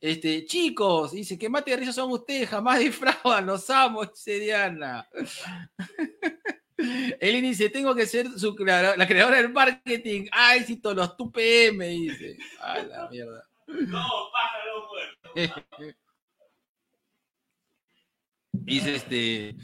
[0.00, 5.08] Este, chicos, dice, que mate de risa son ustedes, jamás defraudan, los amo, dice Diana.
[6.78, 10.26] Eli dice, tengo que ser su creadora- la creadora del marketing.
[10.30, 12.36] Ah, éxito, los tu PM, dice.
[12.60, 13.48] A la mierda.
[13.66, 15.32] No, pájaro muerto.
[18.52, 19.56] Dice este.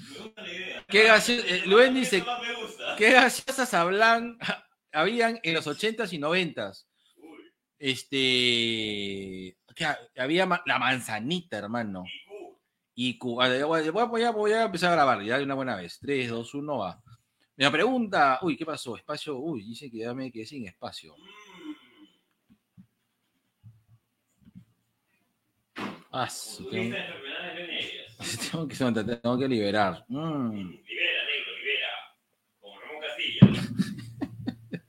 [0.88, 1.44] ¿Qué gracioso?
[1.46, 2.24] eh, Luen dice,
[2.96, 4.38] ¿Qué graciosas hablan,
[4.92, 6.86] habían en los 80s y 90s.
[7.16, 9.56] Uy, Este.
[9.74, 9.86] Que
[10.20, 12.04] había la manzanita, hermano.
[12.06, 12.58] y Q.
[12.94, 13.42] Y Q.
[13.42, 15.98] A ver, voy, a- voy voy a empezar a grabar ya de una buena vez.
[16.00, 17.02] 3, 2, 1, va.
[17.56, 18.38] Me pregunta.
[18.42, 18.96] Uy, ¿qué pasó?
[18.96, 19.36] Espacio.
[19.38, 21.14] Uy, dice que ya me quedé sin espacio.
[26.14, 26.28] Ah,
[26.70, 26.94] tengo,
[28.50, 30.04] tengo que, tengo que liberar.
[30.08, 30.52] Mm.
[30.52, 31.88] Libera, negro, libera.
[32.60, 33.40] Como Ramón Castilla.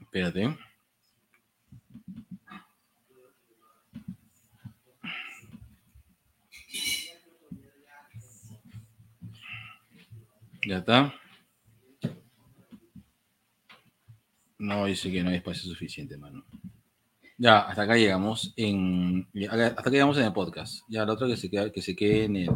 [0.00, 0.67] Espérate.
[10.68, 11.14] Ya está.
[14.58, 16.44] No, dice que no hay espacio suficiente, mano.
[17.38, 19.26] Ya, hasta acá llegamos en.
[19.50, 20.82] Hasta acá llegamos en el podcast.
[20.90, 22.50] Ya, lo otro que se quede, que se quede en el,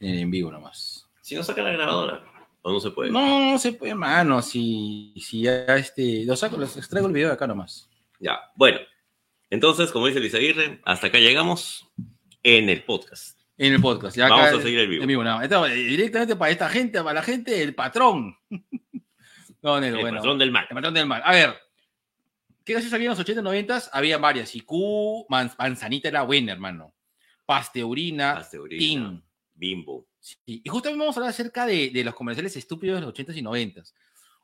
[0.00, 1.10] en el en vivo nomás.
[1.20, 2.24] Si no saca la grabadora.
[2.62, 3.10] O no se puede.
[3.10, 4.40] No, no se puede, mano.
[4.40, 6.24] Si, si ya este.
[6.24, 7.90] Lo saco, les extraigo el video de acá nomás.
[8.18, 8.78] Ya, bueno.
[9.50, 11.86] Entonces, como dice Luis Aguirre, hasta acá llegamos
[12.42, 13.41] en el podcast.
[13.58, 14.16] En el podcast.
[14.16, 15.02] Ya Vamos acá- a seguir el vivo.
[15.02, 15.40] En vivo, no.
[15.42, 18.36] Esto, eh, directamente para esta gente, para la gente, el patrón.
[19.62, 20.16] no, el bueno.
[20.18, 20.66] patrón del mal.
[20.68, 21.22] El patrón del mal.
[21.24, 21.54] A ver.
[22.64, 23.82] ¿Qué gracias había en los 80 y 90?
[23.92, 24.54] Había varias.
[24.54, 26.94] Y Q, man- manzanita era buena, hermano.
[27.44, 28.78] Pasteurina, Pasteurina,
[29.10, 29.24] Tin.
[29.54, 30.06] Bimbo.
[30.20, 33.36] Sí, Y justamente vamos a hablar acerca de, de los comerciales estúpidos de los 80s
[33.36, 33.92] y 90s.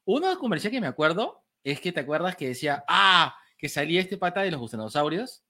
[0.04, 4.16] Uno comercial que me acuerdo es que te acuerdas que decía, ah, que salía este
[4.16, 5.42] pata de los gusanosaurios.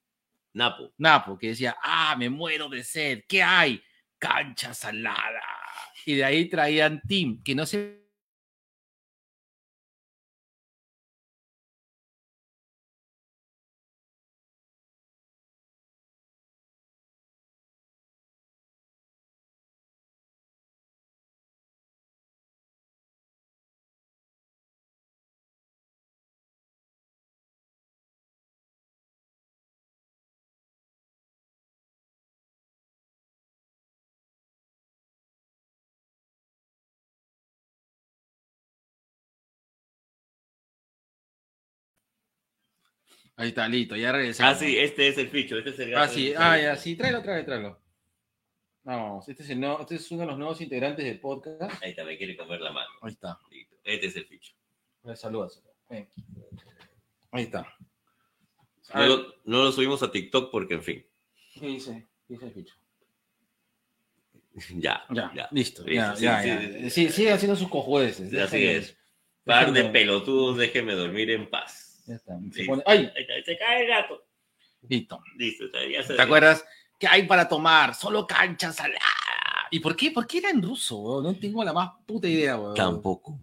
[0.55, 0.93] Napo.
[0.99, 3.83] Napo, que decía, ah, me muero de sed, ¿qué hay?
[4.19, 5.43] Cancha salada.
[6.07, 8.08] Y de ahí traían Tim, que no sé.
[43.39, 44.53] Ahí está, listo, ya regresamos.
[44.53, 45.57] Ah, sí, este es el ficho.
[45.59, 47.81] Este es el Ah, gato sí, del- ah, ya, sí, tráelo, tráelo, tráelo.
[48.83, 51.83] Vamos, este es, el nuevo- este es uno de los nuevos integrantes del podcast.
[51.83, 52.89] Ahí está, me quiere comer la mano.
[53.01, 53.39] Ahí está.
[53.51, 53.77] Listo.
[53.85, 54.53] Este es el ficho.
[55.15, 55.63] Saludos.
[55.89, 56.09] Ven.
[57.31, 57.67] Ahí está.
[58.95, 61.07] No lo, no lo subimos a TikTok porque, en fin.
[61.61, 62.09] ¿Qué dice?
[62.27, 62.75] ¿Qué dice el bicho?
[64.75, 65.49] Ya, Ya, ya.
[65.53, 65.85] listo.
[65.87, 66.61] Ya, sí, ya, sí, ya.
[66.61, 68.35] sí, Sí, sigue haciendo sus cojudeces.
[68.35, 68.97] Así es.
[69.45, 71.85] Par de pelotudos, déjenme dormir en paz.
[72.09, 72.39] Ya está.
[72.53, 73.11] Se pone- ¡Ay!
[73.45, 74.25] Se cae el gato.
[74.89, 75.21] Listo.
[75.37, 76.65] Listo, ya se- ¿Te acuerdas?
[76.99, 77.95] ¿Qué hay para tomar?
[77.95, 78.99] Solo cancha salada.
[79.71, 80.11] ¿Y por qué?
[80.11, 80.97] ¿Por qué era en ruso?
[80.99, 81.25] weón?
[81.25, 82.57] No tengo la más puta idea.
[82.59, 82.75] weón.
[82.75, 83.39] Tampoco.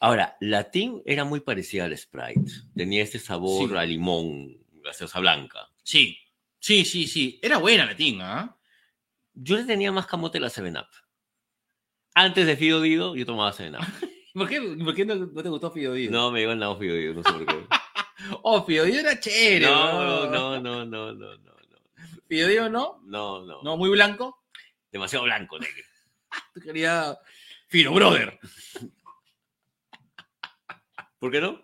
[0.00, 2.42] Ahora, Latín era muy parecida al Sprite.
[2.74, 3.76] Tenía este sabor Sí.
[3.76, 5.68] a limón, gaseosa blanca.
[5.82, 6.18] Sí,
[6.58, 7.38] sí, sí, sí.
[7.42, 8.56] Era buena la tinga, ¿ah?
[9.34, 10.86] Yo le tenía más camote a la 7-Up.
[12.14, 13.80] Antes de Fido Dido, yo tomaba 7-Up.
[14.34, 16.10] ¿Por qué, por qué no, no te gustó Fido Dido?
[16.12, 17.54] No, me iba al lado Fido Dido, no sé por qué.
[18.42, 19.66] Oh, Fido Dido era chévere.
[19.66, 21.56] No, no, no, no, no, no,
[22.28, 23.00] Dido no.
[23.04, 23.62] No, no.
[23.62, 24.44] No, muy blanco.
[24.90, 25.84] Demasiado blanco, negro.
[26.54, 27.16] Tú querías
[27.68, 28.38] Fido Brother.
[31.18, 31.60] ¿Por qué no?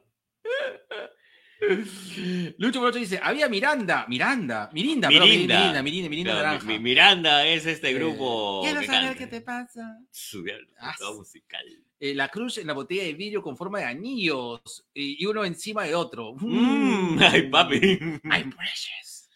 [2.58, 5.58] Lucho Brocho dice, había Miranda, Miranda, Mirinda, perdón, Mirinda.
[5.58, 6.66] Mirinda, Mirinda, Mirinda Claro, naranja.
[6.66, 8.60] mi- mi- Miranda es este Eh, grupo.
[8.62, 9.18] Quiero que saber canta.
[9.18, 9.98] qué te pasa.
[10.10, 11.64] Su diablo, Ah, musical.
[12.00, 15.44] Eh, la cruz en la botella de vidrio con forma de anillos y, y uno
[15.44, 16.34] encima de otro.
[16.38, 17.98] Mm, ay, papi.
[18.30, 19.28] ¡Ay, precious!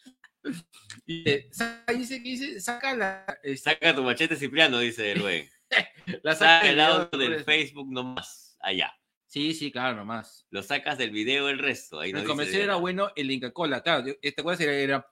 [1.06, 5.48] Dice, sa- dice dice, saca la, eh, Saca tu machete Cipriano, dice Rubén.
[6.22, 7.44] la Saca del el video, del.
[7.44, 8.56] Facebook nomás.
[8.60, 8.92] Allá.
[9.26, 10.46] Sí, sí, claro, nomás.
[10.50, 11.98] Lo sacas del video el resto.
[12.00, 14.06] Ahí el comercial era bueno, el Inca Cola, claro.
[14.06, 14.60] yo- ¿Te acuerdas?
[14.60, 15.11] Era, era-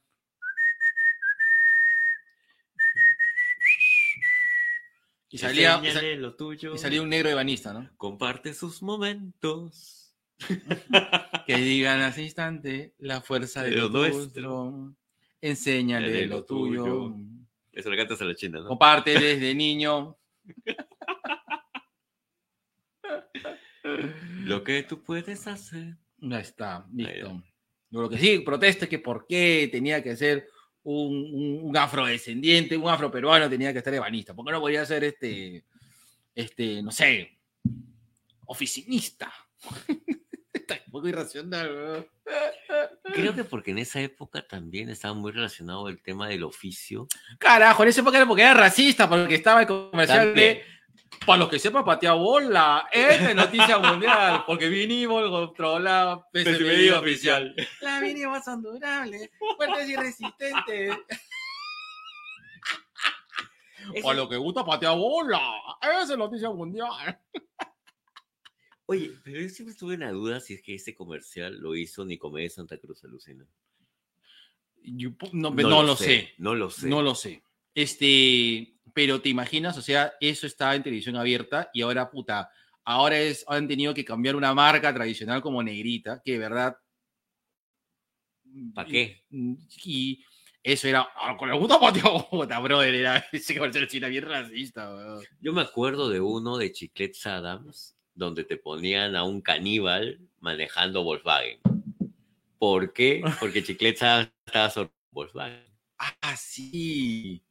[5.33, 6.75] Y salía, y, Enséñale sa- lo tuyo.
[6.75, 7.89] y salía un negro ebanista, ¿no?
[7.97, 9.97] Comparte sus momentos.
[11.47, 14.95] Que digan hace instante la fuerza de De lo lo nuestro.
[15.41, 16.85] Enséñale De lo lo tuyo.
[16.85, 17.17] tuyo.
[17.73, 18.69] Eso le cantas a la china, ¿no?
[18.69, 20.17] Comparte desde niño.
[24.45, 25.97] Lo que tú puedes hacer.
[26.19, 27.43] Ya está, listo.
[27.91, 30.49] Lo que sí protesto es que por qué tenía que ser
[30.83, 34.35] un, un- un afrodescendiente, un afroperuano tenía que estar ebanista.
[34.35, 35.65] ¿Por qué no podía ser este,
[36.35, 37.39] este, no sé,
[38.47, 39.33] oficinista?
[40.53, 42.07] Está un poco irracional, weón.
[43.13, 47.09] Creo que porque en esa época también estaba muy relacionado el tema del oficio.
[47.39, 50.59] Carajo, en esa época era porque era racista, porque estaba el comercial También.
[50.59, 50.65] de.
[51.27, 52.89] Para los que sepan, patea bola.
[52.93, 57.55] Es noticia mundial, porque vinimos contra la PSMI oficial.
[57.83, 60.97] La vinimos son durables, fuertes y resistentes.
[64.03, 65.41] Para lo que gusta, patea bola.
[65.83, 67.19] Esa es noticia mundial.
[68.87, 72.05] Oye, pero yo siempre estuve en la duda si es que ese comercial lo hizo
[72.05, 73.47] Nicomedes Santa Cruz, alucina.
[74.83, 76.35] Yo, pu- no, no lo sé.
[76.39, 76.89] No lo sé.
[76.89, 77.43] No lo sé.
[77.75, 82.51] Este, pero te imaginas, o sea, eso estaba en televisión abierta y ahora, puta,
[82.85, 86.77] ahora es, han tenido que cambiar una marca tradicional como Negrita, que de verdad.
[88.75, 89.25] ¿Pa' qué?
[89.31, 90.25] Y, y
[90.63, 95.25] eso era, ah, con la puta patio, puta, brother, era ese china bien racista, weón.
[95.41, 101.03] Yo me acuerdo de uno de Chiclets Adams, donde te ponían a un caníbal manejando
[101.03, 101.61] Volkswagen.
[102.59, 103.23] ¿Por qué?
[103.41, 105.65] Porque Chiclets Adams estaba sobre Volkswagen.
[105.99, 107.43] Ah, sí.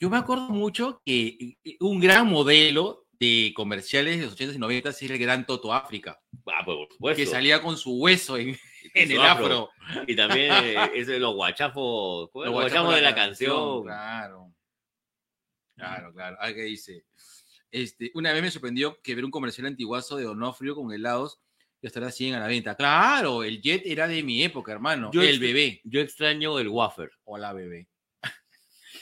[0.00, 4.58] Yo me acuerdo mucho que eh, un gran modelo de comerciales de los 80s y
[4.58, 7.16] 90s era el gran Toto África, Ah, pues, por supuesto.
[7.16, 8.56] que salía con su hueso en, Y
[8.94, 9.70] en su el afro.
[10.06, 12.50] Y también eh, es de los guachafos, ¿cómo es?
[12.50, 13.84] Los los guachafos de la canción.
[13.84, 14.52] Claro.
[15.76, 16.36] Claro, claro.
[16.40, 17.04] Ah, que dice.
[17.70, 21.40] Este, una vez me sorprendió que ver un comercial antiguazo de Donofrio con helados
[21.82, 22.76] y hasta ahora siguen a la venta.
[22.76, 25.10] Claro, el Jet era de mi época, hermano.
[25.12, 25.80] Yo el bebé.
[25.84, 27.88] Yo extraño el wafer, o la bebé.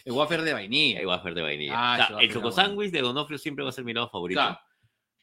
[0.04, 1.00] El wafer de vainilla.
[1.00, 1.72] el wafer de vainilla.
[1.76, 4.40] Ah, O sea, el choco sándwich de Donofrio siempre va a ser mi lado favorito.
[4.40, 4.58] Claro.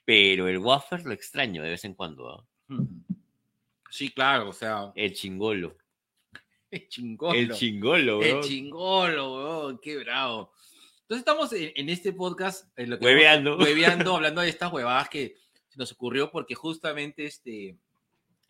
[0.06, 2.30] Pero el wafer lo extraño de vez en cuando.
[2.30, 2.46] ¿ah?
[2.70, 2.88] Ujú.
[3.92, 5.78] Sí, claro, o sea, El chingolo.
[6.72, 7.34] el chingolo.
[7.40, 8.42] El chingolo, El bro.
[8.44, 10.52] chingolo, weón, qué bravo.
[11.02, 13.52] Entonces estamos en, en este podcast, en lo que Hueveando.
[13.52, 15.36] vamos- hueveando, hablando de estas huevadas que
[15.68, 17.78] se nos ocurrió porque justamente este,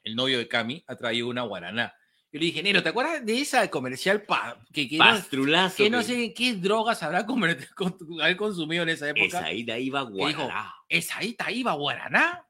[0.04, 1.94] el novio de Cami ha traído una guaraná.
[2.32, 5.78] Yo le dije, Nero, ¿te acuerdas de esa comercial pa- que, que, no, Pastrulazo.
[5.78, 9.26] que no que- sé qué drogas habrá comer- con- haber consumido en esa época?
[9.40, 10.74] Esa ida iba dijo, guaraná.
[10.88, 12.46] esa ahí iba guaraná,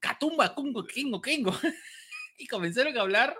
[0.00, 1.52] catumba, cungo, kengo, kengo.
[2.38, 3.36] y comenzaron a hablar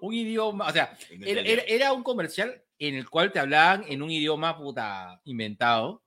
[0.00, 4.00] un idioma, o sea, era, era- era un comercial en el cual te hablaban en
[4.02, 6.04] un idioma puta inventado.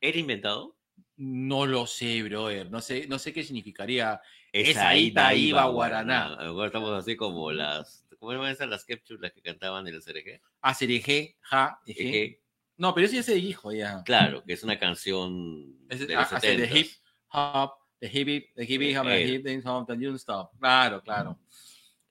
[0.00, 0.76] ¿Era inventado?
[1.16, 2.70] No lo sé, brother.
[2.70, 4.18] No sé, no sé qué significaría.
[4.52, 6.38] Esa ida ida iba guaraná.
[6.64, 7.99] estamos así como las.
[8.20, 10.42] ¿Cómo eran esas las Kepchus las que cantaban en el CRG?
[10.60, 12.08] Acereje, ja, eje.
[12.08, 12.42] Eje.
[12.76, 14.02] No, pero eso ya se dijo ya.
[14.04, 16.78] Claro, que es una canción Es- de ah, los hace de 70.
[16.78, 16.90] hip
[17.32, 19.28] hop, the hip hip, the hip hip, hop, the Eh.
[19.28, 20.50] hip dance hop, the you stop.
[20.60, 21.38] Claro, claro.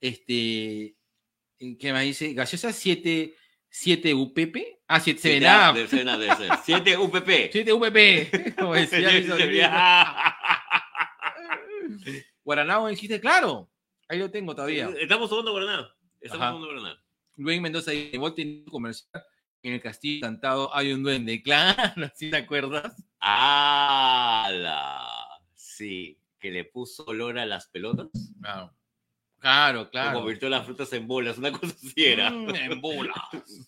[0.00, 0.96] Este,
[1.58, 2.34] ¿qué me dice?
[2.34, 3.34] Gaseosa 7,
[3.68, 4.80] 7 UPP.
[4.88, 5.76] Ah, 7 Siete 7 A- up.
[5.76, 6.50] debe ser una- debe ser.
[6.64, 7.50] 7 UPP.
[7.52, 8.54] 7 UPP.
[8.58, 9.10] Como decía.
[12.44, 13.70] Guaraná existe, claro.
[14.08, 14.90] Ahí lo tengo todavía.
[14.98, 15.88] Estamos tomando guaraná.
[16.20, 16.52] Estamos Ajá.
[16.52, 17.04] tomando guaraná.
[17.36, 19.24] Luis Mendoza dice, vos tenés un comercial
[19.62, 21.42] en el castillo encantado hay un duende.
[21.42, 23.02] Claro, ¿sí te acuerdas?
[23.18, 25.06] ¡Hala!
[25.54, 28.08] Sí, que le puso olor a las pelotas.
[28.40, 28.74] Claro.
[29.38, 30.18] Claro, claro.
[30.18, 32.30] convirtió las frutas en bolas, una cosa así era.
[32.30, 33.16] Mm, en bolas.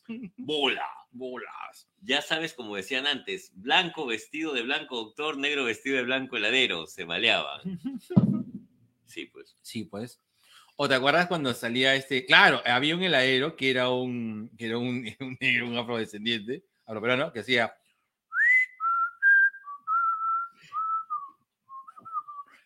[0.37, 0.87] Bola.
[1.11, 1.89] Bolas.
[2.03, 6.87] Ya sabes, como decían antes, blanco vestido de blanco doctor, negro vestido de blanco heladero,
[6.87, 7.61] se maleaban.
[9.07, 9.59] Sí, pues.
[9.61, 10.23] Sí, pues.
[10.77, 12.25] ¿O te acuerdas cuando salía este?
[12.27, 15.39] Claro, había un heladero que era un, que era un, un
[15.69, 17.75] un afrodescendiente, afroperuano, que hacía.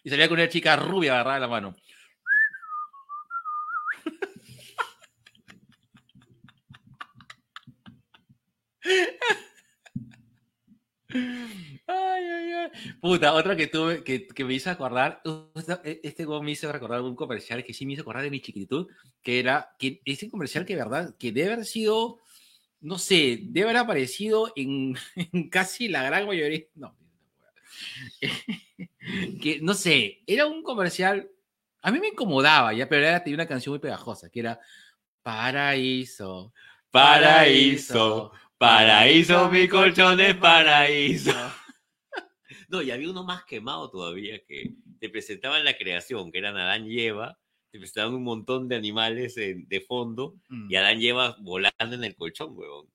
[0.05, 1.77] Y salía con una chica rubia agarrada la mano.
[11.89, 12.71] Ay, ay, ay.
[13.01, 15.23] Puta, otra que tuve, que, que me hizo acordar,
[15.85, 18.41] e- este juego me hizo recordar un comercial que sí me hizo acordar de mi
[18.41, 18.89] chiquitud,
[19.23, 22.19] que era, que ese comercial que verdad, que debe haber sido,
[22.81, 24.97] no sé, debe haber aparecido en,
[25.33, 26.97] en casi la gran mayoría, no,
[29.41, 31.29] que no sé, era un comercial,
[31.83, 34.59] a mí me incomodaba ya, pero era, tenía una canción muy pegajosa, que era
[35.23, 36.53] Paraíso,
[36.91, 41.33] Paraíso, paraíso, mi colchón es paraíso.
[42.69, 46.91] No, y había uno más quemado todavía que te presentaban la creación, que eran Adán
[46.91, 47.39] y Eva,
[47.71, 50.71] te presentaban un montón de animales en- de fondo Mm.
[50.71, 52.89] y Adán y Eva volando en el colchón, huevón.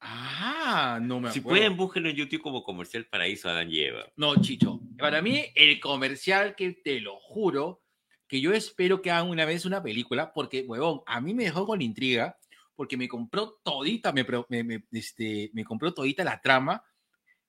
[0.00, 1.58] Ah, no me Si acuerdo.
[1.58, 4.04] pueden, búsquenlo en YouTube como Comercial Paraíso Adán y Eva.
[4.16, 4.80] No, Chicho.
[4.98, 7.82] Para mí, el comercial que te lo juro,
[8.28, 11.66] que yo espero que hagan una vez una película, porque, huevón, a mí me dejó
[11.66, 12.36] con intriga,
[12.74, 16.82] porque me compró todita, me, me, me, este, me compró todita la trama,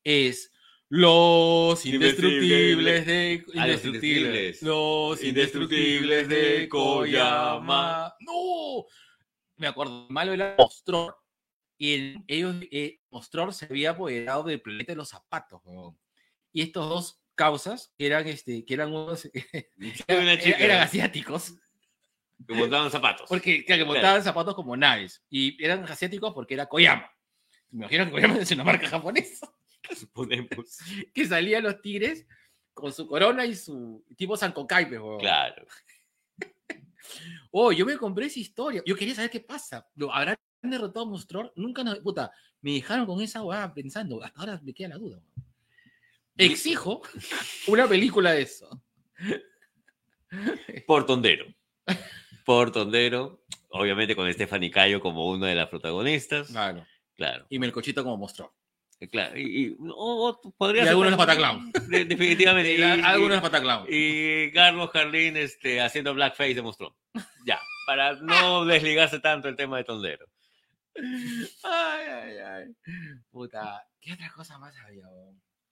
[0.04, 0.52] es
[1.00, 3.44] los indestructibles de...
[3.58, 4.62] Ah, los Indestructibles.
[4.62, 8.14] Los indestructibles de Koyama.
[8.22, 8.86] ¡No!
[9.58, 11.18] Me acuerdo, malo era Mostror.
[11.78, 15.62] Y el- ellos, eh, Mostror se había apoderado del planeta de los zapatos.
[16.54, 19.30] Y estos dos causas, que eran, este, que eran unos...
[20.08, 21.56] Eran, eran asiáticos,
[22.48, 23.28] que montaban zapatos.
[23.28, 23.88] porque, claro, que Claro.
[23.88, 25.22] montaban zapatos como naves.
[25.30, 27.12] Y eran asiáticos porque era Koyama.
[27.72, 29.52] Me imagino que Koyama es una marca japonesa.
[29.96, 30.80] Suponemos.
[31.14, 32.26] Que salían los tigres
[32.74, 34.52] con su corona y su tipo pues,
[34.90, 35.20] huevón.
[35.20, 35.66] Claro.
[37.58, 38.82] Oh, yo me compré esa historia.
[38.86, 39.88] Yo quería saber qué pasa.
[39.96, 41.54] ¿Lo habrán derrotado a Mostror?
[41.56, 42.00] Nunca nos...
[42.00, 42.30] Puta,
[42.60, 44.22] me dejaron con esa hueá pensando.
[44.22, 45.20] Hasta ahora me queda la duda.
[45.20, 45.46] weón.
[46.38, 47.02] Exijo
[47.68, 48.82] una película de eso.
[50.88, 51.46] Portondero.
[52.46, 53.46] Portondero.
[53.70, 56.48] Obviamente con Stephanie Cayo como una de las protagonistas.
[56.48, 56.86] Claro.
[57.16, 57.46] Claro.
[57.50, 58.52] Y Melcochito como Mostror.
[59.12, 59.38] Claro.
[59.38, 61.72] Y, y- o- o podría Y ser algunos Pataclown.
[61.90, 62.74] de- definitivamente.
[62.76, 63.86] Y la- algunos Pataclown.
[63.90, 66.96] y Carlos Carlín este, haciendo blackface demostró.
[67.46, 70.26] Ya, para no desligarse tanto el tema de Tondero.
[71.64, 72.66] Ay, ay, ay.
[73.30, 75.04] Puta, ¿qué otra cosa más había?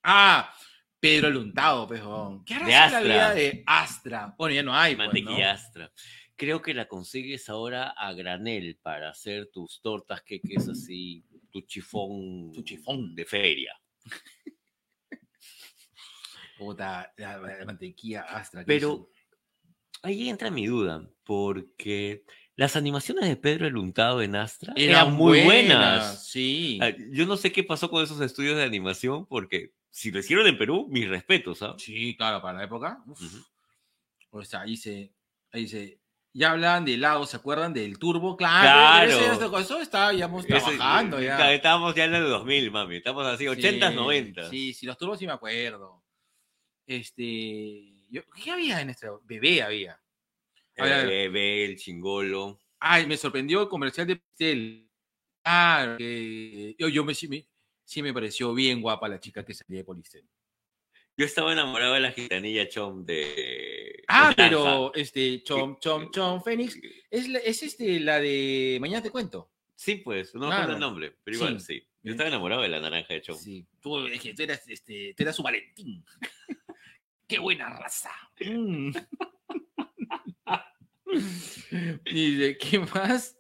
[0.04, 0.54] Ah,
[1.00, 2.44] Pedro Luntado, pejón.
[2.46, 3.02] ¿Qué hará De la Astra.
[3.02, 4.36] vida de Astra?
[4.38, 4.96] Bueno, ya no hay.
[4.96, 5.14] pues, ¿no?
[5.14, 5.92] Mantequilla Astra.
[6.36, 11.24] Creo que la consigues ahora a granel para hacer tus tortas, queques así,
[11.54, 13.14] tu chifón, Tu chifón.
[13.16, 13.72] de feria.
[16.58, 18.64] Puta, la, la mantequilla Astra.
[18.66, 19.10] Pero
[20.02, 22.24] ahí entra mi duda, porque
[22.56, 26.28] las animaciones de Pedro el Untado en Astra eran, Eran muy buenas.
[26.28, 26.80] Sí.
[26.82, 30.48] Ah, Yo no sé qué pasó con esos estudios de animación, porque si lo hicieron
[30.48, 31.76] en Perú, mis respetos, ¿ah?
[31.78, 33.04] Sí, claro, para la época.
[33.08, 33.22] uf.
[34.32, 35.14] O sea, ahí se,
[35.52, 36.00] ahí se.
[36.36, 38.36] Ya hablaban de helado, ¿se acuerdan del turbo?
[38.36, 39.60] Claro, Claro.
[39.60, 41.54] eso estábamos trabajando eh, ya.
[41.54, 42.96] Estábamos ya en el 2000, mami.
[42.98, 44.50] Estamos así, 80s, Sí, 90s.
[44.50, 46.04] Sí, sí, los turbos sí me acuerdo.
[46.88, 47.94] Este.
[48.10, 49.08] yo- ¿Qué había en este?
[49.24, 50.00] Bebé había.
[50.76, 51.06] Ver.
[51.06, 52.60] Eh, Bebé, el chingolo.
[52.80, 54.90] Ay, me sorprendió el comercial de Pistel.
[55.44, 57.46] Claro, que yo, yo me, sí, me,
[57.86, 60.28] sí me pareció bien guapa la chica que salía de Polistel.
[61.16, 63.73] Yo estaba enamorado de la gitanilla Chom de.
[64.08, 66.78] Ah, pero este, Chom, Chom, Chom, Fénix,
[67.10, 69.50] es, la- es este, la de Mañana te cuento.
[69.76, 70.74] Sí, pues, no me acuerdo Claro.
[70.74, 71.80] el nombre, pero igual Sí.
[71.80, 71.88] sí.
[72.04, 73.38] Yo estaba enamorado de la naranja de Chom.
[73.38, 76.04] Sí, tú, es que tú eras, este, tú eras su Valentín.
[77.28, 78.12] ¡Qué buena raza!
[78.42, 78.92] Mm.
[82.06, 83.38] y de qué más,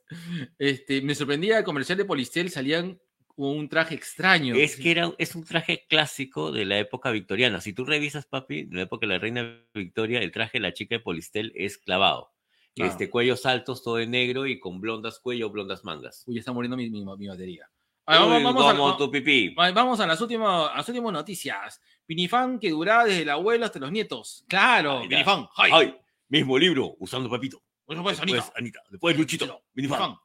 [0.59, 2.99] este, me sorprendía el comercial de Polistel, salían
[3.35, 4.55] con un traje extraño.
[4.55, 7.61] Es que era, es un traje clásico de la época victoriana.
[7.61, 10.73] Si tú revisas, papi, de la época de la reina Victoria, el traje de la
[10.73, 12.31] chica de Polistel es clavado.
[12.75, 12.91] Claro.
[12.91, 16.23] Este, cuellos altos, todo de negro y con blondas cuello, blondas mangas.
[16.27, 17.69] Uy, está muriendo mi, mi- mi batería.
[18.05, 19.49] Ah, Uy, vamos, vamos a- tu pipí.
[19.53, 21.79] va- vamos a las últimas, a las últimas noticias.
[22.05, 24.43] Pinifan que duraba desde el abuelo hasta los nietos.
[24.49, 25.07] Claro, Ay.
[25.07, 25.47] Pinifan.
[25.55, 25.71] ¡ay!
[25.73, 25.95] ¡Ay!
[26.29, 27.61] Mismo libro, usando papito.
[27.87, 28.53] Después, Después Anita.
[28.57, 28.79] Anita.
[28.89, 29.45] Después Luchito.
[29.45, 29.63] Luchito.
[29.73, 30.15] Minifan.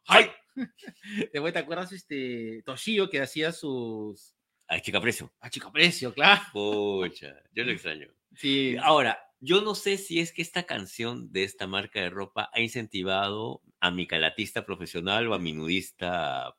[0.58, 0.66] ¡Ay!
[1.32, 4.34] Después, ¿te acuerdas este Toshio que hacía sus.
[4.66, 5.32] Ay, chica precio.
[5.40, 6.42] A chico precio, claro.
[6.52, 8.08] Pucha, yo lo extraño.
[8.36, 8.76] Sí.
[8.82, 12.60] Ahora, yo no sé si es que esta canción de esta marca de ropa ha
[12.60, 16.54] incentivado a mi calatista profesional o a mi nudista.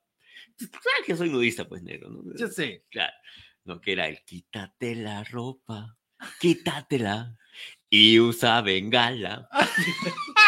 [0.58, 2.10] Claro que soy nudista, pues, negro.
[2.10, 2.36] ¿no?
[2.36, 2.86] Yo sé.
[2.90, 3.14] Claro.
[3.66, 5.96] No, que era el quítate la ropa,
[6.40, 7.38] quítatela
[7.90, 9.48] y usa bengala.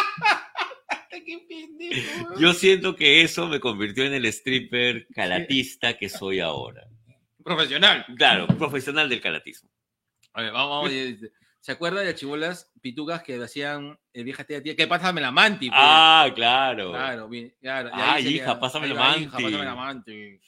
[1.89, 2.39] Pendejo.
[2.39, 6.87] Yo siento que eso me convirtió en el stripper calatista que soy ahora.
[7.43, 8.05] Profesional.
[8.17, 9.69] Claro, profesional del calatismo.
[10.33, 10.91] A ver, vamos, vamos.
[10.91, 14.75] este, ¿Se acuerda de las chibolas pitucas que hacían el vieja tía tía?
[14.75, 15.69] Que pásame la manti.
[15.69, 15.79] pues.
[15.81, 16.91] Ah, claro.
[16.91, 17.89] Claro, bien, claro.
[17.89, 19.25] y Ah, ahí se hija, queda, pásame la hija, manti.
[19.43, 20.39] pásame la manti.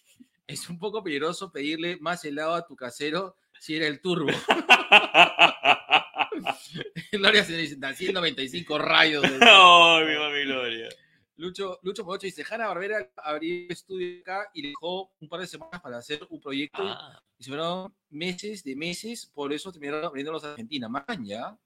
[0.47, 4.31] Es un poco peligroso pedirle más helado a tu casero si era el turbo.
[7.11, 9.21] Gloria se dice, nací en 95 rayos.
[9.23, 10.89] de- Ay, mi mami Gloria.
[11.35, 15.81] Lucho, Lucho Mocho dice, Hanna Barbera abrió estudio acá y dejó un par de semanas
[15.81, 20.43] para hacer un proyecto Ah, y se fueron meses de meses, por eso terminaron abriéndolos
[20.43, 20.87] a Argentina.
[20.87, 21.57] Man, ya.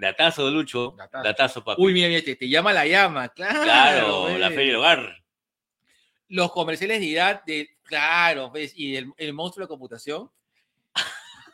[0.00, 0.94] datazo, Lucho.
[0.96, 1.24] Datazo.
[1.24, 1.82] Datazo, papi.
[1.82, 3.62] Uy, mira, mira, te, te llama la llama, claro.
[3.62, 4.56] claro, la ves.
[4.56, 5.24] feria del hogar.
[6.28, 8.72] Los comerciales de edad, de, claro, ¿ves?
[8.74, 10.30] Y el, el monstruo de computación.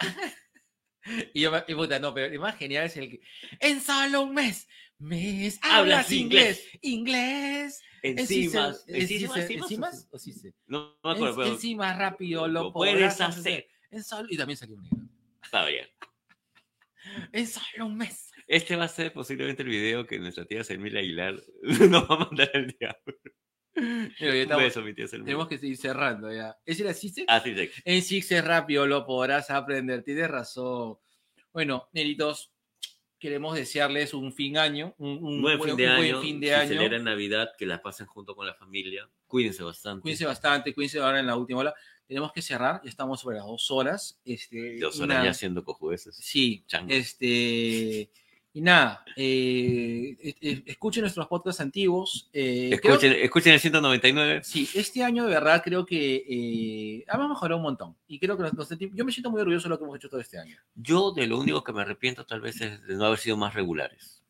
[1.34, 3.20] y yo, me- y puta, no, pero el más genial es el que,
[3.60, 4.68] en solo un mes,
[5.02, 7.80] mes, Hablas hablas inglés, inglés.
[8.02, 10.54] Encima, Encima, encima, encima, encima, o sí se.
[10.66, 13.68] No me acuerdo, pero Encima rápido lo, lo puedes hacer.
[13.90, 14.98] En solo, y también salió un negro.
[15.42, 15.86] Está bien.
[17.32, 18.30] En solo un mes.
[18.46, 21.34] Este va a ser posiblemente el video que nuestra tía Selmila Aguilar
[21.90, 23.14] nos va a mandar al diablo.
[23.74, 25.26] Pero ya estamos- beso, mi tía Selmila.
[25.26, 26.56] tenemos que seguir cerrando ya.
[26.64, 27.24] ¿Ese era Sise?
[27.26, 27.70] Ah, sí, sí.
[27.84, 30.02] En Six es rápido, lo podrás aprender.
[30.04, 30.98] Tienes razón.
[31.52, 32.51] Bueno, nenitos,
[33.22, 36.12] queremos desearles un fin año, un, un buen buen, fin de un año.
[36.18, 36.68] buen fin de si año.
[36.70, 39.08] celebran Navidad, que la pasen junto con la familia.
[39.28, 40.02] Cuídense bastante.
[40.02, 41.72] Cuídense bastante, cuídense ahora en la última hora.
[42.08, 44.20] Tenemos que cerrar, ya estamos sobre las dos horas.
[44.24, 46.16] Este, Dos horas nada, ya haciendo cojudeces.
[46.16, 46.92] Sí, Changos.
[46.96, 48.10] este.
[48.54, 50.14] Y nada, eh,
[50.66, 52.28] escuchen nuestros podcasts antiguos.
[52.34, 54.44] eh, creo- Escuchen, escuchen el 199.
[54.44, 57.96] Sí, este año de verdad creo que eh, hemos mejorado un montón.
[58.06, 59.96] Y creo que nos- nos sentimos- yo me siento muy orgulloso de lo que hemos
[59.96, 60.56] hecho todo este año.
[60.74, 63.54] Yo de lo único que me arrepiento tal vez es de no haber sido más
[63.54, 64.22] regulares.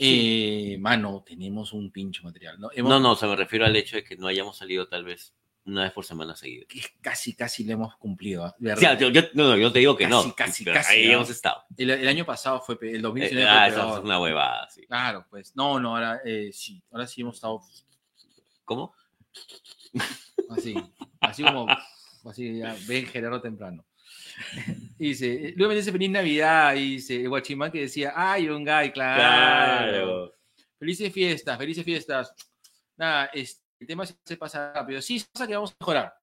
[0.00, 2.70] Eh, mano, tenemos un pincho material, ¿no?
[2.72, 5.04] Hemos- No, no, o sea, me refiero al hecho de que no hayamos salido tal
[5.04, 5.32] vez
[5.68, 6.64] una vez por semana seguida.
[6.68, 8.44] que casi, casi le hemos cumplido.
[8.44, 8.54] ¿ah?
[8.58, 10.22] De O sea, yo, yo- no, no, yo te digo que no.
[10.22, 11.12] Casi, casi, pero casi, Ahí ¿no?
[11.14, 11.62] hemos estado.
[11.76, 13.98] el, el año pasado fue, el Eh, 2019 ah, fue esa peor.
[13.98, 14.86] es una huevada, sí.
[14.86, 15.54] Claro, pues.
[15.54, 16.82] No, no, ahora eh, sí.
[16.90, 17.60] Ahora sí hemos estado
[18.64, 18.94] ¿Cómo?
[20.50, 20.74] así.
[21.20, 21.66] Así como.
[22.24, 23.84] Así, ya, ven Gerardo temprano.
[24.98, 26.74] Y dice, luego me dice Feliz Navidad.
[26.74, 30.34] Y dice, el guachimán que decía, ay, un guy, claro.
[30.78, 32.32] Felices fiestas, felices fiestas.
[32.96, 35.00] Nada, es, el tema se pasa rápido.
[35.02, 36.14] Sí, pasa que vamos a mejorar.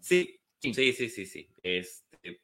[0.00, 0.74] Sí, Sí.
[0.74, 1.48] sí, sí, sí, sí.
[1.62, 2.40] Este,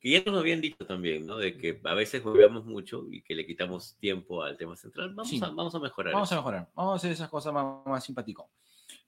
[0.00, 1.36] que ya nos lo habían dicho también, ¿no?
[1.38, 5.14] De que a veces juegamos mucho y que le quitamos tiempo al tema central.
[5.14, 5.40] Vamos, Sí.
[5.42, 6.12] a, vamos a mejorar.
[6.12, 6.70] Vamos a mejorar.
[6.74, 8.50] Vamos a hacer esas cosas más, más simpático.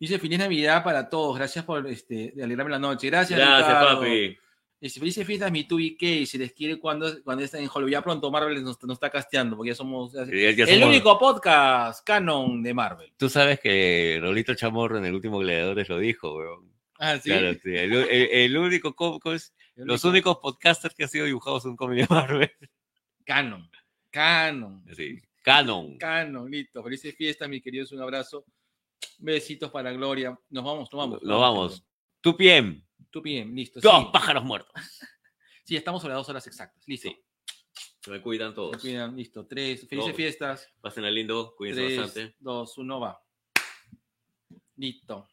[0.00, 1.36] Dice feliz Navidad para todos.
[1.36, 3.08] Gracias por este, alegrarme la noche.
[3.08, 4.00] Gracias, Gracias, Ricardo.
[4.00, 4.38] papi.
[4.78, 6.16] Dice, felices fiestas, mi tu y qué.
[6.20, 7.90] Y se les quiere cuando, cuando estén en Hollywood.
[7.92, 10.88] Ya pronto Marvel nos, nos está casteando porque ya somos ya- Ya- ya el somos-
[10.88, 13.12] único podcast canon de Marvel.
[13.16, 16.70] Tú sabes que Rolito Chamorro en el último Gladiadores lo dijo, weón.
[16.98, 17.30] Ah, sí.
[17.30, 17.74] Claro, sí.
[17.74, 18.94] El, el- el único,
[19.76, 22.50] los único únicos podcasters que han sido dibujados en cómic de Marvel.
[23.24, 23.70] Canon.
[24.10, 24.84] Canon.
[24.94, 25.20] Sí.
[25.42, 25.96] Canon.
[25.98, 26.82] Canon, listo.
[26.82, 27.92] Felices fiestas, mis queridos.
[27.92, 28.44] Un abrazo.
[29.18, 30.38] Besitos para Gloria.
[30.50, 31.22] Nos vamos, nos vamos.
[31.22, 31.84] Nos vamos.
[32.20, 32.82] Tu piem.
[33.16, 33.80] Tú bien, listo.
[33.80, 34.08] Dos Sí.
[34.12, 34.70] pájaros muertos.
[35.64, 36.86] sí, estamos sobre las dos horas exactas.
[36.86, 37.08] Listo.
[37.08, 37.16] Sí.
[38.02, 38.76] Se me cuidan Se todos.
[38.82, 39.46] cuidan, listo.
[39.46, 39.88] Tres.
[39.88, 40.16] Felices Todos.
[40.16, 40.70] fiestas.
[40.82, 41.54] Pasen lindo.
[41.56, 42.36] Cuídense Tres, bastante.
[42.38, 43.18] dos, uno, va.
[44.76, 45.26] Listo.